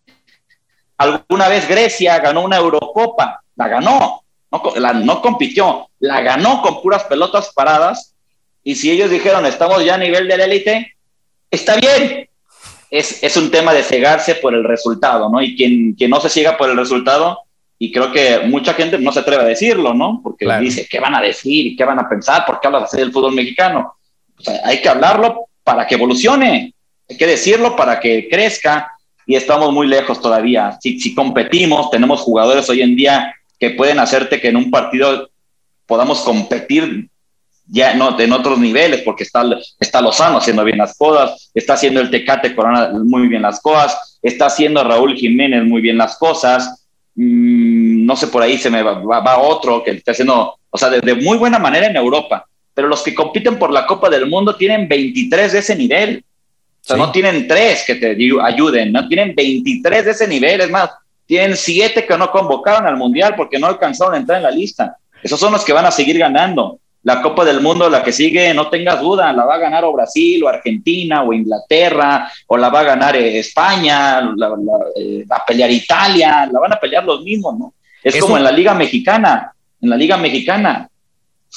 Alguna 0.98 1.48
vez 1.48 1.68
Grecia 1.68 2.18
ganó 2.18 2.42
una 2.42 2.56
Eurocopa, 2.56 3.42
la 3.54 3.68
ganó, 3.68 4.22
no, 4.50 4.62
la, 4.76 4.92
no 4.92 5.22
compitió, 5.22 5.88
la 6.00 6.20
ganó 6.20 6.62
con 6.62 6.82
puras 6.82 7.04
pelotas 7.04 7.52
paradas. 7.54 8.14
Y 8.64 8.74
si 8.74 8.90
ellos 8.90 9.10
dijeron, 9.10 9.46
estamos 9.46 9.84
ya 9.84 9.94
a 9.94 9.98
nivel 9.98 10.26
de 10.26 10.36
la 10.36 10.44
élite, 10.44 10.95
está 11.50 11.76
bien. 11.76 12.28
Es, 12.90 13.22
es, 13.22 13.36
un 13.36 13.50
tema 13.50 13.74
de 13.74 13.82
cegarse 13.82 14.36
por 14.36 14.54
el 14.54 14.62
resultado, 14.62 15.28
¿no? 15.28 15.42
Y 15.42 15.56
quien, 15.56 15.94
quien 15.94 16.10
no 16.10 16.20
se 16.20 16.28
ciega 16.28 16.56
por 16.56 16.70
el 16.70 16.76
resultado, 16.76 17.40
y 17.78 17.92
creo 17.92 18.12
que 18.12 18.40
mucha 18.46 18.74
gente 18.74 18.98
no 18.98 19.12
se 19.12 19.20
atreve 19.20 19.42
a 19.42 19.46
decirlo, 19.46 19.92
¿no? 19.92 20.20
Porque 20.22 20.44
claro. 20.44 20.62
dice, 20.62 20.86
¿qué 20.88 21.00
van 21.00 21.14
a 21.14 21.20
decir? 21.20 21.66
¿Y 21.66 21.76
qué 21.76 21.84
van 21.84 21.98
a 21.98 22.08
pensar? 22.08 22.46
¿Por 22.46 22.60
qué 22.60 22.68
hablas 22.68 22.84
así 22.84 22.96
del 22.96 23.12
fútbol 23.12 23.34
mexicano? 23.34 23.96
O 24.38 24.42
sea, 24.42 24.60
hay 24.64 24.80
que 24.80 24.88
hablarlo 24.88 25.48
para 25.62 25.86
que 25.86 25.96
evolucione, 25.96 26.74
hay 27.08 27.16
que 27.16 27.26
decirlo 27.26 27.76
para 27.76 28.00
que 28.00 28.28
crezca 28.28 28.92
y 29.26 29.34
estamos 29.34 29.72
muy 29.72 29.88
lejos 29.88 30.20
todavía. 30.20 30.78
Si, 30.80 31.00
si 31.00 31.14
competimos, 31.14 31.90
tenemos 31.90 32.20
jugadores 32.20 32.68
hoy 32.70 32.82
en 32.82 32.96
día 32.96 33.34
que 33.58 33.70
pueden 33.70 33.98
hacerte 33.98 34.40
que 34.40 34.48
en 34.48 34.56
un 34.56 34.70
partido 34.70 35.28
podamos 35.86 36.20
competir 36.20 37.08
ya 37.68 37.94
no, 37.94 38.18
en 38.18 38.32
otros 38.32 38.58
niveles, 38.58 39.02
porque 39.02 39.24
está, 39.24 39.44
está 39.80 40.00
Lozano 40.00 40.38
haciendo 40.38 40.64
bien 40.64 40.78
las 40.78 40.96
cosas, 40.96 41.50
está 41.54 41.74
haciendo 41.74 42.00
el 42.00 42.10
Tecate 42.10 42.54
Corona 42.54 42.90
muy 42.92 43.28
bien 43.28 43.42
las 43.42 43.60
cosas, 43.60 44.18
está 44.22 44.46
haciendo 44.46 44.84
Raúl 44.84 45.14
Jiménez 45.14 45.64
muy 45.64 45.80
bien 45.80 45.98
las 45.98 46.16
cosas, 46.16 46.86
no 47.14 48.14
sé, 48.16 48.28
por 48.28 48.42
ahí 48.42 48.58
se 48.58 48.70
me 48.70 48.82
va, 48.82 49.00
va, 49.00 49.20
va 49.20 49.38
otro 49.38 49.82
que 49.82 49.92
está 49.92 50.12
haciendo, 50.12 50.58
o 50.70 50.78
sea, 50.78 50.90
de, 50.90 51.00
de, 51.00 51.14
muy 51.14 51.38
buena 51.38 51.58
manera 51.58 51.86
en 51.86 51.96
Europa, 51.96 52.46
pero 52.74 52.88
los 52.88 53.02
que 53.02 53.14
compiten 53.14 53.58
por 53.58 53.72
la 53.72 53.86
Copa 53.86 54.10
del 54.10 54.26
Mundo 54.26 54.54
tienen 54.54 54.86
23 54.86 55.52
de 55.52 55.58
ese 55.58 55.74
nivel. 55.74 56.22
O 56.82 56.84
sea, 56.86 56.96
sí. 56.96 57.02
no 57.02 57.10
tienen 57.10 57.48
tres 57.48 57.84
que 57.86 57.94
te 57.96 58.16
ayuden, 58.44 58.92
no 58.92 59.08
tienen 59.08 59.34
23 59.34 60.04
de 60.04 60.10
ese 60.10 60.28
nivel, 60.28 60.60
es 60.60 60.70
más, 60.70 60.90
tienen 61.24 61.56
siete 61.56 62.06
que 62.06 62.16
no 62.16 62.30
convocaron 62.30 62.86
al 62.86 62.96
Mundial 62.96 63.34
porque 63.36 63.58
no 63.58 63.66
alcanzaron 63.66 64.14
a 64.14 64.18
entrar 64.18 64.36
en 64.36 64.44
la 64.44 64.50
lista. 64.50 64.96
Esos 65.22 65.40
son 65.40 65.52
los 65.52 65.64
que 65.64 65.72
van 65.72 65.86
a 65.86 65.90
seguir 65.90 66.18
ganando 66.18 66.78
la 67.06 67.22
Copa 67.22 67.44
del 67.44 67.60
Mundo, 67.60 67.88
la 67.88 68.02
que 68.02 68.10
sigue, 68.10 68.52
no 68.52 68.68
tengas 68.68 69.00
duda, 69.00 69.32
la 69.32 69.44
va 69.44 69.54
a 69.54 69.58
ganar 69.58 69.84
o 69.84 69.92
Brasil, 69.92 70.42
o 70.42 70.48
Argentina, 70.48 71.22
o 71.22 71.32
Inglaterra, 71.32 72.28
o 72.48 72.56
la 72.56 72.68
va 72.68 72.80
a 72.80 72.82
ganar 72.82 73.14
eh, 73.14 73.38
España, 73.38 74.20
la, 74.22 74.48
la, 74.48 74.72
eh, 74.96 75.24
va 75.24 75.36
a 75.36 75.46
pelear 75.46 75.70
Italia, 75.70 76.48
la 76.52 76.58
van 76.58 76.72
a 76.72 76.80
pelear 76.80 77.04
los 77.04 77.22
mismos, 77.22 77.56
¿no? 77.56 77.74
Es 78.02 78.16
como 78.16 78.36
en 78.36 78.42
la 78.42 78.50
Liga 78.50 78.74
Mexicana, 78.74 79.52
en 79.80 79.88
la 79.88 79.96
Liga 79.96 80.16
Mexicana, 80.16 80.88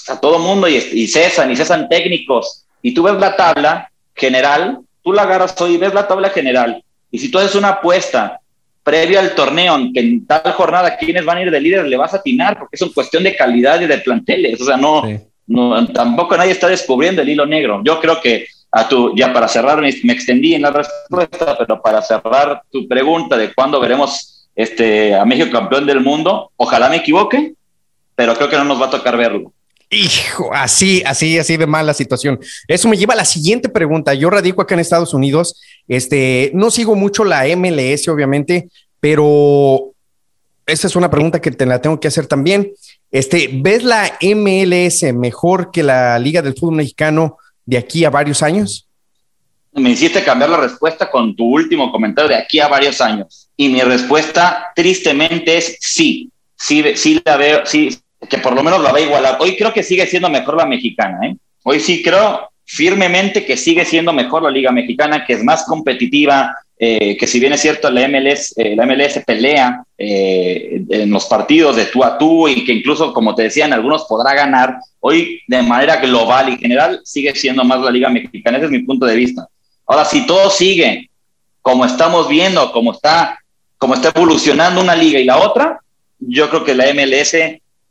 a 0.08 0.20
todo 0.20 0.38
mundo 0.38 0.68
y, 0.68 0.76
y 0.76 1.08
cesan, 1.08 1.50
y 1.50 1.56
cesan 1.56 1.89
técnicos, 1.89 2.68
y 2.84 2.93
tú 2.93 3.02
ves 3.02 3.16
la 3.16 3.36
tabla 3.36 3.91
general, 4.14 4.78
tú 5.02 5.14
la 5.14 5.24
agarras 5.24 5.60
hoy 5.60 5.74
y 5.74 5.78
ves 5.78 5.95
la 5.95 6.08
tabla 6.08 6.30
general, 6.30 6.84
y 7.10 7.18
si 7.18 7.32
tú 7.32 7.39
haces 7.39 7.56
una 7.56 7.70
apuesta 7.70 8.39
previo 8.84 9.20
al 9.20 9.34
torneo, 9.34 9.80
que 9.95 10.00
en 10.00 10.28
tal 10.28 10.54
jornada 10.54 10.95
quienes 10.95 11.26
van 11.26 11.39
a 11.39 11.41
ir 11.41 11.50
de 11.50 11.60
líder, 11.60 11.88
le 11.88 11.97
vas 11.97 12.14
a 12.14 12.18
atinar, 12.18 12.60
porque 12.60 12.76
es 12.76 12.82
una 12.84 12.93
cuestión 12.93 13.24
de 13.24 13.36
calidad 13.36 13.82
y 13.82 13.88
de 13.88 13.97
planteles, 13.97 14.62
o 14.62 14.66
sea, 14.66 14.78
no, 14.78 15.02
no 15.50 15.86
tampoco 15.88 16.38
nadie 16.38 16.52
está 16.52 16.68
descubriendo 16.68 17.22
el 17.22 17.30
hilo 17.30 17.45
negro. 17.45 17.82
Yo 17.84 18.00
creo 18.00 18.22
que 18.22 18.47
a 18.72 18.88
tu, 18.88 19.16
ya 19.16 19.34
para 19.34 19.47
cerrar, 19.47 19.82
me, 19.82 19.91
me, 20.04 20.14
extendí 20.14 20.54
en 20.54 20.62
la 20.62 20.70
respuesta, 20.70 21.58
pero 21.58 21.82
para 21.82 22.02
cerrar 22.04 22.62
tu 22.72 22.88
pregunta 22.88 23.36
de 23.36 23.52
cuándo 23.54 23.80
veremos 23.80 24.47
este, 24.56 25.16
a 25.16 25.26
México 25.26 25.50
campeón 25.52 25.88
del 25.88 26.02
mundo, 26.02 26.52
ojalá 26.56 26.88
me 26.88 26.97
equivoque, 26.97 27.54
pero 28.16 28.36
creo 28.36 28.47
que 28.47 28.58
no 28.58 28.64
nos 28.64 28.80
va 28.80 28.86
a 28.86 28.91
tocar 28.91 29.18
verlo. 29.18 29.52
Hijo, 29.89 30.52
así, 30.54 31.02
así, 31.04 31.39
así 31.39 31.58
de 31.58 31.66
mal 31.66 31.88
la 31.88 31.95
situación. 31.95 32.39
Eso 32.68 32.88
me 32.88 32.95
lleva 32.95 33.16
a 33.16 33.18
la 33.18 33.26
siguiente 33.26 33.70
pregunta. 33.70 34.14
Yo 34.14 34.30
radico 34.30 34.62
acá 34.62 34.76
en 34.76 34.82
Estados 34.82 35.16
Unidos. 35.16 35.60
Este, 35.88 36.52
no 36.54 36.70
sigo 36.70 36.93
mucho 36.93 37.24
la 37.24 37.45
MLS, 37.58 38.08
obviamente, 38.08 38.70
pero 39.00 39.93
esta 40.68 40.86
es 40.86 40.95
una 40.95 41.10
pregunta 41.10 41.41
que 41.41 41.50
te 41.50 41.66
la 41.66 41.82
tengo 41.82 42.00
que 42.00 42.08
hacer 42.08 42.28
también. 42.28 42.72
Este, 43.12 43.49
¿ves 43.51 43.84
la 43.84 44.18
MLS 44.22 45.14
mejor 45.14 45.72
que 45.72 45.82
la 45.82 46.20
Liga 46.20 46.41
del 46.41 46.53
Fútbol 46.53 46.76
Mexicano 46.76 47.38
de 47.66 47.78
aquí 47.78 48.05
a 48.05 48.10
varios 48.10 48.43
años? 48.43 48.88
Me 49.74 49.91
hiciste 49.91 50.24
cambiar 50.24 50.49
la 50.49 50.57
respuesta 50.57 51.10
con 51.10 51.36
tu 51.36 51.45
último 51.45 51.91
comentario 51.91 52.30
de 52.30 52.36
aquí 52.36 52.60
a 52.60 52.68
varios 52.68 53.01
años. 53.01 53.49
Y 53.55 53.70
mi 53.70 53.82
respuesta, 53.82 54.68
tristemente, 54.76 55.57
es 55.57 55.78
sí. 55.80 56.32
Sí, 56.55 56.84
sí 56.95 57.22
la 57.24 57.38
veo, 57.38 57.66
sí, 57.66 57.97
que 58.30 58.38
por 58.38 58.53
lo 58.53 58.64
menos 58.64 58.82
la 58.82 58.91
va 58.91 58.99
igualar. 58.99 59.38
Hoy 59.39 59.55
creo 59.55 59.74
que 59.74 59.84
sigue 59.84 60.05
siendo 60.07 60.30
mejor 60.30 60.57
la 60.57 60.66
mexicana. 60.66 61.28
¿eh? 61.28 61.36
Hoy 61.64 61.80
sí 61.80 62.03
creo 62.03 62.49
firmemente 62.66 63.45
que 63.45 63.57
sigue 63.57 63.86
siendo 63.86 64.14
mejor 64.14 64.43
la 64.43 64.51
Liga 64.51 64.72
Mexicana, 64.72 65.26
que 65.26 65.34
es 65.34 65.43
más 65.43 65.66
competitiva, 65.66 66.55
eh, 66.82 67.18
que 67.18 67.28
si 67.28 67.42
bien 67.42 67.52
es 67.52 67.60
cierto, 67.60 67.92
la 67.92 68.08
MLS, 68.08 68.54
eh, 68.58 68.74
la 68.74 68.86
MLS 68.86 69.22
pelea 69.26 69.84
eh, 69.98 70.82
en 70.90 71.12
los 71.12 71.26
partidos 71.26 71.76
de 71.76 71.86
tú 71.86 72.06
a 72.06 72.18
tú 72.18 72.48
y 72.48 72.64
que 72.64 72.72
incluso, 72.72 73.14
como 73.14 73.36
te 73.36 73.44
decían, 73.44 73.74
algunos 73.74 74.06
podrá 74.06 74.34
ganar, 74.34 74.78
hoy 75.02 75.42
de 75.46 75.62
manera 75.62 75.98
global 75.98 76.48
y 76.48 76.58
general 76.58 77.02
sigue 77.04 77.36
siendo 77.36 77.66
más 77.66 77.82
la 77.82 77.92
Liga 77.92 78.10
Mexicana. 78.10 78.58
Ese 78.58 78.68
es 78.68 78.72
mi 78.72 78.80
punto 78.80 79.06
de 79.06 79.18
vista. 79.18 79.46
Ahora, 79.86 80.06
si 80.06 80.26
todo 80.26 80.50
sigue 80.50 81.10
como 81.62 81.84
estamos 81.84 82.30
viendo, 82.30 82.72
como 82.72 82.94
está, 82.94 83.38
como 83.78 83.96
está 83.96 84.14
evolucionando 84.16 84.80
una 84.80 84.96
liga 84.96 85.20
y 85.20 85.26
la 85.26 85.38
otra, 85.38 85.82
yo 86.18 86.50
creo 86.50 86.64
que 86.64 86.76
la 86.76 86.94
MLS 86.94 87.36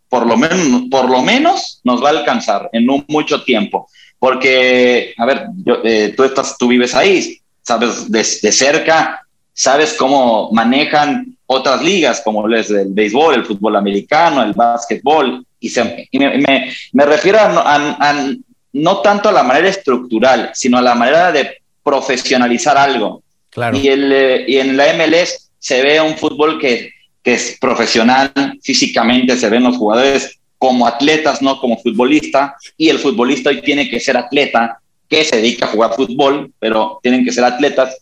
por 0.09 0.26
lo 0.26 0.36
menos, 0.36 0.82
por 0.91 1.11
lo 1.11 1.22
menos 1.22 1.80
nos 1.84 2.03
va 2.03 2.09
a 2.09 2.12
alcanzar 2.12 2.70
en 2.72 2.89
un 2.89 3.05
mucho 3.09 3.45
tiempo. 3.45 3.89
Porque, 4.18 5.14
a 5.16 5.26
ver, 5.26 5.47
eh, 5.84 6.14
tú, 6.16 6.24
estás, 6.24 6.57
tú 6.59 6.68
vives 6.68 6.95
ahí, 6.95 7.39
sabes 7.68 8.10
de, 8.10 8.24
cerca, 8.24 9.26
sabes 9.52 9.92
cómo 9.92 10.50
manejan 10.52 11.36
otras 11.44 11.82
ligas, 11.82 12.22
como 12.24 12.48
es 12.54 12.70
el 12.70 12.88
béisbol, 12.94 13.34
el 13.34 13.44
fútbol 13.44 13.76
americano, 13.76 14.42
el 14.42 14.54
básquetbol, 14.54 15.44
y, 15.60 15.70
me, 16.18 16.74
me, 16.92 17.04
refiero 17.04 17.38
a, 17.40 18.14
no 18.72 18.98
tanto 19.02 19.28
a 19.28 19.32
la 19.32 19.42
manera 19.42 19.68
estructural, 19.68 20.50
sino 20.54 20.78
a 20.78 20.82
la 20.82 20.94
manera 20.94 21.30
de 21.30 21.58
profesionalizar 21.82 22.78
algo. 22.78 23.22
Claro. 23.50 23.76
Y, 23.76 23.88
el, 23.88 24.12
eh, 24.12 24.44
y 24.46 24.56
en 24.56 24.76
la 24.76 24.94
MLS 24.94 25.50
se 25.58 25.82
ve 25.82 26.00
un 26.00 26.16
fútbol 26.16 26.58
que 26.58 26.92
es 27.24 27.58
profesional, 27.60 28.32
físicamente 28.62 29.36
se 29.36 29.50
ven 29.50 29.64
los 29.64 29.76
jugadores 29.76 30.38
como 30.56 30.86
atletas, 30.86 31.42
no 31.42 31.60
como 31.60 31.78
futbolista, 31.82 32.56
y 32.78 32.88
el 32.88 32.98
futbolista 32.98 33.50
hoy 33.50 33.60
tiene 33.60 33.90
que 33.90 34.00
ser 34.00 34.16
atleta, 34.16 34.80
que 35.09 35.24
se 35.24 35.36
dedica 35.36 35.66
a 35.66 35.70
jugar 35.70 35.94
fútbol, 35.94 36.52
pero 36.59 37.00
tienen 37.02 37.24
que 37.24 37.32
ser 37.32 37.44
atletas. 37.44 37.96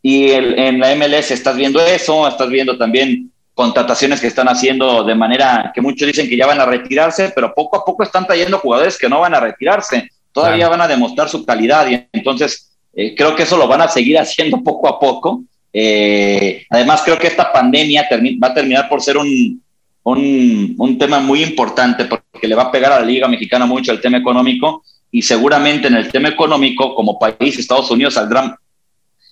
Y 0.00 0.30
en 0.30 0.80
la 0.80 0.94
MLS 0.96 1.30
estás 1.30 1.56
viendo 1.56 1.84
eso, 1.84 2.26
estás 2.26 2.48
viendo 2.48 2.76
también 2.76 3.30
contrataciones 3.54 4.20
que 4.20 4.26
están 4.28 4.48
haciendo 4.48 5.04
de 5.04 5.14
manera 5.14 5.70
que 5.74 5.80
muchos 5.80 6.06
dicen 6.06 6.28
que 6.28 6.36
ya 6.36 6.46
van 6.46 6.60
a 6.60 6.66
retirarse, 6.66 7.32
pero 7.34 7.54
poco 7.54 7.76
a 7.76 7.84
poco 7.84 8.02
están 8.02 8.26
trayendo 8.26 8.58
jugadores 8.58 8.98
que 8.98 9.08
no 9.08 9.20
van 9.20 9.34
a 9.34 9.40
retirarse, 9.40 10.08
todavía 10.32 10.68
van 10.68 10.80
a 10.80 10.88
demostrar 10.88 11.28
su 11.28 11.44
calidad 11.44 11.88
y 11.88 12.06
entonces 12.12 12.72
eh, 12.94 13.14
creo 13.14 13.36
que 13.36 13.42
eso 13.42 13.56
lo 13.56 13.68
van 13.68 13.82
a 13.82 13.88
seguir 13.88 14.18
haciendo 14.18 14.62
poco 14.62 14.88
a 14.88 14.98
poco. 14.98 15.44
Eh, 15.72 16.64
además, 16.68 17.02
creo 17.04 17.18
que 17.18 17.28
esta 17.28 17.52
pandemia 17.52 18.08
va 18.42 18.48
a 18.48 18.54
terminar 18.54 18.88
por 18.88 19.00
ser 19.00 19.16
un, 19.16 19.62
un, 20.02 20.74
un, 20.76 20.98
tema 20.98 21.18
muy 21.20 21.42
importante 21.42 22.04
porque 22.04 22.46
le 22.46 22.54
va 22.54 22.64
a 22.64 22.72
pegar 22.72 22.92
a 22.92 23.00
la 23.00 23.06
Liga 23.06 23.26
Mexicana 23.26 23.64
mucho 23.64 23.92
el 23.92 24.00
tema 24.00 24.18
económico 24.18 24.82
y 25.14 25.20
seguramente 25.20 25.88
en 25.88 25.94
el 25.94 26.10
tema 26.10 26.30
económico, 26.30 26.94
como 26.94 27.18
país, 27.18 27.58
Estados 27.58 27.90
Unidos 27.90 28.14
saldrá 28.14 28.58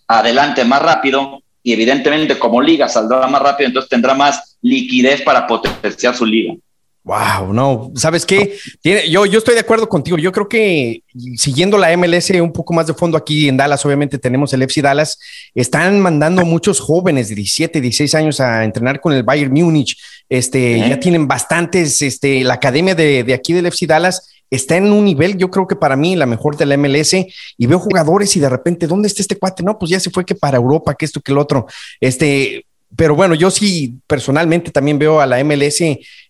adelante 0.07 0.63
más 0.65 0.83
rápido 0.83 1.43
y 1.63 1.73
evidentemente 1.73 2.39
como 2.39 2.61
liga 2.61 2.87
saldrá 2.87 3.27
más 3.27 3.41
rápido, 3.41 3.69
entonces 3.69 3.89
tendrá 3.89 4.15
más 4.15 4.59
liquidez 4.61 5.23
para 5.23 5.47
potenciar 5.47 6.15
su 6.15 6.27
liga. 6.27 6.55
Wow, 7.03 7.55
no, 7.55 7.93
¿sabes 7.97 8.27
qué? 8.27 8.59
yo, 8.85 9.25
yo 9.25 9.39
estoy 9.39 9.55
de 9.55 9.61
acuerdo 9.61 9.89
contigo. 9.89 10.19
Yo 10.19 10.33
creo 10.33 10.47
que 10.47 11.03
siguiendo 11.37 11.79
la 11.79 11.97
MLS 11.97 12.29
un 12.33 12.53
poco 12.53 12.75
más 12.75 12.87
de 12.87 12.93
fondo 12.93 13.17
aquí 13.17 13.49
en 13.49 13.57
Dallas, 13.57 13.85
obviamente 13.87 14.19
tenemos 14.19 14.53
el 14.53 14.63
FC 14.63 14.83
Dallas, 14.83 15.19
están 15.55 15.99
mandando 15.99 16.45
muchos 16.45 16.79
jóvenes 16.79 17.31
de 17.31 17.37
17, 17.37 17.81
16 17.81 18.15
años 18.17 18.41
a 18.41 18.65
entrenar 18.65 19.01
con 19.01 19.15
el 19.15 19.23
Bayern 19.23 19.53
Múnich. 19.53 19.97
Este, 20.29 20.79
ya 20.79 21.01
tienen 21.01 21.27
bastantes, 21.27 22.03
este, 22.03 22.45
la 22.45 22.55
academia 22.55 22.95
de, 22.95 23.25
de 23.25 23.33
aquí 23.33 23.55
del 23.55 23.67
FC 23.67 23.87
Dallas 23.87 24.31
está 24.51 24.77
en 24.77 24.93
un 24.93 25.05
nivel, 25.05 25.37
yo 25.37 25.51
creo 25.51 25.67
que 25.67 25.77
para 25.77 25.97
mí 25.97 26.17
la 26.17 26.27
mejor 26.27 26.57
de 26.57 26.67
la 26.67 26.77
MLS 26.77 27.15
y 27.15 27.67
veo 27.67 27.79
jugadores 27.79 28.37
y 28.37 28.41
de 28.41 28.49
repente, 28.49 28.87
¿dónde 28.87 29.09
está 29.09 29.23
este 29.23 29.39
cuate? 29.39 29.63
No, 29.63 29.79
pues 29.79 29.91
ya 29.91 30.01
se 30.01 30.11
fue 30.11 30.25
que 30.25 30.35
para 30.35 30.57
Europa, 30.57 30.95
que 30.95 31.05
esto, 31.05 31.21
que 31.21 31.33
el 31.33 31.39
otro. 31.39 31.67
Este, 32.01 32.67
pero 32.97 33.15
bueno, 33.15 33.35
yo 33.35 33.51
sí 33.51 33.99
personalmente 34.07 34.71
también 34.71 34.99
veo 34.99 35.21
a 35.21 35.27
la 35.27 35.43
MLS 35.45 35.81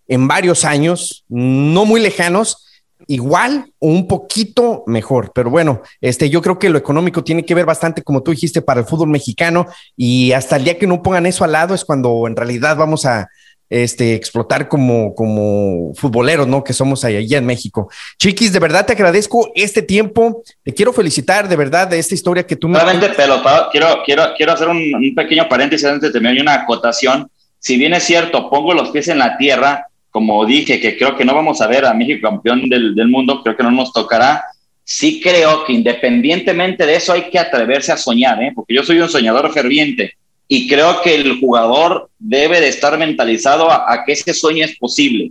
en 0.09 0.29
varios 0.29 0.65
años, 0.65 1.25
no 1.29 1.85
muy 1.85 2.01
lejanos, 2.01 2.67
igual 3.07 3.73
o 3.79 3.89
un 3.89 4.07
poquito 4.07 4.85
mejor. 4.87 5.33
Pero 5.35 5.51
bueno, 5.51 5.83
este, 6.01 6.29
yo 6.29 6.43
creo 6.43 6.59
que 6.59 6.69
lo 6.69 6.79
económico 6.79 7.25
tiene 7.25 7.45
que 7.45 7.55
ver 7.55 7.65
bastante, 7.65 8.03
como 8.03 8.23
tú 8.23 8.31
dijiste, 8.31 8.63
para 8.63 8.81
el 8.81 8.87
fútbol 8.87 9.09
mexicano 9.09 9.67
y 9.97 10.33
hasta 10.33 10.57
el 10.57 10.65
día 10.65 10.79
que 10.79 10.87
no 10.87 11.03
pongan 11.03 11.27
eso 11.27 11.45
al 11.45 11.53
lado 11.53 11.75
es 11.75 11.85
cuando 11.85 12.27
en 12.27 12.37
realidad 12.37 12.77
vamos 12.77 13.07
a, 13.07 13.29
este, 13.71 14.15
explotar 14.15 14.69
como, 14.69 15.15
como 15.15 15.95
futboleros, 15.95 16.49
¿no? 16.49 16.65
Que 16.65 16.73
somos 16.73 17.05
allá 17.05 17.39
en 17.39 17.47
México. 17.47 17.89
Chiquis, 18.19 18.53
de 18.53 18.59
verdad 18.59 18.85
te 18.85 18.93
agradezco 18.95 19.53
este 19.55 19.81
tiempo. 19.81 20.43
Te 20.65 20.75
quiero 20.75 20.93
felicitar 20.93 21.49
de 21.49 21.55
verdad 21.55 21.87
de 21.87 22.01
esta 22.01 22.15
historia 22.15 22.45
que 22.45 22.57
tú 22.57 22.69
me. 22.69 22.79
Solamente, 22.79 23.11
pero 23.17 23.41
quiero, 23.71 24.03
quiero, 24.05 24.25
quiero 24.37 24.53
hacer 24.53 24.69
un, 24.69 24.95
un 24.95 25.15
pequeño 25.15 25.49
paréntesis 25.49 25.87
antes 25.87 26.03
de 26.09 26.13
terminar 26.13 26.43
una 26.43 26.55
acotación. 26.55 27.31
Si 27.61 27.77
bien 27.77 27.95
es 27.95 28.03
cierto, 28.03 28.51
pongo 28.51 28.75
los 28.75 28.91
pies 28.91 29.07
en 29.09 29.19
la 29.19 29.37
tierra, 29.37 29.87
como 30.11 30.45
dije, 30.45 30.81
que 30.81 30.99
creo 30.99 31.17
que 31.17 31.25
no 31.25 31.35
vamos 31.35 31.61
a 31.61 31.69
ver 31.69 31.85
a 31.85 31.95
México 31.95 32.29
campeón 32.29 32.69
del, 32.69 32.97
del 32.97 33.09
mundo, 33.09 33.41
creo 33.43 33.57
que 33.57 33.63
no 33.63 33.71
nos 33.71 33.93
tocará. 33.93 34.43
Sí 34.83 35.21
creo 35.23 35.65
que 35.65 35.73
independientemente 35.73 36.85
de 36.85 36.97
eso 36.97 37.13
hay 37.13 37.31
que 37.31 37.39
atreverse 37.39 37.93
a 37.93 37.97
soñar, 37.97 38.43
¿eh? 38.43 38.51
porque 38.53 38.75
yo 38.75 38.83
soy 38.83 38.99
un 38.99 39.09
soñador 39.09 39.53
ferviente 39.53 40.15
y 40.53 40.67
creo 40.67 41.01
que 41.01 41.15
el 41.15 41.39
jugador 41.39 42.11
debe 42.19 42.61
de 42.61 42.67
estar 42.67 42.99
mentalizado 42.99 43.71
a, 43.71 44.03
que 44.05 44.15
ese 44.15 44.35
sueño 44.35 44.65
es 44.65 44.77
posible. 44.77 45.31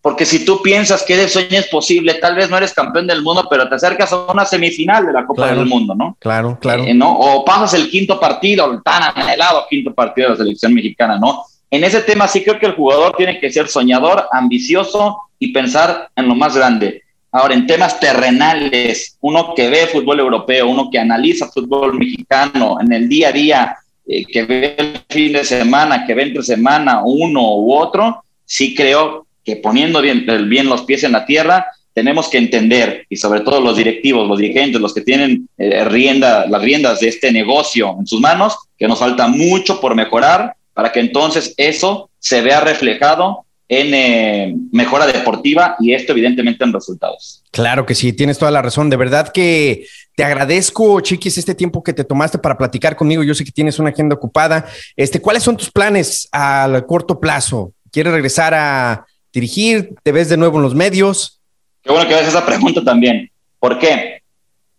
Porque 0.00 0.24
si 0.24 0.44
tú 0.44 0.62
piensas 0.62 1.02
que 1.02 1.14
ese 1.14 1.28
sueño 1.28 1.58
es 1.58 1.66
posible, 1.66 2.14
tal 2.14 2.36
vez 2.36 2.48
no 2.48 2.56
eres 2.56 2.72
campeón 2.72 3.08
del 3.08 3.22
mundo, 3.22 3.48
pero 3.50 3.68
te 3.68 3.74
acercas 3.74 4.12
a 4.12 4.30
una 4.30 4.44
semifinal 4.44 5.04
de 5.04 5.12
la 5.12 5.26
Copa 5.26 5.52
del 5.52 5.66
Mundo, 5.66 5.96
¿no? 5.96 6.16
Claro, 6.20 6.56
claro. 6.60 6.84
Eh, 6.84 6.94
¿no? 6.94 7.12
O 7.12 7.44
pasas 7.44 7.74
el 7.74 7.90
quinto 7.90 8.20
partido, 8.20 8.80
tan 8.84 9.02
anhelado 9.16 9.66
quinto 9.68 9.92
partido 9.92 10.28
de 10.28 10.34
la 10.34 10.44
selección 10.44 10.72
mexicana, 10.72 11.18
¿no? 11.18 11.42
En 11.68 11.82
ese 11.82 12.02
tema 12.02 12.28
sí 12.28 12.44
creo 12.44 12.60
que 12.60 12.66
el 12.66 12.76
jugador 12.76 13.16
tiene 13.16 13.40
que 13.40 13.50
ser 13.50 13.66
soñador, 13.66 14.28
ambicioso 14.30 15.22
y 15.40 15.52
pensar 15.52 16.08
en 16.14 16.28
lo 16.28 16.36
más 16.36 16.56
grande. 16.56 17.02
Ahora, 17.32 17.54
en 17.54 17.66
temas 17.66 17.98
terrenales, 17.98 19.18
uno 19.22 19.54
que 19.56 19.68
ve 19.68 19.88
fútbol 19.88 20.20
europeo, 20.20 20.68
uno 20.68 20.88
que 20.88 21.00
analiza 21.00 21.48
fútbol 21.48 21.98
mexicano 21.98 22.78
en 22.80 22.92
el 22.92 23.08
día 23.08 23.30
a 23.30 23.32
día, 23.32 23.76
eh, 24.06 24.24
que 24.24 24.44
ve 24.44 24.74
el 24.78 25.00
fin 25.08 25.32
de 25.32 25.44
semana, 25.44 26.06
que 26.06 26.14
ve 26.14 26.24
entre 26.24 26.42
semana 26.42 27.02
uno 27.04 27.56
u 27.56 27.72
otro, 27.72 28.22
sí 28.44 28.74
creo 28.74 29.26
que 29.44 29.56
poniendo 29.56 30.02
bien, 30.02 30.68
los 30.68 30.82
pies 30.82 31.04
en 31.04 31.12
la 31.12 31.24
tierra, 31.24 31.66
tenemos 31.92 32.28
que 32.28 32.38
entender, 32.38 33.06
y 33.08 33.16
sobre 33.16 33.40
todo 33.40 33.60
los 33.60 33.76
directivos, 33.76 34.28
los 34.28 34.38
dirigentes, 34.38 34.80
los 34.80 34.92
que 34.92 35.00
tienen 35.00 35.48
eh, 35.56 35.84
las 36.48 36.62
riendas 36.62 37.00
de 37.00 37.08
este 37.08 37.32
negocio 37.32 37.96
en 37.98 38.06
sus 38.06 38.20
manos, 38.20 38.56
que 38.76 38.88
nos 38.88 38.98
falta 38.98 39.28
mucho 39.28 39.80
por 39.80 39.94
mejorar 39.94 40.54
para 40.74 40.92
que 40.92 41.00
entonces 41.00 41.54
eso 41.56 42.10
se 42.18 42.42
vea 42.42 42.60
reflejado 42.60 43.45
en 43.68 43.94
eh, 43.94 44.54
mejora 44.72 45.06
deportiva 45.06 45.76
y 45.80 45.92
esto 45.92 46.12
evidentemente 46.12 46.64
en 46.64 46.72
resultados. 46.72 47.42
Claro 47.50 47.84
que 47.84 47.94
sí, 47.94 48.12
tienes 48.12 48.38
toda 48.38 48.50
la 48.50 48.62
razón. 48.62 48.90
De 48.90 48.96
verdad 48.96 49.32
que 49.32 49.86
te 50.14 50.24
agradezco, 50.24 51.00
Chiquis, 51.00 51.38
este 51.38 51.54
tiempo 51.54 51.82
que 51.82 51.92
te 51.92 52.04
tomaste 52.04 52.38
para 52.38 52.56
platicar 52.56 52.96
conmigo. 52.96 53.22
Yo 53.22 53.34
sé 53.34 53.44
que 53.44 53.50
tienes 53.50 53.78
una 53.78 53.90
agenda 53.90 54.14
ocupada. 54.14 54.66
Este, 54.94 55.20
¿cuáles 55.20 55.42
son 55.42 55.56
tus 55.56 55.70
planes 55.70 56.28
al 56.32 56.86
corto 56.86 57.18
plazo? 57.18 57.72
¿Quieres 57.90 58.12
regresar 58.12 58.54
a 58.54 59.06
dirigir? 59.32 59.94
¿Te 60.02 60.12
ves 60.12 60.28
de 60.28 60.36
nuevo 60.36 60.58
en 60.58 60.62
los 60.62 60.74
medios? 60.74 61.40
Qué 61.82 61.90
bueno 61.90 62.06
que 62.08 62.14
hagas 62.14 62.28
esa 62.28 62.46
pregunta 62.46 62.82
también. 62.84 63.30
¿Por 63.58 63.78
qué? 63.78 64.22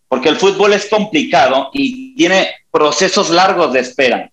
Porque 0.08 0.28
el 0.28 0.36
fútbol 0.36 0.72
es 0.72 0.86
complicado 0.86 1.70
y 1.72 2.14
tiene 2.14 2.48
procesos 2.70 3.30
largos 3.30 3.72
de 3.72 3.80
espera, 3.80 4.30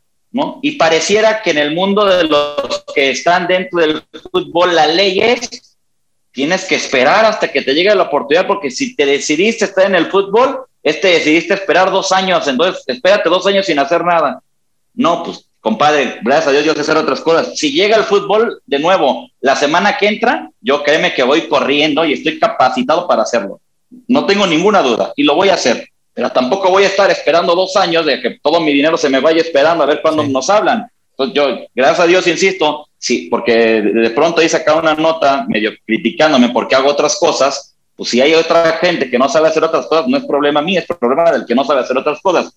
Y 0.61 0.73
pareciera 0.73 1.41
que 1.41 1.51
en 1.51 1.57
el 1.57 1.73
mundo 1.73 2.05
de 2.05 2.25
los 2.25 2.83
que 2.93 3.11
están 3.11 3.47
dentro 3.47 3.79
del 3.79 4.03
fútbol 4.31 4.75
la 4.75 4.87
ley 4.87 5.19
es 5.21 5.77
tienes 6.31 6.65
que 6.65 6.75
esperar 6.75 7.23
hasta 7.23 7.49
que 7.49 7.61
te 7.61 7.73
llegue 7.73 7.95
la 7.95 8.03
oportunidad, 8.03 8.45
porque 8.45 8.69
si 8.69 8.93
te 8.95 9.05
decidiste 9.05 9.63
estar 9.63 9.85
en 9.85 9.95
el 9.95 10.07
fútbol, 10.07 10.65
este 10.83 11.07
decidiste 11.07 11.53
esperar 11.53 11.89
dos 11.89 12.11
años, 12.11 12.45
entonces 12.47 12.83
espérate 12.87 13.29
dos 13.29 13.47
años 13.47 13.65
sin 13.65 13.79
hacer 13.79 14.03
nada. 14.03 14.41
No, 14.93 15.23
pues 15.23 15.49
compadre, 15.61 16.19
gracias 16.21 16.47
a 16.47 16.51
Dios 16.51 16.65
yo 16.65 16.73
sé 16.73 16.81
hacer 16.81 16.97
otras 16.97 17.21
cosas. 17.21 17.57
Si 17.57 17.71
llega 17.71 17.95
el 17.95 18.03
fútbol 18.03 18.61
de 18.65 18.79
nuevo 18.79 19.29
la 19.39 19.55
semana 19.55 19.97
que 19.97 20.07
entra, 20.07 20.51
yo 20.59 20.83
créeme 20.83 21.13
que 21.13 21.23
voy 21.23 21.47
corriendo 21.47 22.03
y 22.03 22.13
estoy 22.13 22.37
capacitado 22.37 23.07
para 23.07 23.21
hacerlo. 23.21 23.61
No 24.07 24.25
tengo 24.25 24.45
ninguna 24.45 24.81
duda 24.81 25.13
y 25.15 25.23
lo 25.23 25.35
voy 25.35 25.47
a 25.47 25.53
hacer. 25.53 25.87
Pero 26.15 26.31
tampoco 26.31 26.69
voy 26.69 26.85
a 26.85 26.87
estar 26.87 27.11
esperando 27.11 27.53
dos 27.53 27.75
años 27.75 28.05
de 28.05 28.21
que 28.21 28.39
todo 28.41 28.61
mi 28.61 28.71
dinero 28.71 28.95
se 28.95 29.09
me 29.09 29.19
vaya 29.19 29.41
esperando 29.41 29.83
a 29.83 29.87
ver 29.87 30.01
cuándo 30.01 30.23
nos 30.23 30.49
hablan. 30.49 30.87
Entonces 31.11 31.35
yo, 31.35 31.67
gracias 31.75 31.99
a 31.99 32.07
Dios, 32.07 32.25
insisto, 32.25 32.87
sí, 32.97 33.27
porque 33.29 33.81
de 33.81 34.09
pronto 34.11 34.39
ahí 34.39 34.47
sacado 34.47 34.79
una 34.79 34.95
nota 34.95 35.45
medio 35.47 35.73
criticándome 35.85 36.49
porque 36.49 36.73
hago 36.73 36.89
otras 36.89 37.17
cosas, 37.19 37.75
pues 37.97 38.09
si 38.09 38.21
hay 38.21 38.33
otra 38.33 38.77
gente 38.79 39.09
que 39.09 39.19
no 39.19 39.27
sabe 39.27 39.49
hacer 39.49 39.65
otras 39.65 39.87
cosas, 39.87 40.07
no 40.07 40.17
es 40.17 40.25
problema 40.25 40.61
mío, 40.61 40.79
es 40.79 40.97
problema 40.97 41.31
del 41.31 41.45
que 41.45 41.53
no 41.53 41.65
sabe 41.65 41.81
hacer 41.81 41.97
otras 41.97 42.21
cosas. 42.21 42.53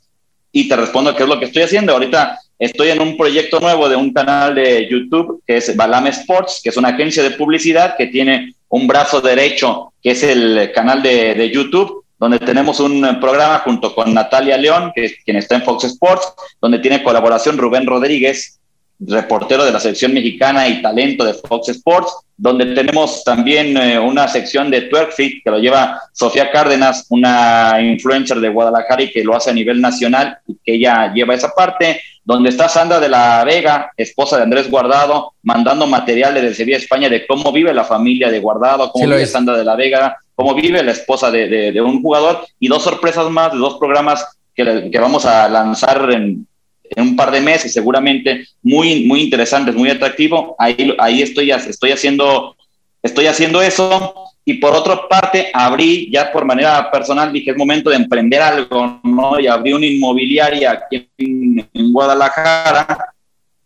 Y 0.52 0.68
te 0.68 0.76
respondo 0.76 1.14
qué 1.14 1.24
es 1.24 1.28
lo 1.28 1.38
que 1.40 1.46
estoy 1.46 1.62
haciendo. 1.62 1.92
Ahorita 1.92 2.38
estoy 2.60 2.90
en 2.90 3.02
un 3.02 3.16
proyecto 3.16 3.58
nuevo 3.58 3.88
de 3.88 3.96
un 3.96 4.12
canal 4.12 4.54
de 4.54 4.88
YouTube 4.88 5.42
que 5.44 5.56
es 5.56 5.76
Balame 5.76 6.10
Sports, 6.10 6.60
que 6.62 6.70
es 6.70 6.76
una 6.76 6.90
agencia 6.90 7.24
de 7.24 7.32
publicidad 7.32 7.96
que 7.96 8.06
tiene 8.06 8.54
un 8.68 8.86
brazo 8.86 9.20
derecho, 9.20 9.92
que 10.00 10.12
es 10.12 10.22
el 10.22 10.70
canal 10.72 11.02
de, 11.02 11.34
de 11.34 11.50
YouTube, 11.50 12.04
donde 12.18 12.38
tenemos 12.38 12.80
un 12.80 13.18
programa 13.20 13.60
junto 13.60 13.94
con 13.94 14.12
Natalia 14.12 14.56
León, 14.56 14.92
que 14.94 15.04
es 15.06 15.14
quien 15.24 15.36
está 15.36 15.54
en 15.56 15.62
Fox 15.62 15.84
Sports, 15.84 16.32
donde 16.60 16.78
tiene 16.80 17.02
colaboración 17.02 17.58
Rubén 17.58 17.86
Rodríguez, 17.86 18.58
reportero 19.00 19.64
de 19.64 19.70
la 19.70 19.78
selección 19.78 20.12
mexicana 20.12 20.66
y 20.68 20.82
talento 20.82 21.24
de 21.24 21.34
Fox 21.34 21.68
Sports, 21.68 22.12
donde 22.36 22.66
tenemos 22.74 23.22
también 23.22 23.76
eh, 23.76 23.98
una 23.98 24.26
sección 24.26 24.70
de 24.70 24.82
Twerkfit 24.82 25.42
que 25.44 25.50
lo 25.50 25.58
lleva 25.58 26.00
Sofía 26.12 26.50
Cárdenas, 26.50 27.06
una 27.08 27.78
influencer 27.80 28.40
de 28.40 28.48
Guadalajara 28.48 29.02
y 29.02 29.10
que 29.10 29.22
lo 29.22 29.36
hace 29.36 29.50
a 29.50 29.54
nivel 29.54 29.80
nacional 29.80 30.38
y 30.46 30.54
que 30.64 30.74
ella 30.74 31.12
lleva 31.12 31.34
esa 31.34 31.50
parte, 31.50 32.00
donde 32.24 32.50
está 32.50 32.68
Sandra 32.68 32.98
de 32.98 33.08
la 33.08 33.44
Vega, 33.44 33.92
esposa 33.96 34.36
de 34.36 34.42
Andrés 34.42 34.68
Guardado, 34.68 35.34
mandando 35.42 35.86
material 35.86 36.34
de 36.34 36.54
Sevilla, 36.54 36.76
España, 36.76 37.08
de 37.08 37.26
cómo 37.26 37.52
vive 37.52 37.72
la 37.72 37.84
familia 37.84 38.30
de 38.30 38.40
Guardado, 38.40 38.90
cómo 38.90 39.04
vive 39.06 39.26
Sandra 39.26 39.56
de 39.56 39.64
la 39.64 39.76
Vega, 39.76 40.18
cómo 40.38 40.54
vive 40.54 40.84
la 40.84 40.92
esposa 40.92 41.32
de, 41.32 41.82
un 41.84 42.00
jugador 42.00 42.46
y 42.60 42.68
dos 42.68 42.84
sorpresas 42.84 43.28
más 43.28 43.50
de 43.50 43.58
dos 43.58 43.76
programas 43.76 44.24
que, 44.54 44.88
que 44.88 44.98
vamos 45.00 45.26
a 45.26 45.48
lanzar 45.48 46.12
en, 46.12 46.46
en, 46.90 47.02
un 47.02 47.16
par 47.16 47.32
de 47.32 47.40
meses, 47.40 47.72
seguramente 47.72 48.46
muy, 48.62 49.04
muy 49.04 49.22
interesantes, 49.22 49.74
muy 49.74 49.90
atractivo. 49.90 50.54
Ahí, 50.56 50.94
ahí 51.00 51.22
estoy, 51.22 51.50
estoy, 51.50 51.90
haciendo, 51.90 52.54
estoy 53.02 53.26
haciendo 53.26 53.60
eso. 53.60 54.14
Y 54.44 54.54
por 54.54 54.76
otra 54.76 55.08
parte, 55.08 55.50
abrí 55.52 56.08
ya 56.12 56.30
por 56.30 56.44
manera 56.44 56.88
personal, 56.88 57.32
dije, 57.32 57.50
es 57.50 57.56
momento 57.56 57.90
de 57.90 57.96
emprender 57.96 58.40
algo, 58.40 59.00
¿no? 59.02 59.40
Y 59.40 59.48
abrí 59.48 59.72
una 59.72 59.86
inmobiliaria 59.86 60.70
aquí 60.70 61.08
en, 61.18 61.92
Guadalajara. 61.92 63.12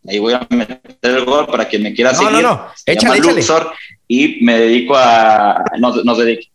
Ahí 0.08 0.18
voy 0.18 0.32
a 0.32 0.46
meter 0.48 0.80
el 1.02 1.26
gol 1.26 1.46
para 1.48 1.66
quien 1.66 1.82
me 1.82 1.92
quiera 1.92 2.14
seguir. 2.14 2.32
No, 2.32 2.40
no, 2.40 2.66
llama 2.86 3.16
Luxor 3.18 3.72
y 4.08 4.42
me 4.42 4.58
dedico 4.58 4.94
a, 4.96 5.62
nos, 5.78 6.02
nos 6.02 6.16
dedico, 6.16 6.51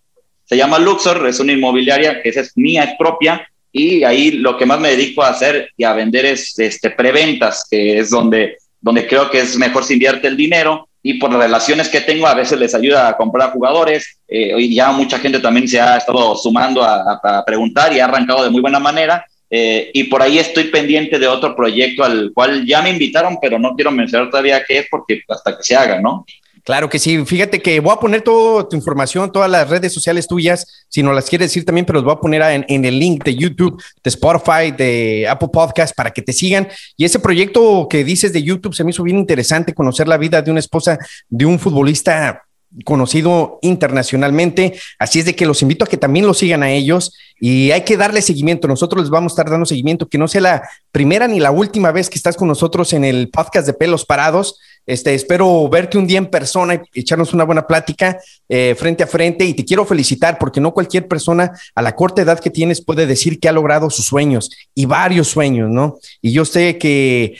se 0.47 0.55
llama 0.55 0.79
Luxor, 0.79 1.27
es 1.27 1.39
una 1.39 1.51
inmobiliaria 1.51 2.21
que 2.21 2.29
es, 2.29 2.51
mía, 2.55 2.83
es 2.83 2.97
propia, 2.97 3.47
y 3.71 4.03
ahí 4.03 4.31
lo 4.31 4.57
que 4.57 4.65
más 4.65 4.79
me 4.79 4.89
dedico 4.89 5.21
a 5.21 5.29
hacer 5.29 5.71
y 5.75 5.83
a 5.83 5.93
vender 5.93 6.25
es 6.25 6.57
este, 6.57 6.89
preventas, 6.89 7.67
que 7.69 7.99
es 7.99 8.09
donde, 8.09 8.57
donde 8.79 9.05
creo 9.07 9.29
que 9.29 9.39
es 9.39 9.57
mejor 9.57 9.83
se 9.83 9.93
invierte 9.93 10.27
el 10.27 10.37
dinero 10.37 10.87
y 11.03 11.15
por 11.15 11.31
las 11.31 11.41
relaciones 11.41 11.89
que 11.89 12.01
tengo 12.01 12.27
a 12.27 12.33
veces 12.33 12.57
les 12.59 12.73
ayuda 12.73 13.09
a 13.09 13.17
comprar 13.17 13.51
jugadores 13.51 14.19
eh, 14.27 14.55
y 14.57 14.73
ya 14.73 14.91
mucha 14.91 15.19
gente 15.19 15.39
también 15.39 15.67
se 15.67 15.79
ha 15.79 15.97
estado 15.97 16.35
sumando 16.35 16.81
a, 16.83 17.43
preguntar 17.45 17.93
y 17.93 17.99
ha 17.99 18.05
arrancado 18.05 18.43
de 18.43 18.49
muy 18.49 18.61
buena 18.61 18.79
manera 18.79 19.25
eh, 19.49 19.91
y 19.93 20.05
por 20.05 20.21
ahí 20.21 20.39
estoy 20.39 20.65
pendiente 20.65 21.19
de 21.19 21.27
otro 21.27 21.55
proyecto 21.55 22.03
al 22.03 22.31
cual 22.33 22.65
ya 22.65 22.81
me 22.81 22.89
invitaron 22.89 23.37
pero 23.41 23.59
no 23.59 23.75
quiero 23.75 23.91
mencionar 23.91 24.29
todavía 24.29 24.63
qué 24.67 24.79
es 24.79 24.87
porque 24.89 25.21
hasta 25.29 25.55
que 25.55 25.63
se 25.63 25.75
haga, 25.75 26.01
¿no? 26.01 26.25
Claro 26.67 26.89
que 26.89 26.99
sí. 26.99 27.23
Fíjate 27.25 27.61
que 27.61 27.79
voy 27.79 27.93
a 27.93 27.95
poner 27.95 28.23
toda 28.23 28.67
tu 28.67 28.75
información, 28.75 29.31
todas 29.31 29.49
las 29.49 29.69
redes 29.69 29.93
sociales 29.93 30.27
tuyas, 30.27 30.85
si 30.89 31.01
no 31.01 31.13
las 31.13 31.29
quieres 31.29 31.47
decir 31.47 31.63
también, 31.63 31.85
pero 31.85 31.99
los 31.99 32.03
voy 32.03 32.13
a 32.13 32.19
poner 32.19 32.41
en, 32.67 32.83
el 32.83 32.99
link 32.99 33.23
de 33.23 33.37
YouTube, 33.37 33.81
de 34.03 34.09
Spotify, 34.09 34.71
de 34.77 35.25
Apple 35.29 35.47
Podcast 35.47 35.95
para 35.95 36.11
que 36.11 36.21
te 36.21 36.33
sigan. 36.33 36.67
Y 36.97 37.05
ese 37.05 37.19
proyecto 37.19 37.87
que 37.89 38.03
dices 38.03 38.33
de 38.33 38.43
YouTube 38.43 38.75
se 38.75 38.83
me 38.83 38.89
hizo 38.89 39.03
bien 39.03 39.17
interesante 39.17 39.73
conocer 39.73 40.09
la 40.09 40.17
vida 40.17 40.41
de 40.41 40.51
una 40.51 40.59
esposa 40.59 40.99
de 41.29 41.45
un 41.45 41.57
futbolista 41.57 42.43
conocido 42.83 43.59
internacionalmente. 43.61 44.77
Así 44.99 45.19
es 45.19 45.25
de 45.25 45.37
que 45.37 45.45
los 45.45 45.61
invito 45.61 45.85
a 45.85 45.87
que 45.87 45.95
también 45.95 46.27
lo 46.27 46.33
sigan 46.33 46.63
a 46.63 46.71
ellos 46.71 47.15
y 47.39 47.71
hay 47.71 47.85
que 47.85 47.95
darle 47.95 48.21
seguimiento. 48.21 48.67
Nosotros 48.67 49.03
les 49.03 49.09
vamos 49.09 49.31
a 49.31 49.35
estar 49.35 49.49
dando 49.49 49.65
seguimiento, 49.65 50.09
que 50.09 50.17
no 50.17 50.27
sea 50.27 50.41
la 50.41 50.69
primera 50.91 51.29
ni 51.29 51.39
la 51.39 51.51
última 51.51 51.93
vez 51.93 52.09
que 52.09 52.17
estás 52.17 52.35
con 52.35 52.49
nosotros 52.49 52.91
en 52.91 53.05
el 53.05 53.29
podcast 53.29 53.65
de 53.65 53.73
Pelos 53.73 54.05
Parados. 54.05 54.59
Este, 54.87 55.13
espero 55.13 55.67
verte 55.67 55.97
un 55.97 56.07
día 56.07 56.17
en 56.17 56.27
persona 56.27 56.81
y 56.93 57.01
echarnos 57.01 57.33
una 57.33 57.43
buena 57.43 57.67
plática 57.67 58.17
eh, 58.47 58.73
frente 58.79 59.03
a 59.03 59.07
frente 59.07 59.43
y 59.43 59.53
te 59.53 59.65
quiero 59.65 59.85
felicitar 59.85 60.37
porque 60.39 60.61
no 60.61 60.73
cualquier 60.73 61.09
persona 61.09 61.51
a 61.75 61.81
la 61.81 61.93
corta 61.93 62.21
edad 62.21 62.39
que 62.39 62.49
tienes 62.49 62.81
puede 62.81 63.05
decir 63.05 63.37
que 63.37 63.49
ha 63.49 63.51
logrado 63.51 63.89
sus 63.89 64.05
sueños 64.05 64.49
y 64.73 64.85
varios 64.85 65.27
sueños, 65.27 65.69
¿no? 65.69 65.99
Y 66.21 66.31
yo 66.31 66.45
sé 66.45 66.77
que 66.77 67.37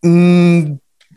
mm, 0.00 0.72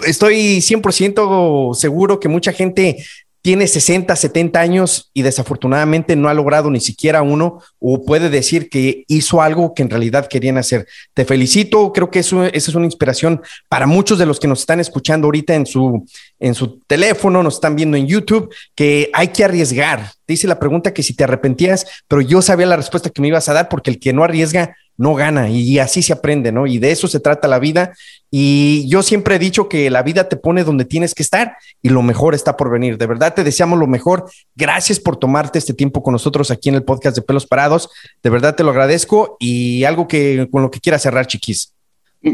estoy 0.06 0.60
100% 0.60 1.74
seguro 1.74 2.20
que 2.20 2.28
mucha 2.28 2.52
gente 2.52 2.98
tiene 3.42 3.68
60, 3.68 4.16
70 4.16 4.60
años 4.60 5.12
y 5.14 5.22
desafortunadamente 5.22 6.16
no 6.16 6.28
ha 6.28 6.34
logrado 6.34 6.70
ni 6.70 6.80
siquiera 6.80 7.22
uno 7.22 7.62
o 7.80 8.04
puede 8.04 8.30
decir 8.30 8.70
que 8.70 9.06
hizo 9.08 9.42
algo 9.42 9.74
que 9.74 9.82
en 9.82 9.90
realidad 9.90 10.28
querían 10.28 10.58
hacer. 10.58 10.88
Te 11.14 11.26
felicito, 11.26 11.94
creo 11.94 12.12
que 12.12 12.20
eso, 12.20 12.44
esa 12.44 12.72
es 12.72 12.76
una 12.76 12.86
inspiración 12.86 13.42
para 13.70 13.88
muchos 13.88 14.20
de 14.20 14.26
los 14.26 14.40
que 14.40 14.48
nos 14.48 14.60
están 14.60 14.80
escuchando 14.80 15.28
ahorita 15.28 15.56
en 15.56 15.66
su, 15.66 16.06
en 16.40 16.54
su 16.54 16.80
teléfono, 16.80 17.42
nos 17.42 17.56
están 17.56 17.76
viendo 17.76 17.96
en 17.96 18.08
YouTube, 18.08 18.54
que 18.76 19.10
hay 19.14 19.30
que 19.30 19.46
arriesgar. 19.46 20.12
Dice 20.28 20.48
la 20.48 20.60
pregunta 20.60 20.94
que 20.94 21.04
si 21.04 21.14
te 21.14 21.24
arrepentías, 21.24 21.86
pero 22.08 22.22
yo 22.22 22.42
sabía 22.42 22.66
la 22.66 22.76
respuesta 22.76 23.10
que 23.10 23.22
me 23.22 23.30
ibas 23.30 23.48
a 23.50 23.54
dar 23.54 23.70
porque 23.70 23.90
el 23.90 24.00
que 24.00 24.14
no 24.14 24.24
arriesga 24.24 24.76
no 25.00 25.16
gana 25.16 25.50
y 25.50 25.80
así 25.80 26.02
se 26.02 26.12
aprende, 26.12 26.52
¿no? 26.52 26.68
Y 26.68 26.78
de 26.78 26.92
eso 26.92 27.08
se 27.08 27.22
trata 27.22 27.48
la 27.48 27.58
vida. 27.58 27.94
Y 28.32 28.88
yo 28.88 29.02
siempre 29.02 29.36
he 29.36 29.40
dicho 29.40 29.68
que 29.68 29.90
la 29.90 30.04
vida 30.04 30.30
te 30.30 30.36
pone 30.36 30.64
donde 30.64 30.86
tienes 30.86 31.16
que 31.16 31.24
estar 31.24 31.58
y 31.82 31.90
lo 31.90 32.02
mejor 32.02 32.36
está 32.36 32.56
por 32.56 32.70
venir. 32.70 32.98
De 32.98 33.08
verdad 33.08 33.34
te 33.34 33.44
deseamos 33.44 33.80
lo 33.80 33.88
mejor. 33.88 34.30
Gracias 34.56 35.00
por 35.00 35.18
tomarte 35.18 35.58
este 35.58 35.74
tiempo 35.74 36.04
con 36.04 36.12
nosotros 36.12 36.52
aquí 36.52 36.70
en 36.70 36.76
el 36.76 36.84
podcast 36.84 37.16
de 37.16 37.24
Pelos 37.24 37.48
Parados. 37.48 37.90
De 38.22 38.30
verdad 38.30 38.56
te 38.56 38.64
lo 38.64 38.70
agradezco 38.70 39.38
y 39.40 39.84
algo 39.84 40.08
que 40.08 40.48
con 40.52 40.62
lo 40.62 40.70
que 40.70 40.80
quieras 40.80 41.02
cerrar, 41.02 41.26
chiquis. 41.26 41.74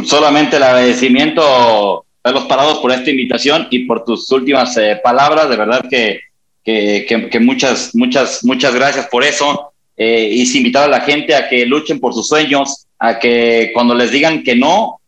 Solamente 0.04 0.58
el 0.58 0.64
agradecimiento 0.64 2.06
Pelos 2.22 2.46
Parados 2.46 2.80
por 2.80 2.92
esta 2.92 3.10
invitación 3.10 3.68
y 3.70 3.86
por 3.86 4.04
tus 4.04 4.30
últimas 4.32 4.76
eh, 4.78 5.00
palabras. 5.02 5.50
De 5.50 5.56
verdad 5.56 5.86
que, 5.90 6.20
que, 6.64 7.30
que 7.32 7.40
muchas, 7.40 7.96
muchas, 7.96 8.44
muchas 8.44 8.76
gracias 8.76 9.08
por 9.08 9.24
eso 9.24 9.72
eh, 9.96 10.30
y 10.32 10.58
invitar 10.58 10.84
a 10.84 10.88
la 10.88 11.02
gente 11.02 11.36
a 11.36 11.48
que 11.48 11.66
luchen 11.66 12.00
por 12.00 12.14
sus 12.14 12.28
sueños, 12.28 12.88
a 13.00 13.18
que 13.18 13.72
cuando 13.74 13.96
les 13.96 14.12
digan 14.12 14.44
que 14.44 14.56
no, 14.56 15.00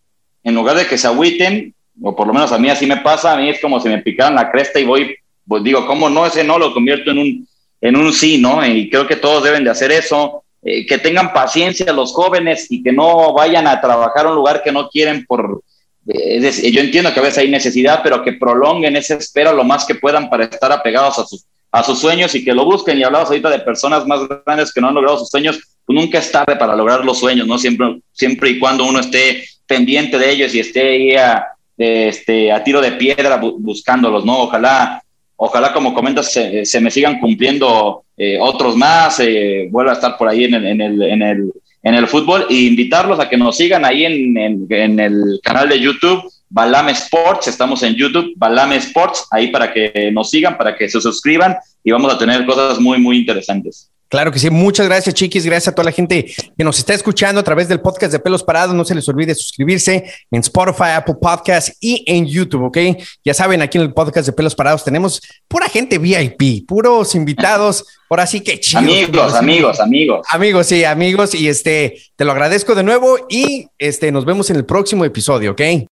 en 0.47 0.55
lugar 0.55 0.77
de 0.77 0.87
que 0.87 0.97
se 0.97 1.07
agüiten, 1.07 1.75
o 2.01 2.15
por 2.15 2.25
lo 2.25 2.33
menos 2.33 2.53
a 2.53 2.57
mí 2.57 2.69
así 2.69 2.85
me 2.85 2.95
pasa, 2.95 3.33
a 3.33 3.37
mí 3.37 3.49
es 3.49 3.59
como 3.59 3.81
si 3.81 3.89
me 3.89 4.01
picaran 4.01 4.33
la 4.33 4.49
cresta 4.49 4.79
y 4.79 4.85
voy, 4.85 5.13
pues 5.45 5.61
digo, 5.61 5.85
¿cómo 5.85 6.09
no? 6.09 6.25
Ese 6.25 6.41
no 6.41 6.57
lo 6.57 6.73
convierto 6.73 7.11
en 7.11 7.17
un, 7.17 7.47
en 7.81 7.95
un 7.97 8.13
sí, 8.13 8.37
¿no? 8.37 8.65
Y 8.65 8.89
creo 8.89 9.05
que 9.05 9.17
todos 9.17 9.43
deben 9.43 9.65
de 9.65 9.71
hacer 9.71 9.91
eso, 9.91 10.45
eh, 10.63 10.85
que 10.85 10.99
tengan 10.99 11.33
paciencia 11.33 11.91
los 11.91 12.13
jóvenes 12.13 12.67
y 12.69 12.81
que 12.81 12.93
no 12.93 13.33
vayan 13.33 13.67
a 13.67 13.81
trabajar 13.81 14.25
a 14.25 14.29
un 14.29 14.35
lugar 14.35 14.63
que 14.63 14.71
no 14.71 14.87
quieren 14.87 15.25
por... 15.25 15.63
Eh, 16.07 16.71
yo 16.71 16.79
entiendo 16.79 17.13
que 17.13 17.19
a 17.19 17.23
veces 17.23 17.39
hay 17.39 17.49
necesidad, 17.49 17.99
pero 18.01 18.23
que 18.23 18.31
prolonguen 18.31 18.95
esa 18.95 19.15
espera 19.15 19.51
lo 19.51 19.65
más 19.65 19.83
que 19.83 19.95
puedan 19.95 20.29
para 20.29 20.45
estar 20.45 20.71
apegados 20.71 21.19
a 21.19 21.25
sus, 21.25 21.43
a 21.73 21.83
sus 21.83 21.99
sueños 21.99 22.33
y 22.35 22.45
que 22.45 22.53
lo 22.53 22.63
busquen. 22.63 22.97
Y 22.97 23.03
hablabas 23.03 23.27
ahorita 23.27 23.49
de 23.49 23.59
personas 23.59 24.07
más 24.07 24.21
grandes 24.45 24.71
que 24.71 24.79
no 24.79 24.87
han 24.87 24.95
logrado 24.95 25.19
sus 25.19 25.29
sueños, 25.29 25.59
pues 25.85 25.99
nunca 25.99 26.19
es 26.19 26.31
tarde 26.31 26.55
para 26.55 26.73
lograr 26.73 27.03
los 27.03 27.19
sueños, 27.19 27.47
¿no? 27.47 27.57
Siempre, 27.57 27.99
siempre 28.13 28.51
y 28.51 28.59
cuando 28.59 28.85
uno 28.85 29.01
esté 29.01 29.43
pendiente 29.67 30.17
de 30.17 30.31
ellos 30.31 30.55
y 30.55 30.59
esté 30.59 30.81
ahí 30.81 31.15
a, 31.15 31.47
este, 31.77 32.51
a 32.51 32.63
tiro 32.63 32.81
de 32.81 32.93
piedra 32.93 33.37
buscándolos, 33.37 34.25
¿no? 34.25 34.39
Ojalá, 34.39 35.03
ojalá 35.35 35.73
como 35.73 35.93
comentas, 35.93 36.31
se, 36.31 36.81
me 36.81 36.91
sigan 36.91 37.19
cumpliendo 37.19 38.03
eh, 38.17 38.37
otros 38.39 38.75
más, 38.75 39.19
eh, 39.19 39.67
vuelva 39.69 39.91
a 39.91 39.95
estar 39.95 40.17
por 40.17 40.27
ahí 40.27 40.45
en 40.45 40.55
el, 40.55 40.65
en 40.65 40.81
el, 40.81 41.01
en 41.01 41.21
el, 41.21 41.53
en 41.83 41.95
el 41.95 42.07
fútbol 42.07 42.47
e 42.49 42.55
invitarlos 42.55 43.19
a 43.19 43.29
que 43.29 43.37
nos 43.37 43.57
sigan 43.57 43.85
ahí 43.85 44.05
en, 44.05 44.37
en, 44.37 44.67
en 44.69 44.99
el 44.99 45.39
canal 45.43 45.69
de 45.69 45.79
YouTube 45.79 46.23
Balame 46.49 46.93
Sports, 46.93 47.47
estamos 47.47 47.83
en 47.83 47.95
YouTube, 47.95 48.33
Balame 48.37 48.77
Sports, 48.77 49.27
ahí 49.31 49.47
para 49.47 49.73
que 49.73 50.11
nos 50.11 50.29
sigan, 50.29 50.57
para 50.57 50.75
que 50.75 50.87
se 50.87 51.01
suscriban 51.01 51.57
y 51.83 51.91
vamos 51.91 52.13
a 52.13 52.17
tener 52.17 52.45
cosas 52.45 52.79
muy, 52.79 52.99
muy 52.99 53.17
interesantes. 53.17 53.91
Claro 54.09 54.31
que 54.31 54.39
sí. 54.39 54.49
Muchas 54.49 54.87
gracias, 54.87 55.13
chiquis. 55.15 55.45
Gracias 55.45 55.69
a 55.69 55.75
toda 55.75 55.85
la 55.85 55.91
gente 55.91 56.25
que 56.57 56.63
nos 56.63 56.79
está 56.79 56.93
escuchando 56.93 57.41
a 57.41 57.43
través 57.43 57.67
del 57.67 57.81
podcast 57.81 58.11
de 58.13 58.19
Pelos 58.19 58.43
Parados. 58.43 58.73
No 58.75 58.85
se 58.85 58.95
les 58.95 59.07
olvide 59.09 59.35
suscribirse 59.35 60.03
en 60.31 60.39
Spotify, 60.39 60.91
Apple 60.95 61.15
Podcast 61.21 61.69
y 61.81 62.03
en 62.07 62.25
YouTube, 62.25 62.63
¿ok? 62.63 62.77
Ya 63.25 63.33
saben, 63.33 63.61
aquí 63.61 63.77
en 63.77 63.83
el 63.83 63.93
podcast 63.93 64.27
de 64.27 64.33
Pelos 64.33 64.55
Parados 64.55 64.83
tenemos 64.83 65.21
pura 65.47 65.67
gente 65.67 65.97
VIP, 65.97 66.65
puros 66.67 67.15
invitados. 67.15 67.85
Por 68.07 68.21
así 68.21 68.39
que 68.39 68.59
chido. 68.59 68.79
Amigos, 68.79 69.33
amigos, 69.33 69.79
amigos. 69.81 70.27
Amigos, 70.29 70.67
sí, 70.67 70.83
amigos. 70.85 71.35
Y 71.35 71.49
este, 71.49 72.01
te 72.15 72.23
lo 72.23 72.31
agradezco 72.31 72.75
de 72.75 72.83
nuevo 72.83 73.17
y 73.29 73.67
este, 73.77 74.11
nos 74.11 74.23
vemos 74.23 74.49
en 74.49 74.55
el 74.55 74.65
próximo 74.65 75.03
episodio, 75.03 75.51
¿ok? 75.51 75.89